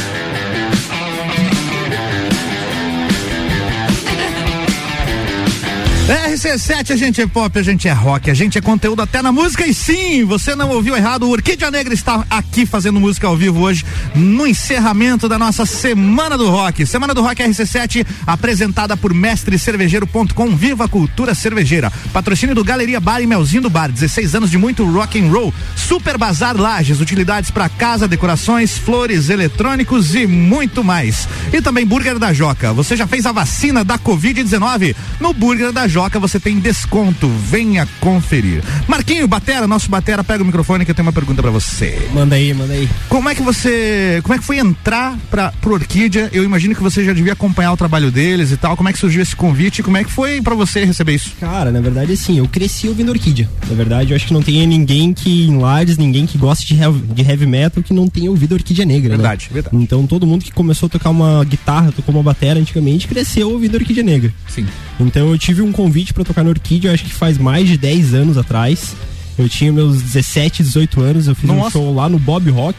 [6.07, 9.31] RC7, a gente é pop, a gente é rock, a gente é conteúdo até na
[9.31, 9.65] música.
[9.65, 13.61] E sim, você não ouviu errado, o Orquídea Negra está aqui fazendo música ao vivo
[13.61, 13.83] hoje,
[14.15, 16.85] no encerramento da nossa Semana do Rock.
[16.85, 20.55] Semana do Rock RC7, apresentada por mestrecervejeiro.com.
[20.55, 21.91] Viva a Cultura Cervejeira.
[22.13, 23.91] Patrocínio do Galeria Bar e Melzinho do Bar.
[23.91, 25.53] 16 anos de muito rock and roll.
[25.75, 31.27] Super Bazar Lages, utilidades para casa, decorações, flores, eletrônicos e muito mais.
[31.51, 32.73] E também Burger da Joca.
[32.73, 34.95] Você já fez a vacina da Covid-19?
[35.19, 37.27] No Burger da Joca você tem desconto.
[37.27, 38.63] Venha conferir.
[38.87, 42.09] Marquinho, Batera, nosso Batera, pega o microfone que eu tenho uma pergunta para você.
[42.13, 42.89] Manda aí, manda aí.
[43.09, 46.29] Como é que você, como é que foi entrar para pro Orquídea?
[46.33, 48.75] Eu imagino que você já devia acompanhar o trabalho deles e tal.
[48.75, 49.83] Como é que surgiu esse convite?
[49.83, 51.31] Como é que foi para você receber isso?
[51.39, 53.49] Cara, na verdade, assim, eu cresci ouvindo Orquídea.
[53.67, 56.75] Na verdade, eu acho que não tem ninguém que em Lages, ninguém que gosta de
[56.75, 59.53] heavy, de heavy metal que não tenha ouvido Orquídea Negra, Verdade, né?
[59.53, 59.75] verdade.
[59.77, 63.75] Então todo mundo que começou a tocar uma guitarra, tocou uma bateria antigamente, cresceu ouvindo
[63.75, 64.33] Orquídea Negra.
[64.47, 64.65] Sim.
[64.99, 68.13] Então eu tive um convite para tocar no Orquídea, acho que faz mais de 10
[68.13, 68.95] anos atrás.
[69.37, 71.71] Eu tinha meus 17, 18 anos, eu fiz um Nossa.
[71.71, 72.77] show lá no Bob Rock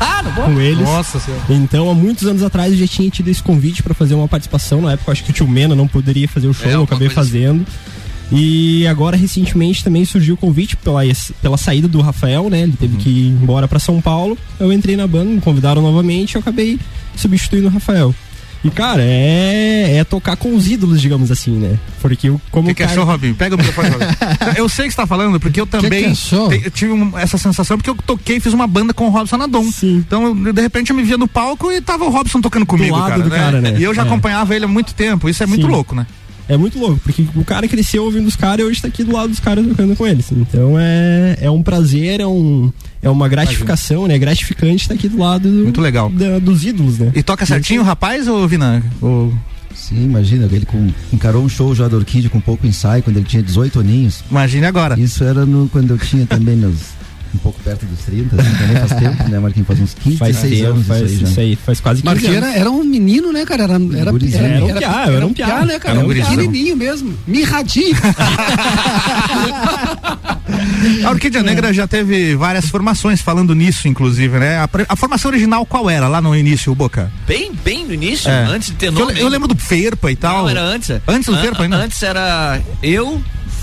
[0.00, 0.84] Ah, não com eles.
[0.84, 1.42] Nossa senhora.
[1.50, 4.80] Então, há muitos anos atrás eu já tinha tido esse convite para fazer uma participação.
[4.82, 6.82] Na época, eu acho que o tio Mena não poderia fazer o show, É, eu
[6.82, 7.66] acabei coisa fazendo.
[8.32, 11.02] E agora, recentemente, também surgiu o convite pela,
[11.40, 12.62] pela saída do Rafael, né?
[12.62, 13.00] Ele teve Uhum.
[13.00, 14.36] que ir embora para São Paulo.
[14.58, 16.78] Eu entrei na banda, me convidaram novamente e eu acabei
[17.14, 18.12] substituindo o Rafael.
[18.64, 21.78] E, cara, é, é tocar com os ídolos, digamos assim, né?
[22.00, 22.92] Porque eu, como O que, que cara...
[22.92, 23.34] achou, Robinho?
[23.34, 24.10] Pega o microfone, Robinho.
[24.56, 27.76] eu sei que você tá falando, porque eu também que eu tive um- essa sensação,
[27.76, 29.66] porque eu toquei, fiz uma banda com o Robson Adon.
[29.82, 32.96] Então, eu, de repente, eu me via no palco e tava o Robson tocando comigo,
[32.96, 33.76] lado cara, do cara, né?
[33.78, 34.04] E eu já É.
[34.06, 35.28] acompanhava ele há muito tempo.
[35.28, 35.72] Isso é muito Sim.
[35.72, 36.06] louco, né?
[36.48, 39.12] É muito louco, porque o cara cresceu ouvindo os caras e hoje tá aqui do
[39.12, 40.30] lado dos caras tocando com eles.
[40.30, 42.72] Então é, é um prazer, é, um,
[43.06, 44.14] é uma gratificação, né?
[44.14, 46.10] É gratificante estar aqui do lado do- Muito legal.
[46.10, 47.12] da- dos ídolos, né?
[47.14, 48.82] E toca certinho o rapaz ou Vinan?
[49.00, 49.32] Ou...
[49.74, 53.26] Sim, imagina, ele com, encarou um show já do Orquídea com pouco ensaio, quando ele
[53.26, 54.24] tinha 18 aninhos.
[54.30, 54.98] Imagine agora.
[54.98, 56.76] Isso era no, quando eu tinha também meus,
[57.36, 59.66] um pouco perto dos 30, assim, também faz tempo, né, Marquinhos?
[59.68, 61.28] Faz uns 15, Faz 16 tempo, anos faz isso aí já.
[61.28, 62.48] isso aí, faz quase 15 Marquinhos anos.
[62.50, 63.62] era, era um menino, né, cara?
[63.64, 64.18] Era, era, era, Era um
[64.78, 65.64] piá, era um piá.
[65.64, 65.98] né, cara?
[65.98, 67.14] Era um Era um pequenininho mesmo.
[67.26, 67.96] Mirradinho.
[71.04, 74.56] A Orquídea Negra já teve várias formações falando nisso, inclusive, né?
[74.58, 77.10] A, a formação original qual era lá no início, o Boca?
[77.26, 78.44] Bem, bem no início, É.
[78.44, 79.18] antes de ter Eu, nome.
[79.20, 80.42] eu lembro do Ferpa e tal.
[80.44, 80.90] Não, era antes.
[81.06, 81.76] Antes do An- Ferpa ainda?
[81.76, 83.20] Antes era eu,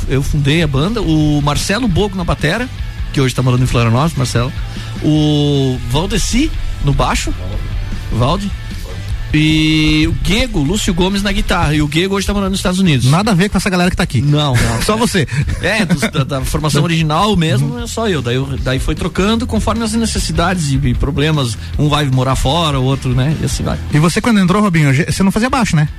[0.10, 2.70] eu fundei a banda, o Marcelo Bogo na batera,
[3.14, 4.52] que hoje tá morando em Florianópolis, Marcelo.
[5.03, 6.52] O Valdeci
[6.84, 7.34] no baixo,
[8.11, 8.52] Valde.
[9.35, 11.73] E o Guego, Lúcio Gomes na guitarra.
[11.73, 13.10] E o Guego hoje tá morando nos Estados Unidos.
[13.10, 14.22] Nada a ver com essa galera que tá aqui.
[14.22, 14.81] Não, não.
[14.85, 15.27] Só você.
[15.61, 18.22] É, dos- da, da formação original mesmo, é só eu.
[18.22, 21.57] Daí, daí foi trocando conforme as necessidades e, e problemas.
[21.80, 23.35] Um vai morar fora, o outro, né?
[23.41, 23.80] E assim vai.
[23.91, 25.90] E você quando entrou, Robinho, você não fazia baixo, né?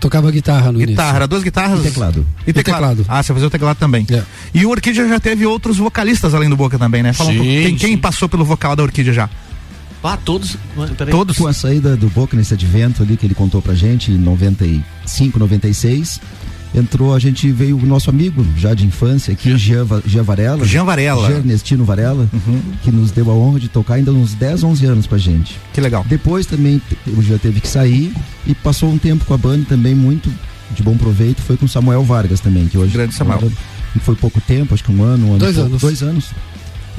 [0.00, 1.80] Tocava guitarra no Guitarra, era duas guitarras.
[1.80, 2.26] E teclado.
[2.46, 2.96] E teclado.
[2.96, 3.04] teclado.
[3.06, 4.06] Ah, você fazia o teclado também.
[4.10, 4.22] É.
[4.54, 7.12] E o Orquídea já teve outros vocalistas além do Boca também, né?
[7.12, 7.78] Fala um Sim, pouco.
[7.78, 9.30] Quem, passou pelo vocal da Orquídea já?
[10.02, 10.56] Ah, todos.
[10.96, 11.12] Peraí.
[11.12, 11.36] Todos?
[11.36, 15.38] Com a saída do Boca nesse advento ali que ele contou pra gente, em 95,
[15.38, 16.18] 96,
[16.74, 20.64] entrou, a gente veio o nosso amigo já de infância aqui, Jean, Jean Varela.
[20.64, 21.26] Jean Varela.
[21.28, 22.60] Jean Ernestino Varela, Uhum.
[22.82, 25.58] que nos deu a honra de tocar ainda uns 10, 11 anos com a gente.
[25.72, 26.04] Que legal.
[26.08, 28.12] Depois também o Jean teve que sair
[28.46, 30.30] e passou um tempo com a banda também muito
[30.74, 33.40] de bom proveito, foi com Samuel Vargas também, que hoje Grande Samuel.
[33.40, 33.52] mora
[34.02, 35.80] foi pouco tempo, acho que um ano, um ano Dois e pouco, anos.
[35.82, 36.26] dois anos.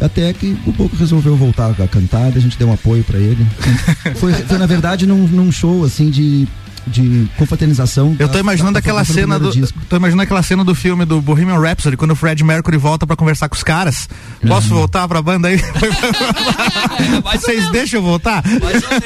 [0.01, 3.45] Até que o Boca resolveu voltar a cantar, a gente deu um apoio pra ele.
[4.15, 6.47] foi, foi, na verdade num, num show assim de,
[6.87, 8.15] de confraternização.
[8.19, 9.51] Eu tô imaginando aquela cena do.
[9.89, 13.15] Tô imaginando aquela cena do filme do Bohemian Rhapsody, quando o Fred Mercury volta pra
[13.15, 14.09] conversar com os caras.
[14.47, 15.61] Posso voltar pra banda aí?
[17.33, 18.43] Vocês deixam eu voltar?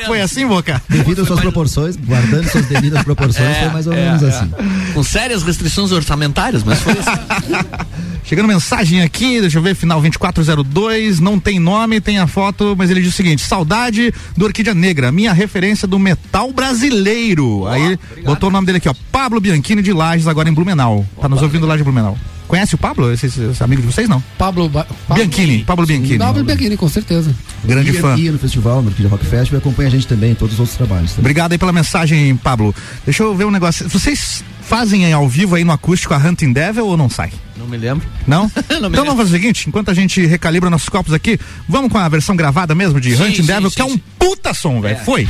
[0.06, 0.82] Foi assim, Boca?
[0.90, 4.52] Devido às suas proporções, guardando suas devidas proporções, foi mais ou menos assim.
[4.94, 8.06] Com sérias restrições orçamentárias, mas foi assim.
[8.26, 12.90] Chegando mensagem aqui, deixa eu ver, final 2402, não tem nome, tem a foto, mas
[12.90, 17.68] ele diz o seguinte: saudade do Orquídea Negra, minha referência do metal brasileiro.
[17.68, 21.06] Aí botou o nome dele aqui, ó, Pablo Bianchini de Lages, agora em Blumenau.
[21.22, 22.18] Tá nos ouvindo lá de Blumenau.
[22.48, 23.12] Conhece o Pablo?
[23.12, 24.24] Esse, esse, esse amigo de vocês, não?
[24.38, 26.18] Pablo, ba Pablo Bianchini, Pablo Bianchini.
[26.18, 27.36] Pablo Bianchini, com certeza.
[27.64, 28.16] Grande ia, fã.
[28.18, 30.60] Ia no festival, no Orquídea Rock Festival, e acompanha a gente também em todos os
[30.60, 31.12] outros trabalhos.
[31.12, 31.22] Também.
[31.22, 32.74] Obrigado aí pela mensagem, Pablo.
[33.04, 33.88] Deixa eu ver um negócio.
[33.88, 37.32] Vocês fazem ao vivo aí no acústico a Hunting Devil ou não sai?
[37.66, 38.08] Não me lembro.
[38.28, 38.42] Não?
[38.46, 39.06] Não me então lembro.
[39.06, 42.36] vamos fazer o seguinte, enquanto a gente recalibra nossos copos aqui, vamos com a versão
[42.36, 45.00] gravada mesmo de Sim, Hunting sim, Devil, sim, que é um puta som, velho.
[45.00, 45.28] Foi.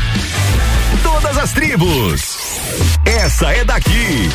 [1.01, 2.37] Todas as tribos.
[3.05, 4.29] Essa é daqui.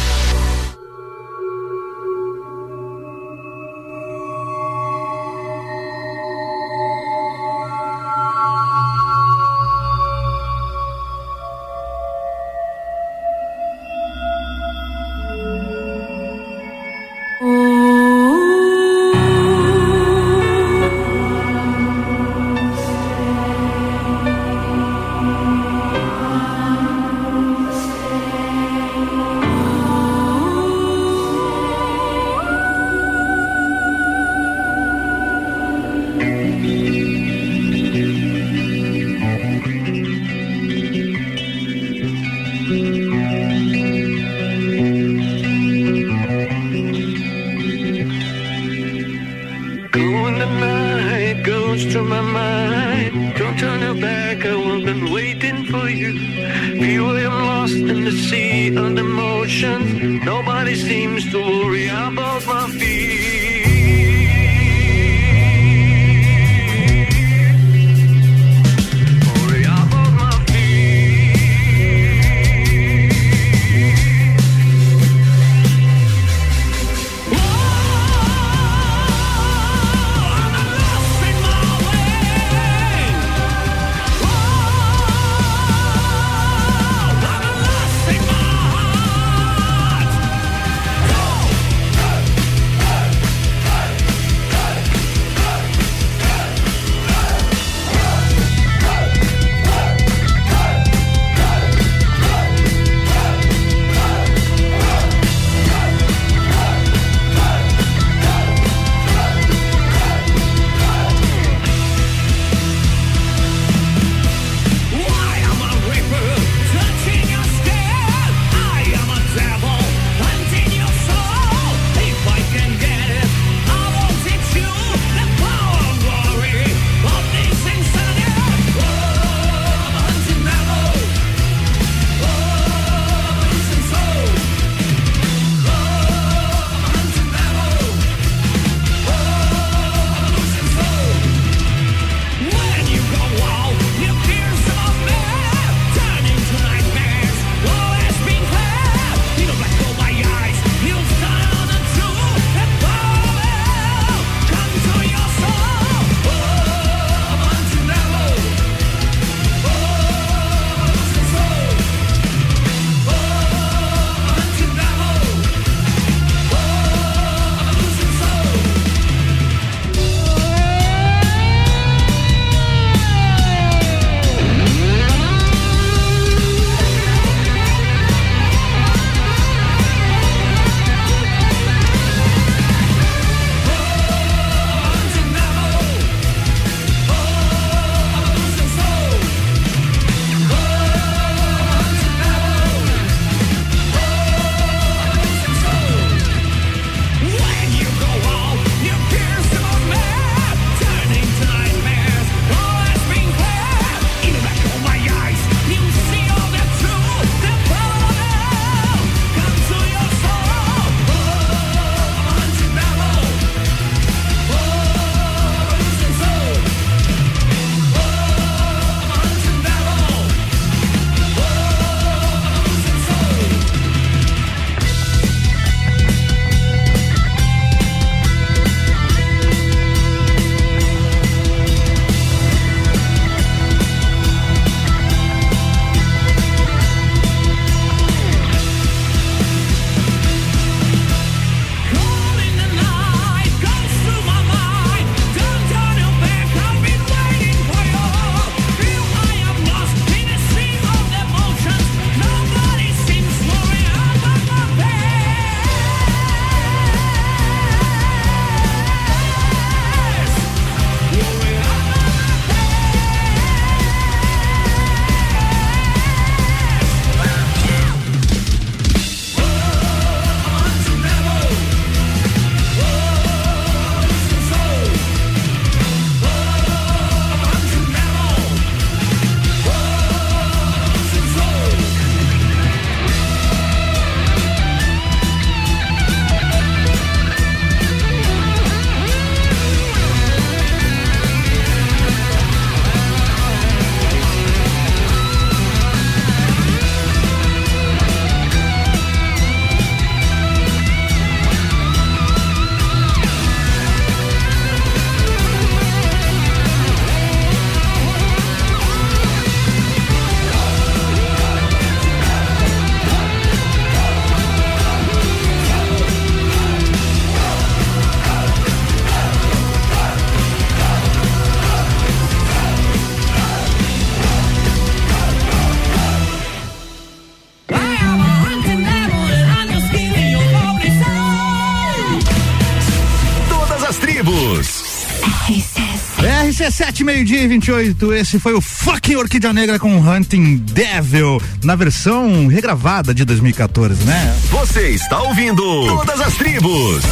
[337.01, 338.13] RC7, meio-dia e 28.
[338.15, 344.37] Esse foi o fucking Orquídea Negra com Hunting Devil, na versão regravada de 2014, né?
[344.51, 347.03] Você está ouvindo Todas as Tribos.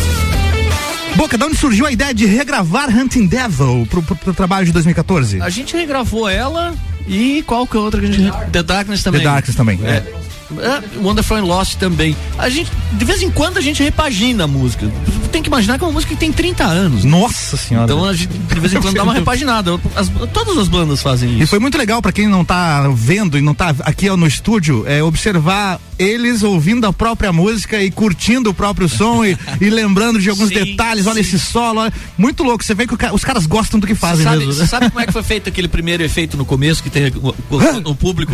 [1.16, 4.73] Boca, de onde surgiu a ideia de regravar Hunting Devil pro, pro, pro trabalho de
[4.73, 5.43] 2014?
[5.43, 6.74] A gente regravou ela
[7.06, 8.51] e qual que é a outra que a gente.
[8.52, 9.20] The Darkness também.
[9.20, 9.81] The Darkness também.
[9.85, 10.02] É.
[10.51, 12.16] É, Wonderful and Lost também.
[12.39, 14.90] A gente, de vez em quando a gente repagina a música.
[15.31, 17.05] Tem que imaginar que é uma música que tem 30 anos.
[17.05, 17.85] Nossa senhora.
[17.93, 19.79] Então a gente, de vez em quando dá uma repaginada.
[19.95, 21.43] As- todas as bandas fazem isso.
[21.43, 24.85] E foi muito legal pra quem não tá vendo e não tá aqui no estúdio,
[24.87, 30.19] é, observar eles ouvindo a própria música e curtindo o próprio som e, e lembrando
[30.20, 31.07] de alguns Sim, detalhes.
[31.07, 31.20] Olha sim.
[31.20, 32.62] esse solo, olha, muito louco.
[32.65, 34.53] Você vê que os caras gostam do que fazem sabe, mesmo.
[34.53, 37.29] você sabe como é que foi feito aquele primeiro efeito no começo que tem o,
[37.51, 38.33] o- o público?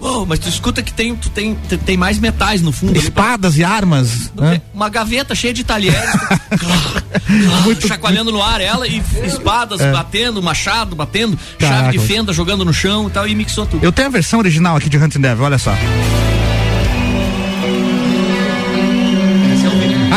[0.00, 1.54] Oh, mas tu escuta que tem, tu tem,
[1.84, 2.96] tem- mais metais no fundo.
[2.96, 4.32] Espadas e armas.
[4.34, 4.60] né?
[4.74, 5.98] Uma gaveta cheia de talheres,
[7.86, 9.92] chacoalhando no ar ela e espadas É.
[9.92, 11.84] batendo, machado batendo, Caraca.
[11.84, 13.84] chave de fenda jogando no chão e tal, e mixou tudo.
[13.84, 15.72] Eu tenho a versão original aqui de Hunting Devil, olha só.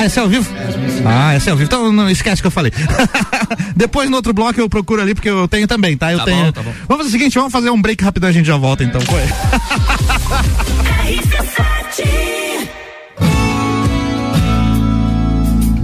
[0.03, 0.53] Ah, esse é ao vivo?
[1.05, 1.67] Ah, esse é ao vivo.
[1.69, 2.73] Então não esquece que eu falei.
[3.73, 6.11] Depois no outro bloco eu procuro ali porque eu tenho também, tá?
[6.11, 6.45] Eu Tá tenho.
[6.45, 6.73] bom, tá bom.
[6.89, 8.99] Vamos fazer o seguinte, vamos fazer um break rapidão e a gente já volta então.
[9.01, 9.21] Foi.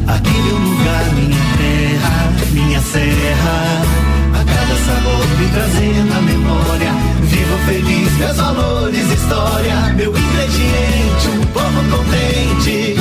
[0.08, 3.82] Aqui meu lugar, minha terra, minha serra.
[4.34, 6.92] A cada sabor me trazendo a memória.
[7.24, 9.94] Vivo feliz, meus valores, história.
[9.96, 12.96] Meu ingrediente, um povo contente.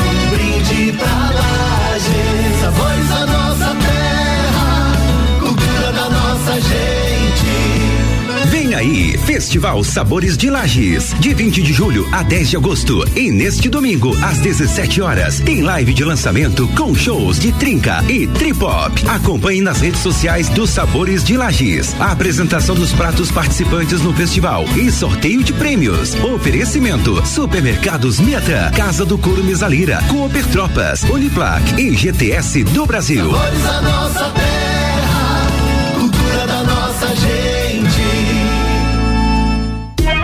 [8.88, 13.04] Vem aí, Festival Sabores de Lages, de 20 de julho a 10 de agosto.
[13.14, 18.26] E neste domingo, às 17 horas, tem live de lançamento com shows de Trinca e
[18.26, 19.06] Tripop.
[19.06, 21.94] Acompanhe nas redes sociais dos Sabores de Lages.
[22.00, 26.14] A apresentação dos pratos participantes no festival e sorteio de prêmios.
[26.14, 33.30] Oferecimento: Supermercados Miatã, Casa do Couro Mesalira, Cooper Tropas, Uniplac e GTS do Brasil.
[33.30, 34.87] Sabores da nossa terra,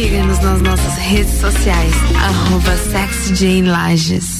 [0.00, 4.39] Siga-nos nas nossas redes sociais, arroba SexyJaneLages.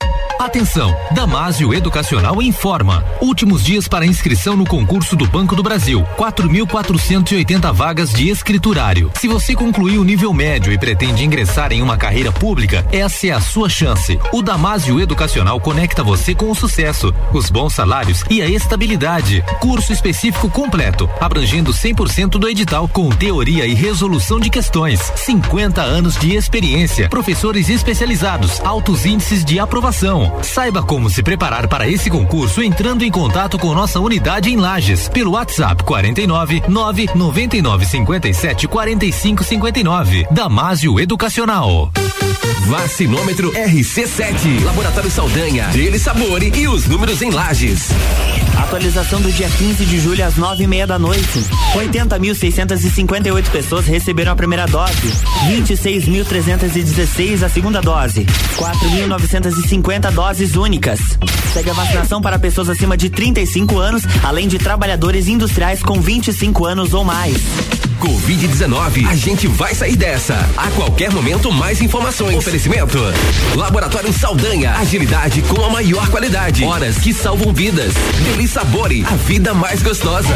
[0.41, 3.05] Atenção, Damásio Educacional informa.
[3.21, 6.03] Últimos dias para inscrição no concurso do Banco do Brasil.
[6.17, 9.11] 4.480 vagas de escriturário.
[9.19, 13.29] Se você concluiu o nível médio e pretende ingressar em uma carreira pública, essa é
[13.29, 14.19] a sua chance.
[14.33, 19.43] O Damásio Educacional conecta você com o sucesso, os bons salários e a estabilidade.
[19.59, 24.99] Curso específico completo, abrangendo 100% do edital, com teoria e resolução de questões.
[25.17, 30.30] 50 anos de experiência, professores especializados, altos índices de aprovação.
[30.41, 35.07] Saiba como se preparar para esse concurso entrando em contato com nossa unidade em Lages
[35.07, 40.27] pelo WhatsApp 49 999 57 45 59.
[40.31, 41.91] Damásio Educacional.
[42.67, 47.89] Vacinômetro RC7, Laboratório Saldanha, Dele Sabor e os números em lajes.
[48.57, 51.39] Atualização do dia 15 de julho às nove e meia da noite.
[51.75, 55.07] 80.658 pessoas receberam a primeira dose.
[55.49, 58.25] 26.316 a segunda dose.
[58.57, 60.99] 4.950 doses doses únicas.
[61.51, 66.63] Segue a vacinação para pessoas acima de 35 anos, além de trabalhadores industriais com 25
[66.63, 67.35] anos ou mais.
[67.99, 70.35] Covid-19, a gente vai sair dessa.
[70.55, 72.35] A qualquer momento, mais informações.
[72.35, 72.99] Oferecimento:
[73.55, 76.63] Laboratório Saldanha, agilidade com a maior qualidade.
[76.65, 77.91] Horas que salvam vidas.
[78.23, 80.35] Deli Sabore, a vida mais gostosa.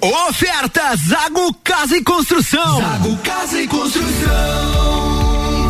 [0.00, 2.80] Oferta Zago Casa e Construção.
[2.80, 5.05] Zago Casa e Construção.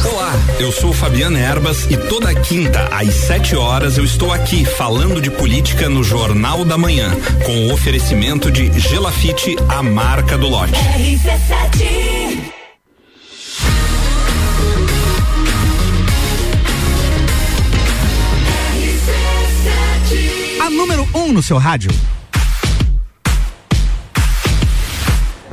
[0.00, 5.20] Olá, eu sou Fabiana Erbas e toda quinta às 7 horas eu estou aqui falando
[5.20, 7.10] de política no Jornal da Manhã,
[7.44, 10.72] com o oferecimento de Gelafite, a marca do lote.
[20.60, 21.90] A número 1 um no seu rádio.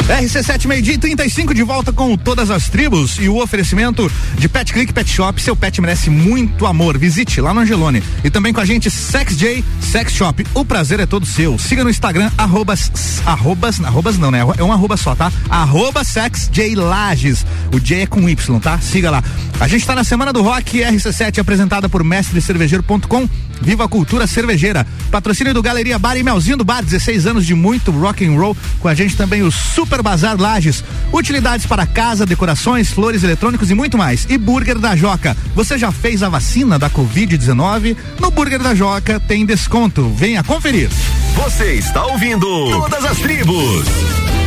[0.10, 4.73] RC7 meio-dia e 35 de volta com todas as tribos e o oferecimento de Pet
[4.73, 5.40] Click Pet Shop.
[5.40, 6.98] Seu pet merece muito amor.
[6.98, 8.02] Visite lá no Angelone.
[8.23, 10.44] E também com a gente Sex J Sex Shop.
[10.56, 11.60] O prazer é todo seu.
[11.60, 14.40] Siga no Instagram, arrobas, arrobas, arrobas não, né?
[14.57, 15.31] É um arroba só, tá?
[15.48, 17.45] Arroba Sex J Lages.
[17.72, 18.80] O J é com Y, tá?
[18.80, 19.23] Siga lá.
[19.60, 23.30] A gente tá na Semana do Rock RC7 apresentada por mestrecervejeiro.com.
[23.61, 24.88] Viva a cultura cervejeira.
[25.11, 28.56] Patrocínio do Galeria Bar e Melzinho do Bar, 16 anos de muito rock and roll.
[28.80, 30.84] Com a gente também o Super Bazar Lages.
[31.12, 34.26] Utilidades para casa, decorações, flores eletrônicos e muito mais.
[34.30, 35.36] E Burger da Joca.
[35.56, 37.96] Você já fez a vacina da Covid-19?
[38.20, 40.10] No Burger da Joca tem desconto.
[40.10, 40.90] Venha conferir.
[41.36, 44.39] Você está ouvindo Todas as Tribos.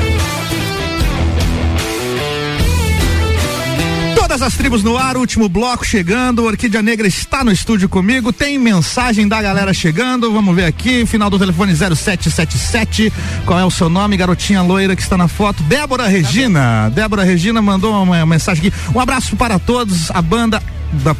[4.32, 6.42] Todas as tribos no ar, último bloco chegando.
[6.44, 8.32] Orquídea Negra está no estúdio comigo.
[8.32, 10.32] Tem mensagem da galera chegando.
[10.32, 11.04] Vamos ver aqui.
[11.04, 13.12] Final do telefone 0777.
[13.44, 15.62] Qual é o seu nome, garotinha loira que está na foto?
[15.64, 16.88] Débora Regina.
[16.88, 18.76] Débora Regina mandou uma mensagem aqui.
[18.94, 20.62] Um abraço para todos, a banda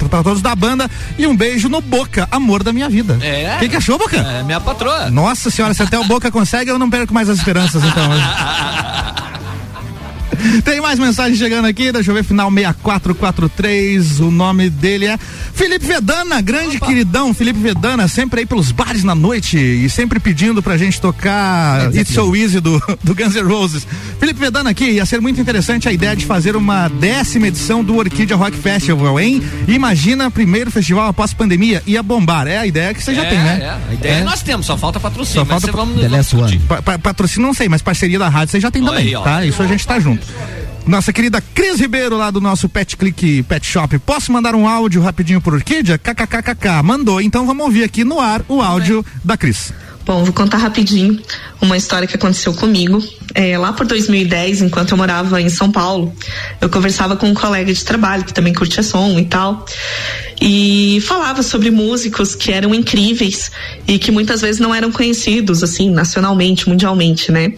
[0.08, 3.18] para todos da banda e um beijo no Boca, amor da minha vida.
[3.20, 3.56] É.
[3.56, 4.16] O que, que achou, Boca?
[4.16, 5.10] É minha patroa.
[5.10, 8.04] Nossa senhora, se até o Boca consegue, eu não perco mais as esperanças, então.
[10.64, 14.20] Tem mais mensagem chegando aqui, deixa eu ver, final 6443.
[14.20, 15.18] O nome dele é
[15.54, 16.86] Felipe Vedana, grande Opa.
[16.86, 17.32] queridão.
[17.32, 22.00] Felipe Vedana, sempre aí pelos bares na noite e sempre pedindo pra gente tocar é,
[22.00, 23.86] It's So Easy do, do Guns N' Roses.
[24.18, 27.96] Felipe Vedana aqui, ia ser muito interessante a ideia de fazer uma décima edição do
[27.96, 29.42] Orquídea Rock Festival, hein?
[29.68, 32.46] Imagina, primeiro festival após pandemia, ia bombar.
[32.46, 33.60] É a ideia que você é, já tem, né?
[33.62, 33.90] É.
[33.90, 34.24] A ideia é.
[34.24, 35.40] nós temos, só falta patrocínio.
[35.40, 38.70] Só falta vamos, vamos pa, pa, patrocínio não sei, mas parceria da rádio você já
[38.70, 39.44] tem Olha também, aí, tá?
[39.44, 40.26] Isso a gente tá junto.
[40.86, 43.98] Nossa querida Cris Ribeiro, lá do nosso Pet Click Pet Shop.
[44.00, 45.98] Posso mandar um áudio rapidinho por Orquídea?
[45.98, 46.82] KKKKK.
[46.82, 49.72] Mandou, então vamos ouvir aqui no ar o áudio da Cris.
[50.04, 51.20] Bom, vou contar rapidinho
[51.60, 53.02] uma história que aconteceu comigo.
[53.34, 56.12] É, lá por 2010, enquanto eu morava em São Paulo,
[56.60, 59.64] eu conversava com um colega de trabalho que também curtia som e tal.
[60.40, 63.52] E falava sobre músicos que eram incríveis
[63.86, 67.52] e que muitas vezes não eram conhecidos, assim, nacionalmente, mundialmente, né?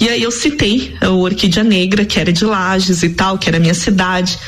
[0.00, 3.58] E aí eu citei o Orquídea Negra, que era de Lages e tal, que era
[3.60, 4.38] minha cidade.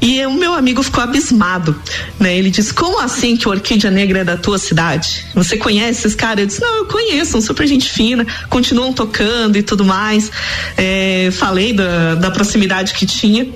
[0.00, 1.78] E o meu amigo ficou abismado,
[2.18, 2.34] né?
[2.34, 5.26] Ele disse: Como assim que o Orquídea Negra é da tua cidade?
[5.34, 6.40] Você conhece esses caras?
[6.40, 10.30] Eu disse: Não, eu conheço, são super gente fina, continuam tocando e tudo mais.
[10.76, 13.48] É, falei da, da proximidade que tinha.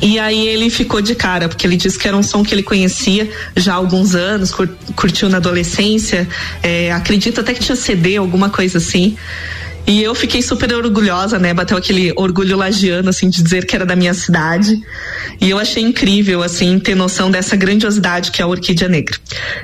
[0.00, 2.62] E aí ele ficou de cara, porque ele disse que era um som que ele
[2.62, 6.28] conhecia já há alguns anos, cur, curtiu na adolescência,
[6.62, 9.16] é, acredito até que tinha CD, alguma coisa assim.
[9.86, 11.52] E eu fiquei super orgulhosa, né?
[11.52, 14.80] Bateu aquele orgulho lagiano, assim, de dizer que era da minha cidade.
[15.40, 19.16] E eu achei incrível, assim, ter noção dessa grandiosidade que é a Orquídea Negra.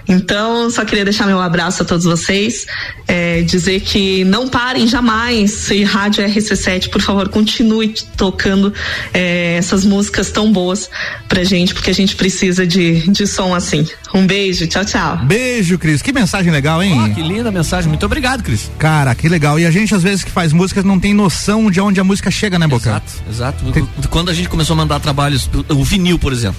[0.09, 2.67] Então, só queria deixar meu abraço a todos vocês,
[3.07, 5.71] é, dizer que não parem jamais.
[5.71, 8.75] E Rádio RC7, por favor, continue tocando
[9.15, 10.91] é, essas músicas tão boas
[11.29, 13.87] pra gente, porque a gente precisa de, de som assim.
[14.15, 15.19] Um beijo, tchau, tchau.
[15.25, 16.01] Beijo, Cris.
[16.01, 17.09] Que mensagem legal, hein?
[17.11, 17.89] Oh, que linda mensagem.
[17.89, 18.71] Muito obrigado, Cris.
[18.79, 19.59] Cara, que legal.
[19.61, 22.31] E a gente, às vezes, que faz música, não tem noção de onde a música
[22.31, 22.89] chega, né, Boca?
[22.89, 23.65] Exato, exato.
[24.09, 26.59] Quando a gente começou a mandar trabalhos, o vinil, por exemplo,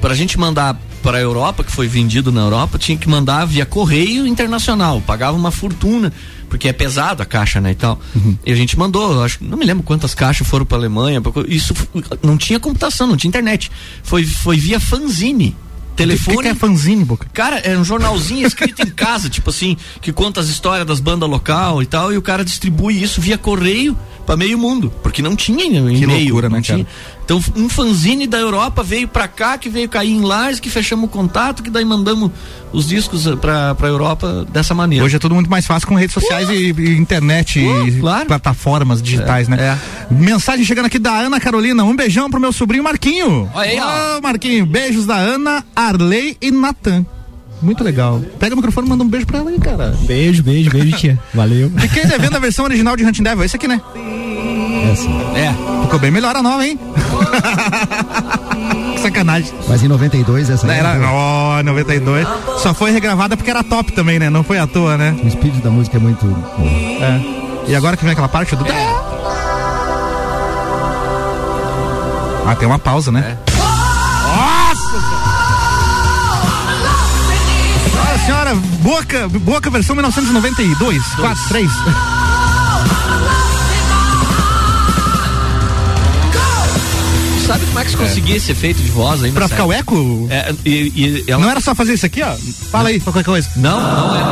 [0.00, 3.64] pra gente mandar para a Europa, que foi vendido na Europa, tinha que mandar via
[3.66, 6.12] correio internacional, pagava uma fortuna,
[6.48, 8.00] porque é pesado a caixa, né, e tal.
[8.14, 8.36] Uhum.
[8.44, 11.74] E a gente mandou, acho, não me lembro quantas caixas foram para Alemanha, pra- isso
[12.22, 13.70] não tinha computação, não tinha internet.
[14.02, 15.54] Foi foi via fanzine.
[15.96, 16.36] Telefone.
[16.36, 17.26] O que que é fanzine, Boca?
[17.32, 21.28] Cara, é um jornalzinho escrito em casa, tipo assim, que conta as histórias das bandas
[21.28, 23.96] local e tal, e o cara distribui isso via correio
[24.26, 26.84] pra meio mundo, porque não tinha e-mail, loucura, não né, tinha.
[26.84, 26.96] cara?
[27.26, 31.06] Então, um fanzine da Europa veio pra cá, que veio cair em Lars, que fechamos
[31.06, 32.30] o contato, que daí mandamos
[32.72, 35.04] os discos eh, pra, pra Europa dessa maneira.
[35.04, 39.48] Hoje é tudo muito mais fácil com redes sociais e, e internet e plataformas digitais,
[39.48, 39.76] né?
[40.08, 41.82] Mensagem chegando aqui da Ana Carolina.
[41.82, 43.50] Um beijão pro meu sobrinho Marquinho.
[43.52, 44.18] Olha aí, ó.
[44.18, 47.04] Ô, Marquinho, beijos da Ana, Arley e Natan.
[47.60, 48.20] Muito legal.
[48.38, 49.94] Pega o microfone e manda um beijo pra ela aí, cara.
[50.02, 51.18] Beijo, beijo, beijo, tia.
[51.34, 51.70] Valeu.
[51.78, 53.44] Fiquei devendo a versão original de Hunting Devil.
[53.44, 53.80] Esse aqui, né?
[53.94, 55.10] É assim.
[55.34, 55.82] É.
[55.82, 56.78] Ficou bem melhor a nova, hein?
[58.96, 59.52] Que Sacanagem.
[59.68, 62.26] Mas em 92 essa aí Era, ó, 92.
[62.58, 64.30] Só foi regravada porque era top também, né?
[64.30, 65.14] Não foi à toa, né?
[65.22, 66.66] O espírito da música é muito bom.
[67.02, 67.20] É.
[67.70, 68.64] E agora que vem aquela parte do.
[72.46, 73.36] Ah, tem uma pausa, né?
[73.50, 73.55] Nossa!
[78.86, 81.70] Boca, Boca versão 1992, 4, 3.
[87.44, 89.32] Sabe como é que se conseguia esse efeito de voz aí?
[89.32, 90.28] Pra ficar o eco?
[90.30, 91.42] É, e, e ela...
[91.42, 92.36] Não era só fazer isso aqui, ó?
[92.70, 93.50] Fala aí, qualquer coisa.
[93.56, 94.22] Não, não é.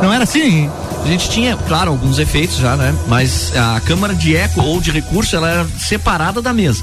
[0.02, 0.70] Não era assim?
[1.04, 2.94] A gente tinha, claro, alguns efeitos já, né?
[3.06, 6.82] Mas a câmara de eco ou de recurso, ela era separada da mesa.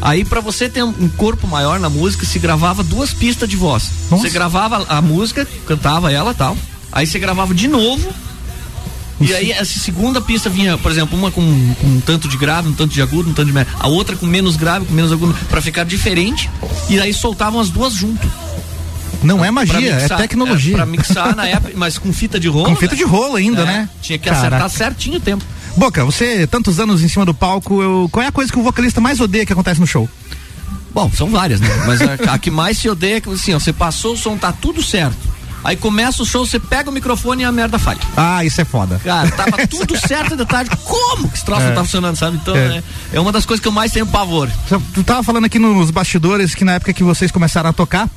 [0.00, 3.90] Aí, pra você ter um corpo maior na música, se gravava duas pistas de voz.
[4.08, 6.56] Você gravava a música, cantava ela tal.
[6.90, 8.12] Aí você gravava de novo.
[9.20, 11.42] E aí, essa segunda pista vinha, por exemplo, uma com,
[11.74, 13.66] com um tanto de grave, um tanto de agudo, um tanto de.
[13.78, 16.48] A outra com menos grave, com menos agudo, pra ficar diferente.
[16.88, 18.26] E aí soltavam as duas junto.
[19.22, 20.72] Não é magia, mixar, é tecnologia.
[20.72, 22.64] É, pra mixar na época, mas com fita de rolo.
[22.64, 23.88] Com fita de rolo ainda, É, né?
[24.00, 24.68] Tinha que acertar Caraca.
[24.70, 25.44] certinho o tempo.
[25.76, 28.62] Boca, você, tantos anos em cima do palco, eu- qual é a coisa que o
[28.62, 30.08] vocalista mais odeia que acontece no show?
[30.92, 31.68] Bom, são várias, né?
[31.86, 34.36] Mas a, a que mais se odeia é que assim, ó, você passou o som,
[34.36, 35.30] tá tudo certo.
[35.62, 38.00] Aí começa o show, você pega o microfone e a merda falha.
[38.16, 38.98] Ah, isso é foda.
[39.04, 40.70] Cara, tava tudo certo de tarde.
[40.84, 41.66] Como que esse troço É.
[41.68, 42.38] não tá funcionando, sabe?
[42.38, 42.78] Então, É.
[42.78, 42.82] é.
[43.12, 44.50] É, uma das coisas que eu mais tenho pavor.
[44.94, 48.08] Tu tava falando aqui nos bastidores que na época que vocês começaram a tocar,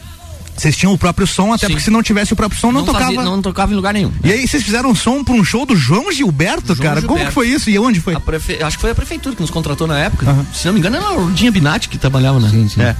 [0.55, 1.73] vocês tinham o próprio som, até Sim.
[1.73, 3.05] porque se não tivesse o próprio som, não, tocava.
[3.05, 4.11] fazia- não tocava em lugar nenhum.
[4.23, 7.01] E aí vocês fizeram um som pra um show do João Gilberto, cara?
[7.01, 7.27] Como Gilberto.
[7.27, 7.69] que foi isso?
[7.69, 8.19] E onde foi?
[8.19, 10.25] Prefe- Acho que foi a prefeitura que nos contratou na época.
[10.53, 12.49] Se não me engano, era a Lurdinha Binatti que trabalhava, né?
[12.49, 12.81] Sim, sim.
[12.81, 12.95] É.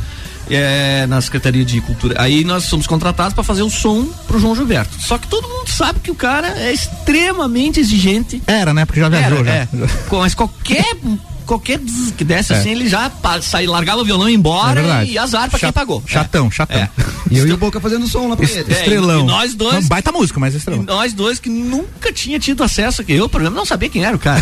[0.49, 2.15] É, na Secretaria de Cultura.
[2.21, 4.99] Aí nós somos contratados para fazer o som pro João Gilberto.
[4.99, 8.43] Só que todo mundo sabe que o cara é extremamente exigente.
[8.45, 8.83] Era, né?
[8.85, 9.53] Porque já viajou Era, já.
[9.53, 9.67] é.
[10.11, 10.97] Mas qualquer
[11.43, 11.79] qualquer
[12.17, 12.57] que desse É.
[12.57, 13.11] assim, ele já
[13.41, 16.03] sai, largava o violão e embora É e azar pra quem pagou.
[16.05, 16.77] Chatão, chatão.
[16.77, 16.89] É.
[17.31, 18.71] E eu e o Boca fazendo som lá pra ele.
[18.71, 19.21] Estrelão.
[19.21, 20.83] e nós dois- baita música, mas estrelão.
[20.83, 23.13] nós dois que nunca tinha tido acesso aqui.
[23.13, 24.41] Eu, por exemplo, não sabia quem era o cara.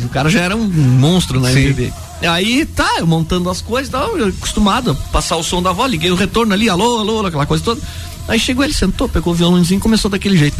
[0.00, 1.60] E o cara já era um monstro na Sim.
[1.60, 1.92] MPB.
[2.22, 5.90] Aí tá, eu montando as coisas, tal, eu acostumado a passar o som da voz,
[5.90, 7.80] liguei o retorno ali, alô, alô, aquela coisa toda.
[8.26, 10.56] Aí chegou ele, sentou, pegou o violãozinho e começou daquele jeito.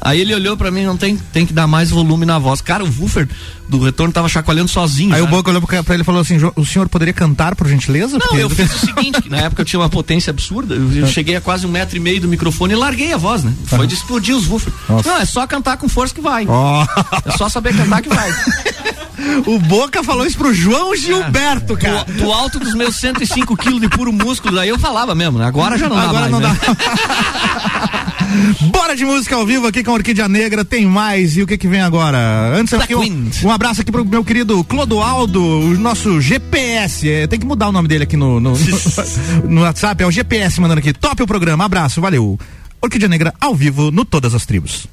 [0.00, 2.60] Aí ele olhou pra mim, não tem, tem que dar mais volume na voz.
[2.60, 3.28] Cara, o woofer
[3.68, 5.14] do retorno tava chacoalhando sozinho.
[5.14, 5.26] Aí o?
[5.26, 8.12] Boca olhou pra ele e falou assim: "Jo- o senhor poderia cantar, por gentileza?
[8.18, 11.06] Não, Porque- eu fiz o seguinte, na época eu tinha uma potência absurda, eu, eu
[11.06, 13.52] cheguei a quase um metro e meio do microfone e larguei a voz, né?
[13.66, 14.74] Foi de explodir os woofers.
[14.88, 16.46] Não, é só cantar com força que vai.
[16.48, 16.86] Ó.
[17.24, 18.30] É só saber cantar que vai.
[19.46, 22.04] O Boca falou isso pro João Gilberto, cara.
[22.04, 25.46] Do, do alto dos meus 105 quilos de puro músculo, daí eu falava mesmo, né?
[25.46, 26.56] Agora já não dá Agora mais, não né?
[28.70, 31.36] Bora de música ao vivo aqui com a Orquídea Negra, tem mais.
[31.36, 32.18] E o que que vem agora?
[32.54, 37.08] Antes aqui, um, um abraço aqui pro meu querido Clodoaldo, o nosso GPS.
[37.08, 38.58] É, tem que mudar o nome dele aqui no, no, no-
[39.48, 40.92] no WhatsApp, é o GPS mandando aqui.
[40.92, 42.38] Top o programa, abraço, valeu.
[42.82, 44.86] Orquídea Negra ao vivo no Todas as Tribos.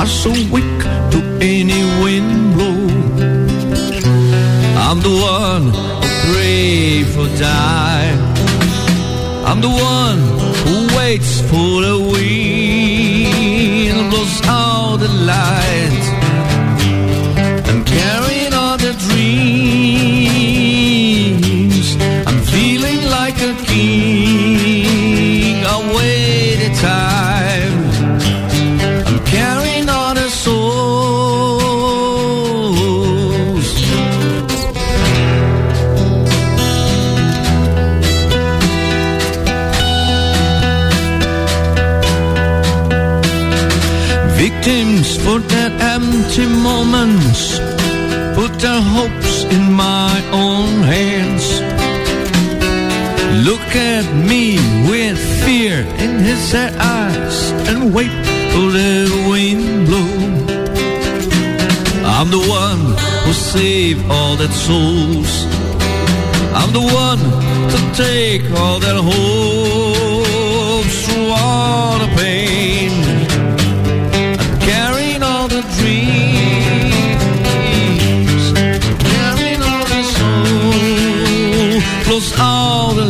[0.00, 0.80] Are so weak
[1.12, 2.78] to any wind blow.
[4.86, 8.12] I'm the one who pray for die.
[9.44, 10.20] I'm the one
[10.62, 15.59] who waits for the wind blows out the light.
[46.62, 47.58] Moments
[48.36, 51.46] put their hopes in my own hands.
[53.48, 54.56] Look at me
[54.90, 58.14] with fear in his sad eyes and wait
[58.52, 58.94] for the
[59.30, 60.12] wind blow.
[62.16, 62.82] I'm the one
[63.24, 65.32] who saved all that souls.
[66.60, 67.22] I'm the one
[67.72, 72.89] to take all that hopes through all the pain.
[82.40, 83.09] All the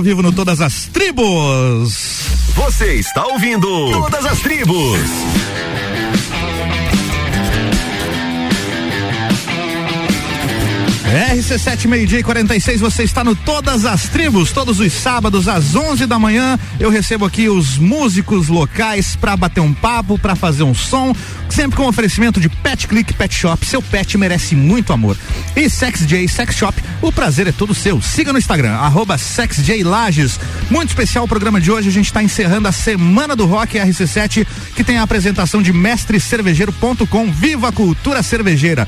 [0.00, 2.24] ao vivo no Todas as Tribos.
[2.54, 4.98] Você está ouvindo Todas as Tribos.
[11.10, 16.06] RC7 meio-dia e 46, você está no Todas as Tribos, todos os sábados às 11
[16.06, 16.58] da manhã.
[16.78, 21.12] Eu recebo aqui os músicos locais para bater um papo, para fazer um som,
[21.48, 23.66] sempre com oferecimento de Pet Click Pet Shop.
[23.66, 25.16] Seu pet merece muito amor.
[25.56, 28.00] E Sex J Sex Shop, o prazer é todo seu.
[28.00, 30.38] Siga no Instagram, arroba SexJLages.
[30.70, 34.46] Muito especial o programa de hoje, a gente está encerrando a Semana do Rock RC7,
[34.74, 37.32] que tem a apresentação de mestrecervejeiro.com.
[37.32, 38.86] Viva a cultura cervejeira!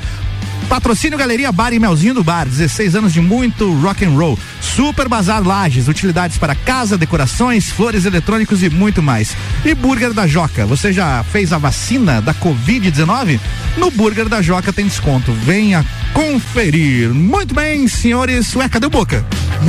[0.69, 4.39] Patrocínio Galeria Bar e Melzinho do Bar, 16 anos de muito rock and roll.
[4.59, 9.37] Super Bazar Lages, utilidades para casa, decorações, flores eletrônicos e muito mais.
[9.65, 13.39] E Burger da Joca, você já fez a vacina da Covid-19?
[13.77, 15.33] No Burger da Joca tem desconto.
[15.33, 17.11] Venha conferir.
[17.11, 18.55] Muito bem, senhores.
[18.57, 19.25] Ué, cadê o Boca?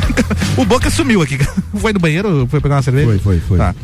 [0.57, 1.37] o Boca sumiu aqui.
[1.75, 2.47] Foi no banheiro?
[2.49, 3.07] Foi pegar uma cerveja?
[3.07, 3.57] Foi, foi, foi.
[3.57, 3.75] Tá.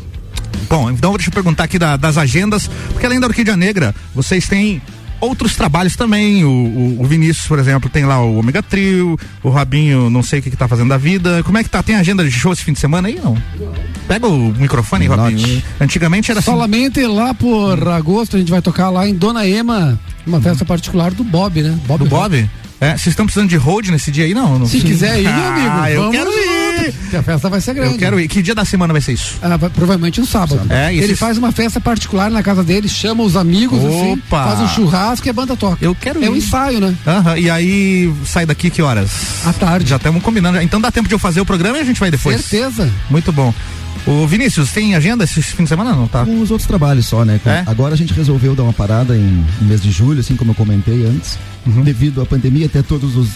[0.68, 4.46] Bom, então deixa eu perguntar aqui da- das agendas, porque além da Orquídea Negra, vocês
[4.46, 4.80] têm
[5.20, 6.44] outros trabalhos também.
[6.44, 10.38] O, o- o Vinícius, por exemplo, tem lá o Omega Trio, o Rabinho, não sei
[10.38, 11.42] o que, que tá fazendo da vida.
[11.44, 11.82] Como é que tá?
[11.82, 13.18] Tem agenda de show esse fim de semana aí?
[13.22, 13.36] Não?
[14.06, 15.62] Pega o microfone, Rabinho.
[15.80, 16.50] Antigamente era assim.
[16.50, 21.12] Solamente lá por agosto a gente vai tocar lá em Dona Ema, uma festa particular
[21.12, 21.78] do Bob, né?
[21.86, 22.48] Bob Do Bob?
[22.80, 24.58] É, vocês estão precisando de hold nesse dia aí, não?
[24.58, 26.84] não Se quiser ir, meu amigo, Ah, eu quero ir.
[26.86, 27.92] junto, Que a festa vai ser grande.
[27.92, 28.26] Eu quero ir.
[28.26, 29.34] Que dia da semana vai ser isso?
[29.42, 30.62] Ah, vai- provavelmente um sábado.
[30.70, 34.68] É, Ele faz uma festa particular na casa dele, chama os amigos, assim, faz um
[34.68, 35.76] churrasco e a banda toca.
[35.84, 36.38] Eu quero É um ir.
[36.38, 36.94] ensaio, né?
[37.06, 39.10] Aham, e aí sai daqui que horas?
[39.44, 39.90] À tarde.
[39.90, 40.58] Já estamos combinando.
[40.62, 42.40] Então dá tempo de eu fazer o programa e a gente vai depois.
[42.40, 42.90] Certeza.
[43.10, 43.52] Muito bom.
[44.06, 45.92] O Vinícius, tem agenda esse fim de semana?
[45.92, 46.24] Não, tá?
[46.24, 47.40] Com os outros trabalhos só, né?
[47.44, 47.62] É?
[47.66, 50.54] Agora a gente resolveu dar uma parada em, no mês de julho, assim como eu
[50.54, 51.38] comentei antes.
[51.66, 51.82] Uhum.
[51.82, 53.28] Devido à pandemia, até todos os,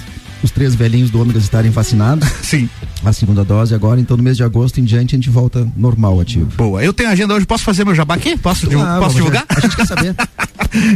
[0.44, 2.28] os três velhinhos do Ômega estarem vacinados.
[2.42, 2.68] Sim.
[3.04, 6.20] A segunda dose agora, então no mês de agosto em diante a gente volta normal
[6.20, 6.46] ativo.
[6.56, 6.82] Boa.
[6.82, 8.36] Eu tenho agenda hoje, posso fazer meu jabá aqui?
[8.38, 9.44] Posso, Ah, posso divulgar?
[9.48, 10.14] A gente quer saber.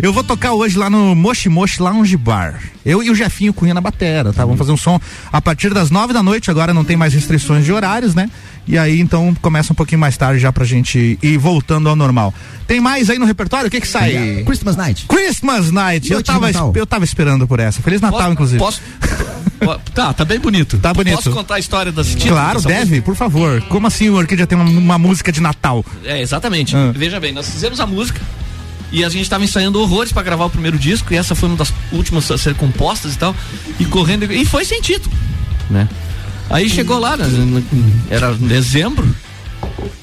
[0.02, 2.60] Eu vou tocar hoje lá no Moshi Moshi Lounge Bar.
[2.84, 4.44] Eu e o Jefinho Cunha na batera, tá?
[4.44, 5.00] Vamos fazer um som
[5.32, 8.28] a partir das nove da noite, agora não tem mais restrições de horários, né?
[8.66, 12.34] E aí, então, começa um pouquinho mais tarde já pra gente ir voltando ao normal.
[12.66, 13.68] Tem mais aí no repertório?
[13.68, 14.42] O que que sai?
[14.44, 15.06] Christmas Night.
[15.08, 16.10] Christmas Night.
[16.10, 17.80] Eu Noite tava, eu tava esperando por essa.
[17.80, 18.58] Feliz Natal, Posso- inclusive.
[18.58, 18.80] Posso?
[19.94, 20.78] Tá, tá bem bonito.
[20.78, 21.16] Tá bonito.
[21.16, 23.60] Posso contar a história das títulos Claro, deve, por favor.
[23.62, 25.84] Como assim o Orquídea tem uma, uma música de Natal?
[26.04, 26.76] É, exatamente.
[26.76, 26.92] Ah.
[26.94, 28.20] Veja bem, nós fizemos a música
[28.90, 31.56] e a gente estava ensaiando horrores para gravar o primeiro disco e essa foi uma
[31.58, 33.34] das últimas a ser compostas e tal.
[33.78, 35.14] E correndo e foi sem título,
[35.68, 35.88] né?
[36.50, 37.26] Aí chegou lá, né,
[38.08, 39.14] era dezembro.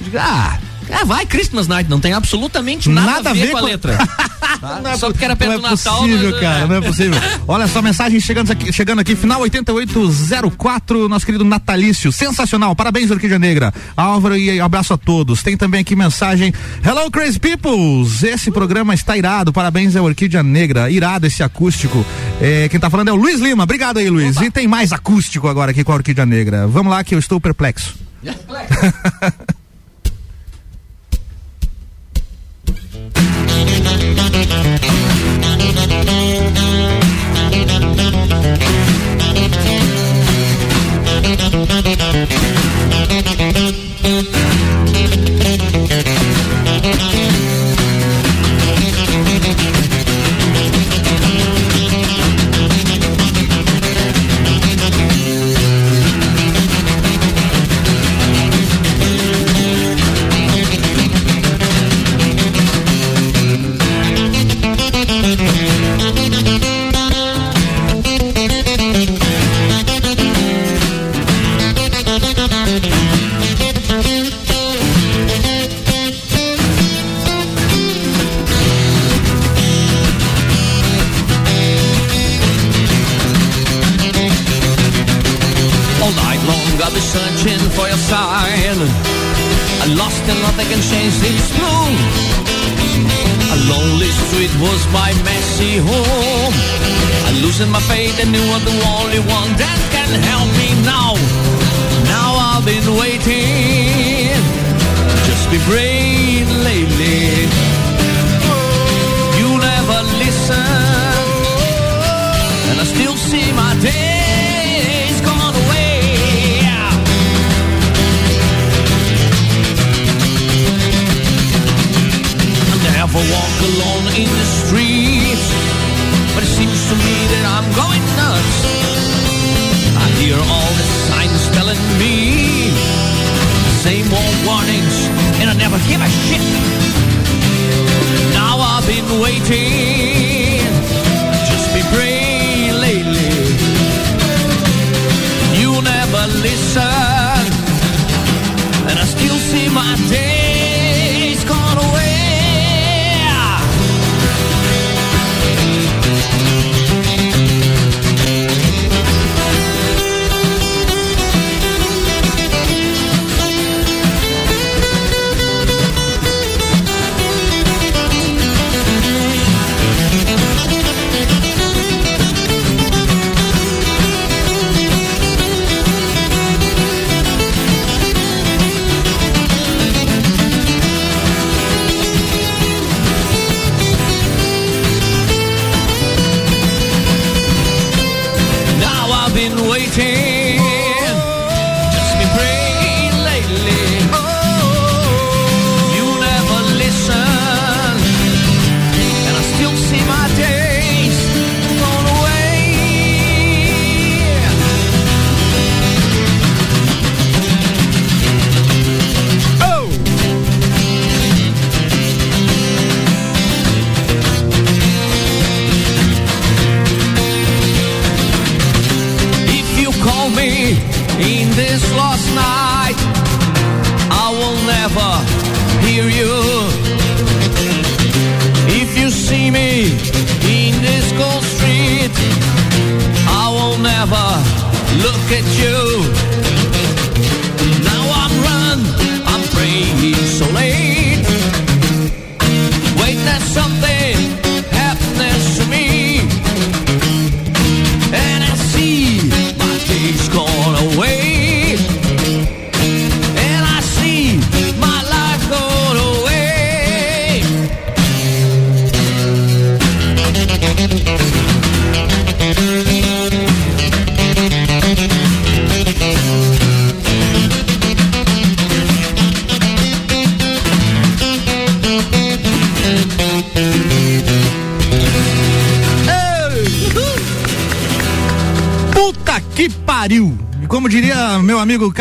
[0.00, 0.58] digo, ah,
[0.90, 3.98] ah, vai Christmas Night, não tem absolutamente nada, a ver, com a letra.
[4.60, 4.96] Tá?
[4.96, 5.98] Só porque era perto não é do Natal.
[5.98, 6.66] possível, mas, cara, é.
[6.66, 7.20] não é possível.
[7.46, 13.38] Olha só, mensagem chegando aqui, chegando aqui, final 8804, nosso querido Natalício, sensacional, parabéns Orquídea
[13.38, 15.42] Negra, Álvaro e abraço a todos.
[15.42, 20.90] Tem também aqui mensagem, hello crazy peoples, esse programa está irado, parabéns ao Orquídea Negra,
[20.90, 22.04] irado esse acústico.
[22.40, 24.40] É, quem tá falando é o Luiz Lima, obrigado aí Luiz.
[24.40, 26.66] E tem mais acústico agora aqui com a Orquídea Negra.
[26.66, 27.94] Vamos lá que eu estou perplexo.
[28.26, 29.32] All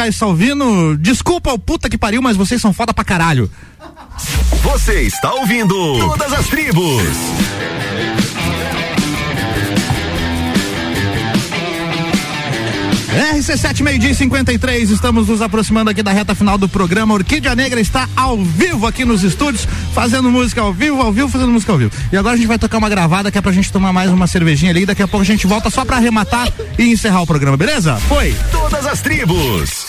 [0.06, 3.50] Caio Salvino, desculpa o puta que pariu, mas vocês são foda pra caralho.
[4.62, 7.02] Você está ouvindo Todas as Tribos.
[13.16, 17.16] RC7 meio-dia e 53, estamos nos aproximando aqui da reta final do programa.
[17.16, 21.52] Orquídea Negra está ao vivo aqui nos estúdios, fazendo música ao vivo, ao vivo, fazendo
[21.52, 21.92] música ao vivo.
[22.12, 24.28] E agora a gente vai tocar uma gravada que é pra gente tomar mais uma
[24.28, 24.86] cervejinha ali.
[24.86, 27.96] Daqui a pouco a gente volta só pra arrematar e encerrar o programa, beleza?
[28.08, 28.36] Foi!
[28.52, 29.85] Todas as Tribos.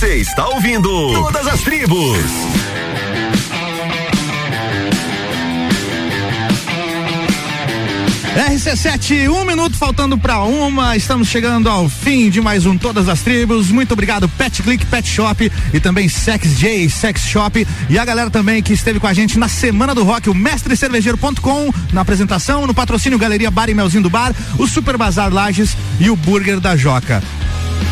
[0.00, 2.16] Você está ouvindo Todas as Tribos.
[8.34, 10.96] RC7, um minuto faltando pra uma.
[10.96, 13.70] Estamos chegando ao fim de mais um Todas as Tribos.
[13.70, 17.66] Muito obrigado, Pet Click Pet Shop e também Sex J Sex Shop.
[17.90, 21.74] E a galera também que esteve com a gente na Semana do Rock, o mestrecervejeiro.com,
[21.92, 26.08] na apresentação, no patrocínio Galeria Bar e Melzinho do Bar, o Super Bazar Lages e
[26.08, 27.22] o Burger da Joca.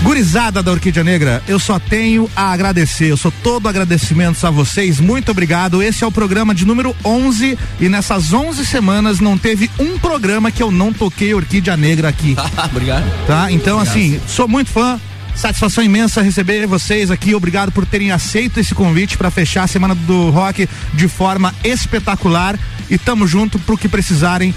[0.03, 3.11] Gurizada da Orquídea Negra, eu só tenho a agradecer.
[3.11, 5.01] Eu sou todo agradecimentos a vocês.
[5.01, 5.83] Muito obrigado.
[5.83, 10.51] Esse é o programa de número 11 e nessas 11 semanas não teve um programa
[10.51, 12.37] que eu não toquei Orquídea Negra aqui.
[12.71, 13.05] Obrigado.
[13.27, 13.51] Tá?
[13.51, 15.01] Então, assim, sou muito fã.
[15.35, 17.33] Satisfação imensa receber vocês aqui.
[17.33, 22.59] Obrigado por terem aceito esse convite para fechar a semana do rock de forma espetacular.
[22.91, 24.53] E tamo junto pro que precisarem.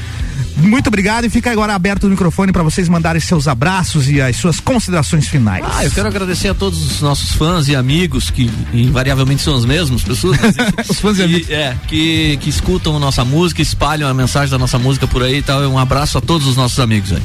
[0.57, 4.35] Muito obrigado e fica agora aberto o microfone para vocês mandarem seus abraços e as
[4.35, 5.65] suas considerações finais.
[5.67, 9.65] Ah, eu quero agradecer a todos os nossos fãs e amigos que invariavelmente são as
[9.65, 10.37] mesmas pessoas.
[10.89, 11.49] os fãs e amigos.
[11.49, 15.37] É, que, que escutam a nossa música, espalham a mensagem da nossa música por aí
[15.37, 15.61] e tal.
[15.61, 17.21] Um abraço a todos os nossos amigos aí.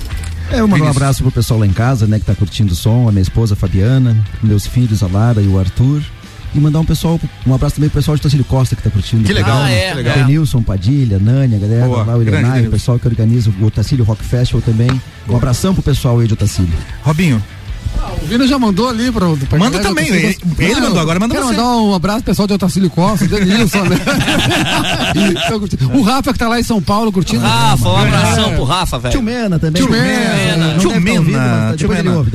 [0.51, 2.77] É, eu mando um abraço pro pessoal lá em casa, né, que tá curtindo o
[2.77, 6.03] som, a minha esposa a Fabiana, meus filhos, a Lara e o Arthur.
[6.55, 9.25] E mandar um pessoal, um abraço também pro pessoal de Tacílio Costa que tá curtindo.
[9.25, 10.15] Que legal, Ah, é, que legal.
[10.19, 14.05] Denilson, Padilha, Nânia, a galera Boa, lá, o Ilenai, o pessoal que organiza o Otacílio
[14.05, 14.89] Rock Festival também.
[15.29, 16.73] Um abração pro pessoal aí de Otacílio.
[17.03, 17.43] Robinho.
[18.23, 21.35] O Vina já mandou ali pra, pra Manda galera, também, ele- ele mandou, agora manda
[21.35, 21.53] quero você.
[21.57, 23.97] mandar um abraço pro pessoal de Otacílio Costa, Denilson, né?
[25.49, 27.43] Tô o Rafa que tá lá em São Paulo curtindo.
[27.43, 28.55] Rafa, um abração É.
[28.55, 29.13] pro Rafa, velho.
[29.13, 29.81] Tio Mena também.
[29.83, 30.79] Tio Mena.
[30.79, 31.75] Tio Mena.
[31.77, 32.17] Tio Mena.
[32.17, 32.33] ouve.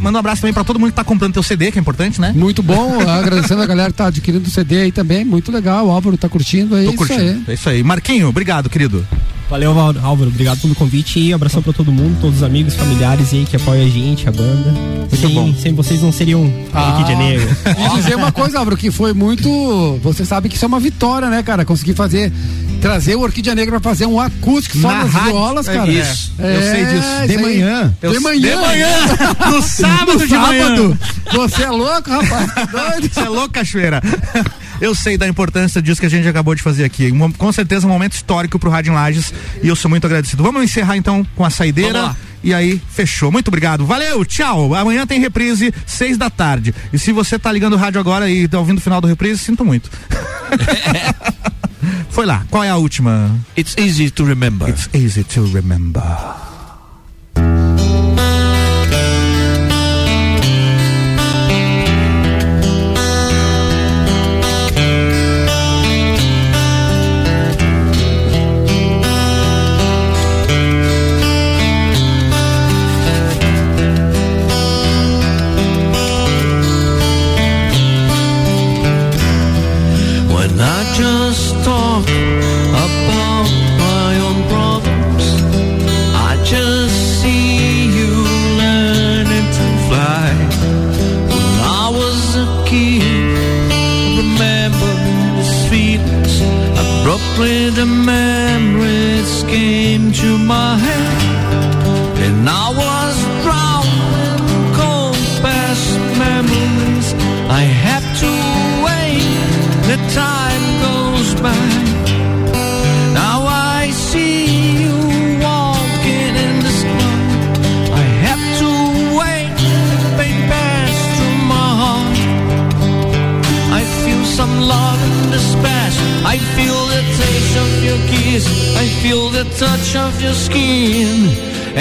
[0.00, 2.20] manda um abraço também pra todo mundo que tá comprando teu CD, que é importante,
[2.20, 2.32] né?
[2.36, 5.90] Muito bom, agradecendo a galera que tá adquirindo o CD aí também, muito legal, o
[5.90, 7.20] Álvaro tá curtindo, é Tô isso curtindo.
[7.22, 7.42] aí.
[7.48, 7.82] É isso aí.
[7.82, 9.06] Marquinho, obrigado, querido.
[9.50, 10.30] Valeu, Val- Álvaro.
[10.30, 13.84] Obrigado pelo convite e abração pra todo mundo, todos os amigos, familiares aí que apoiam
[13.84, 14.72] a gente, a banda.
[15.12, 15.52] sem, bom.
[15.54, 17.56] sem vocês não seriam Ah, Orquídea Negra.
[17.66, 19.98] E dizer uma coisa, Álvaro, que foi muito.
[20.04, 21.64] Você sabe que isso é uma vitória, né, cara?
[21.64, 22.32] Conseguir fazer.
[22.80, 25.90] Trazer o Orquídea Negra pra fazer um acústico só Na nas rádio, violas, é cara.
[25.92, 27.08] isso, eu sei disso.
[27.18, 27.94] isso De manhã.
[28.00, 28.40] Eu- De manhã.
[28.50, 28.88] de manhã.
[29.50, 30.98] No sábado No de manhã.
[31.32, 32.54] Você é louco, rapaz?
[32.54, 33.12] Tá doido?
[33.12, 34.02] Você é louco, Cachoeira?
[34.80, 37.12] Eu sei da importância disso que a gente acabou de fazer aqui.
[37.12, 39.32] Um- com certeza um momento histórico pro Rádio Lages
[39.62, 40.42] e eu sou muito agradecido.
[40.42, 42.16] Vamos encerrar então com a saideira.
[42.42, 43.30] E aí, fechou.
[43.30, 43.84] Muito obrigado.
[43.84, 44.74] Valeu, tchau.
[44.74, 46.74] Amanhã tem reprise, seis da tarde.
[46.90, 49.38] E se você tá ligando o rádio agora e tá ouvindo o final do reprise,
[49.38, 49.90] sinto muito.
[52.10, 52.44] Foi lá.
[52.50, 53.38] Qual é a última?
[53.56, 54.68] It's easy to remember.
[54.68, 56.49] It's easy to remember.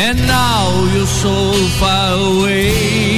[0.02, 3.09] And now you're so far away.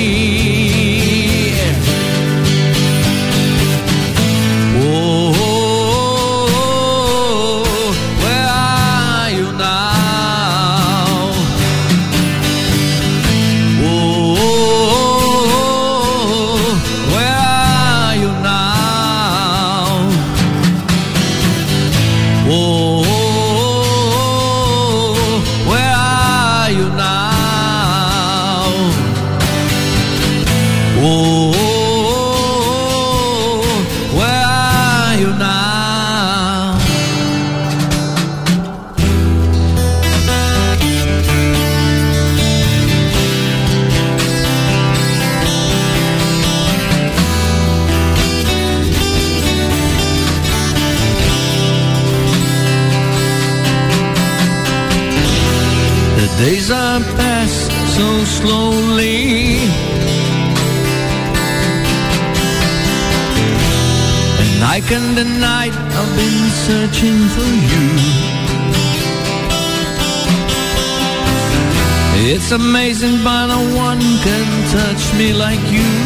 [75.51, 76.00] Like you.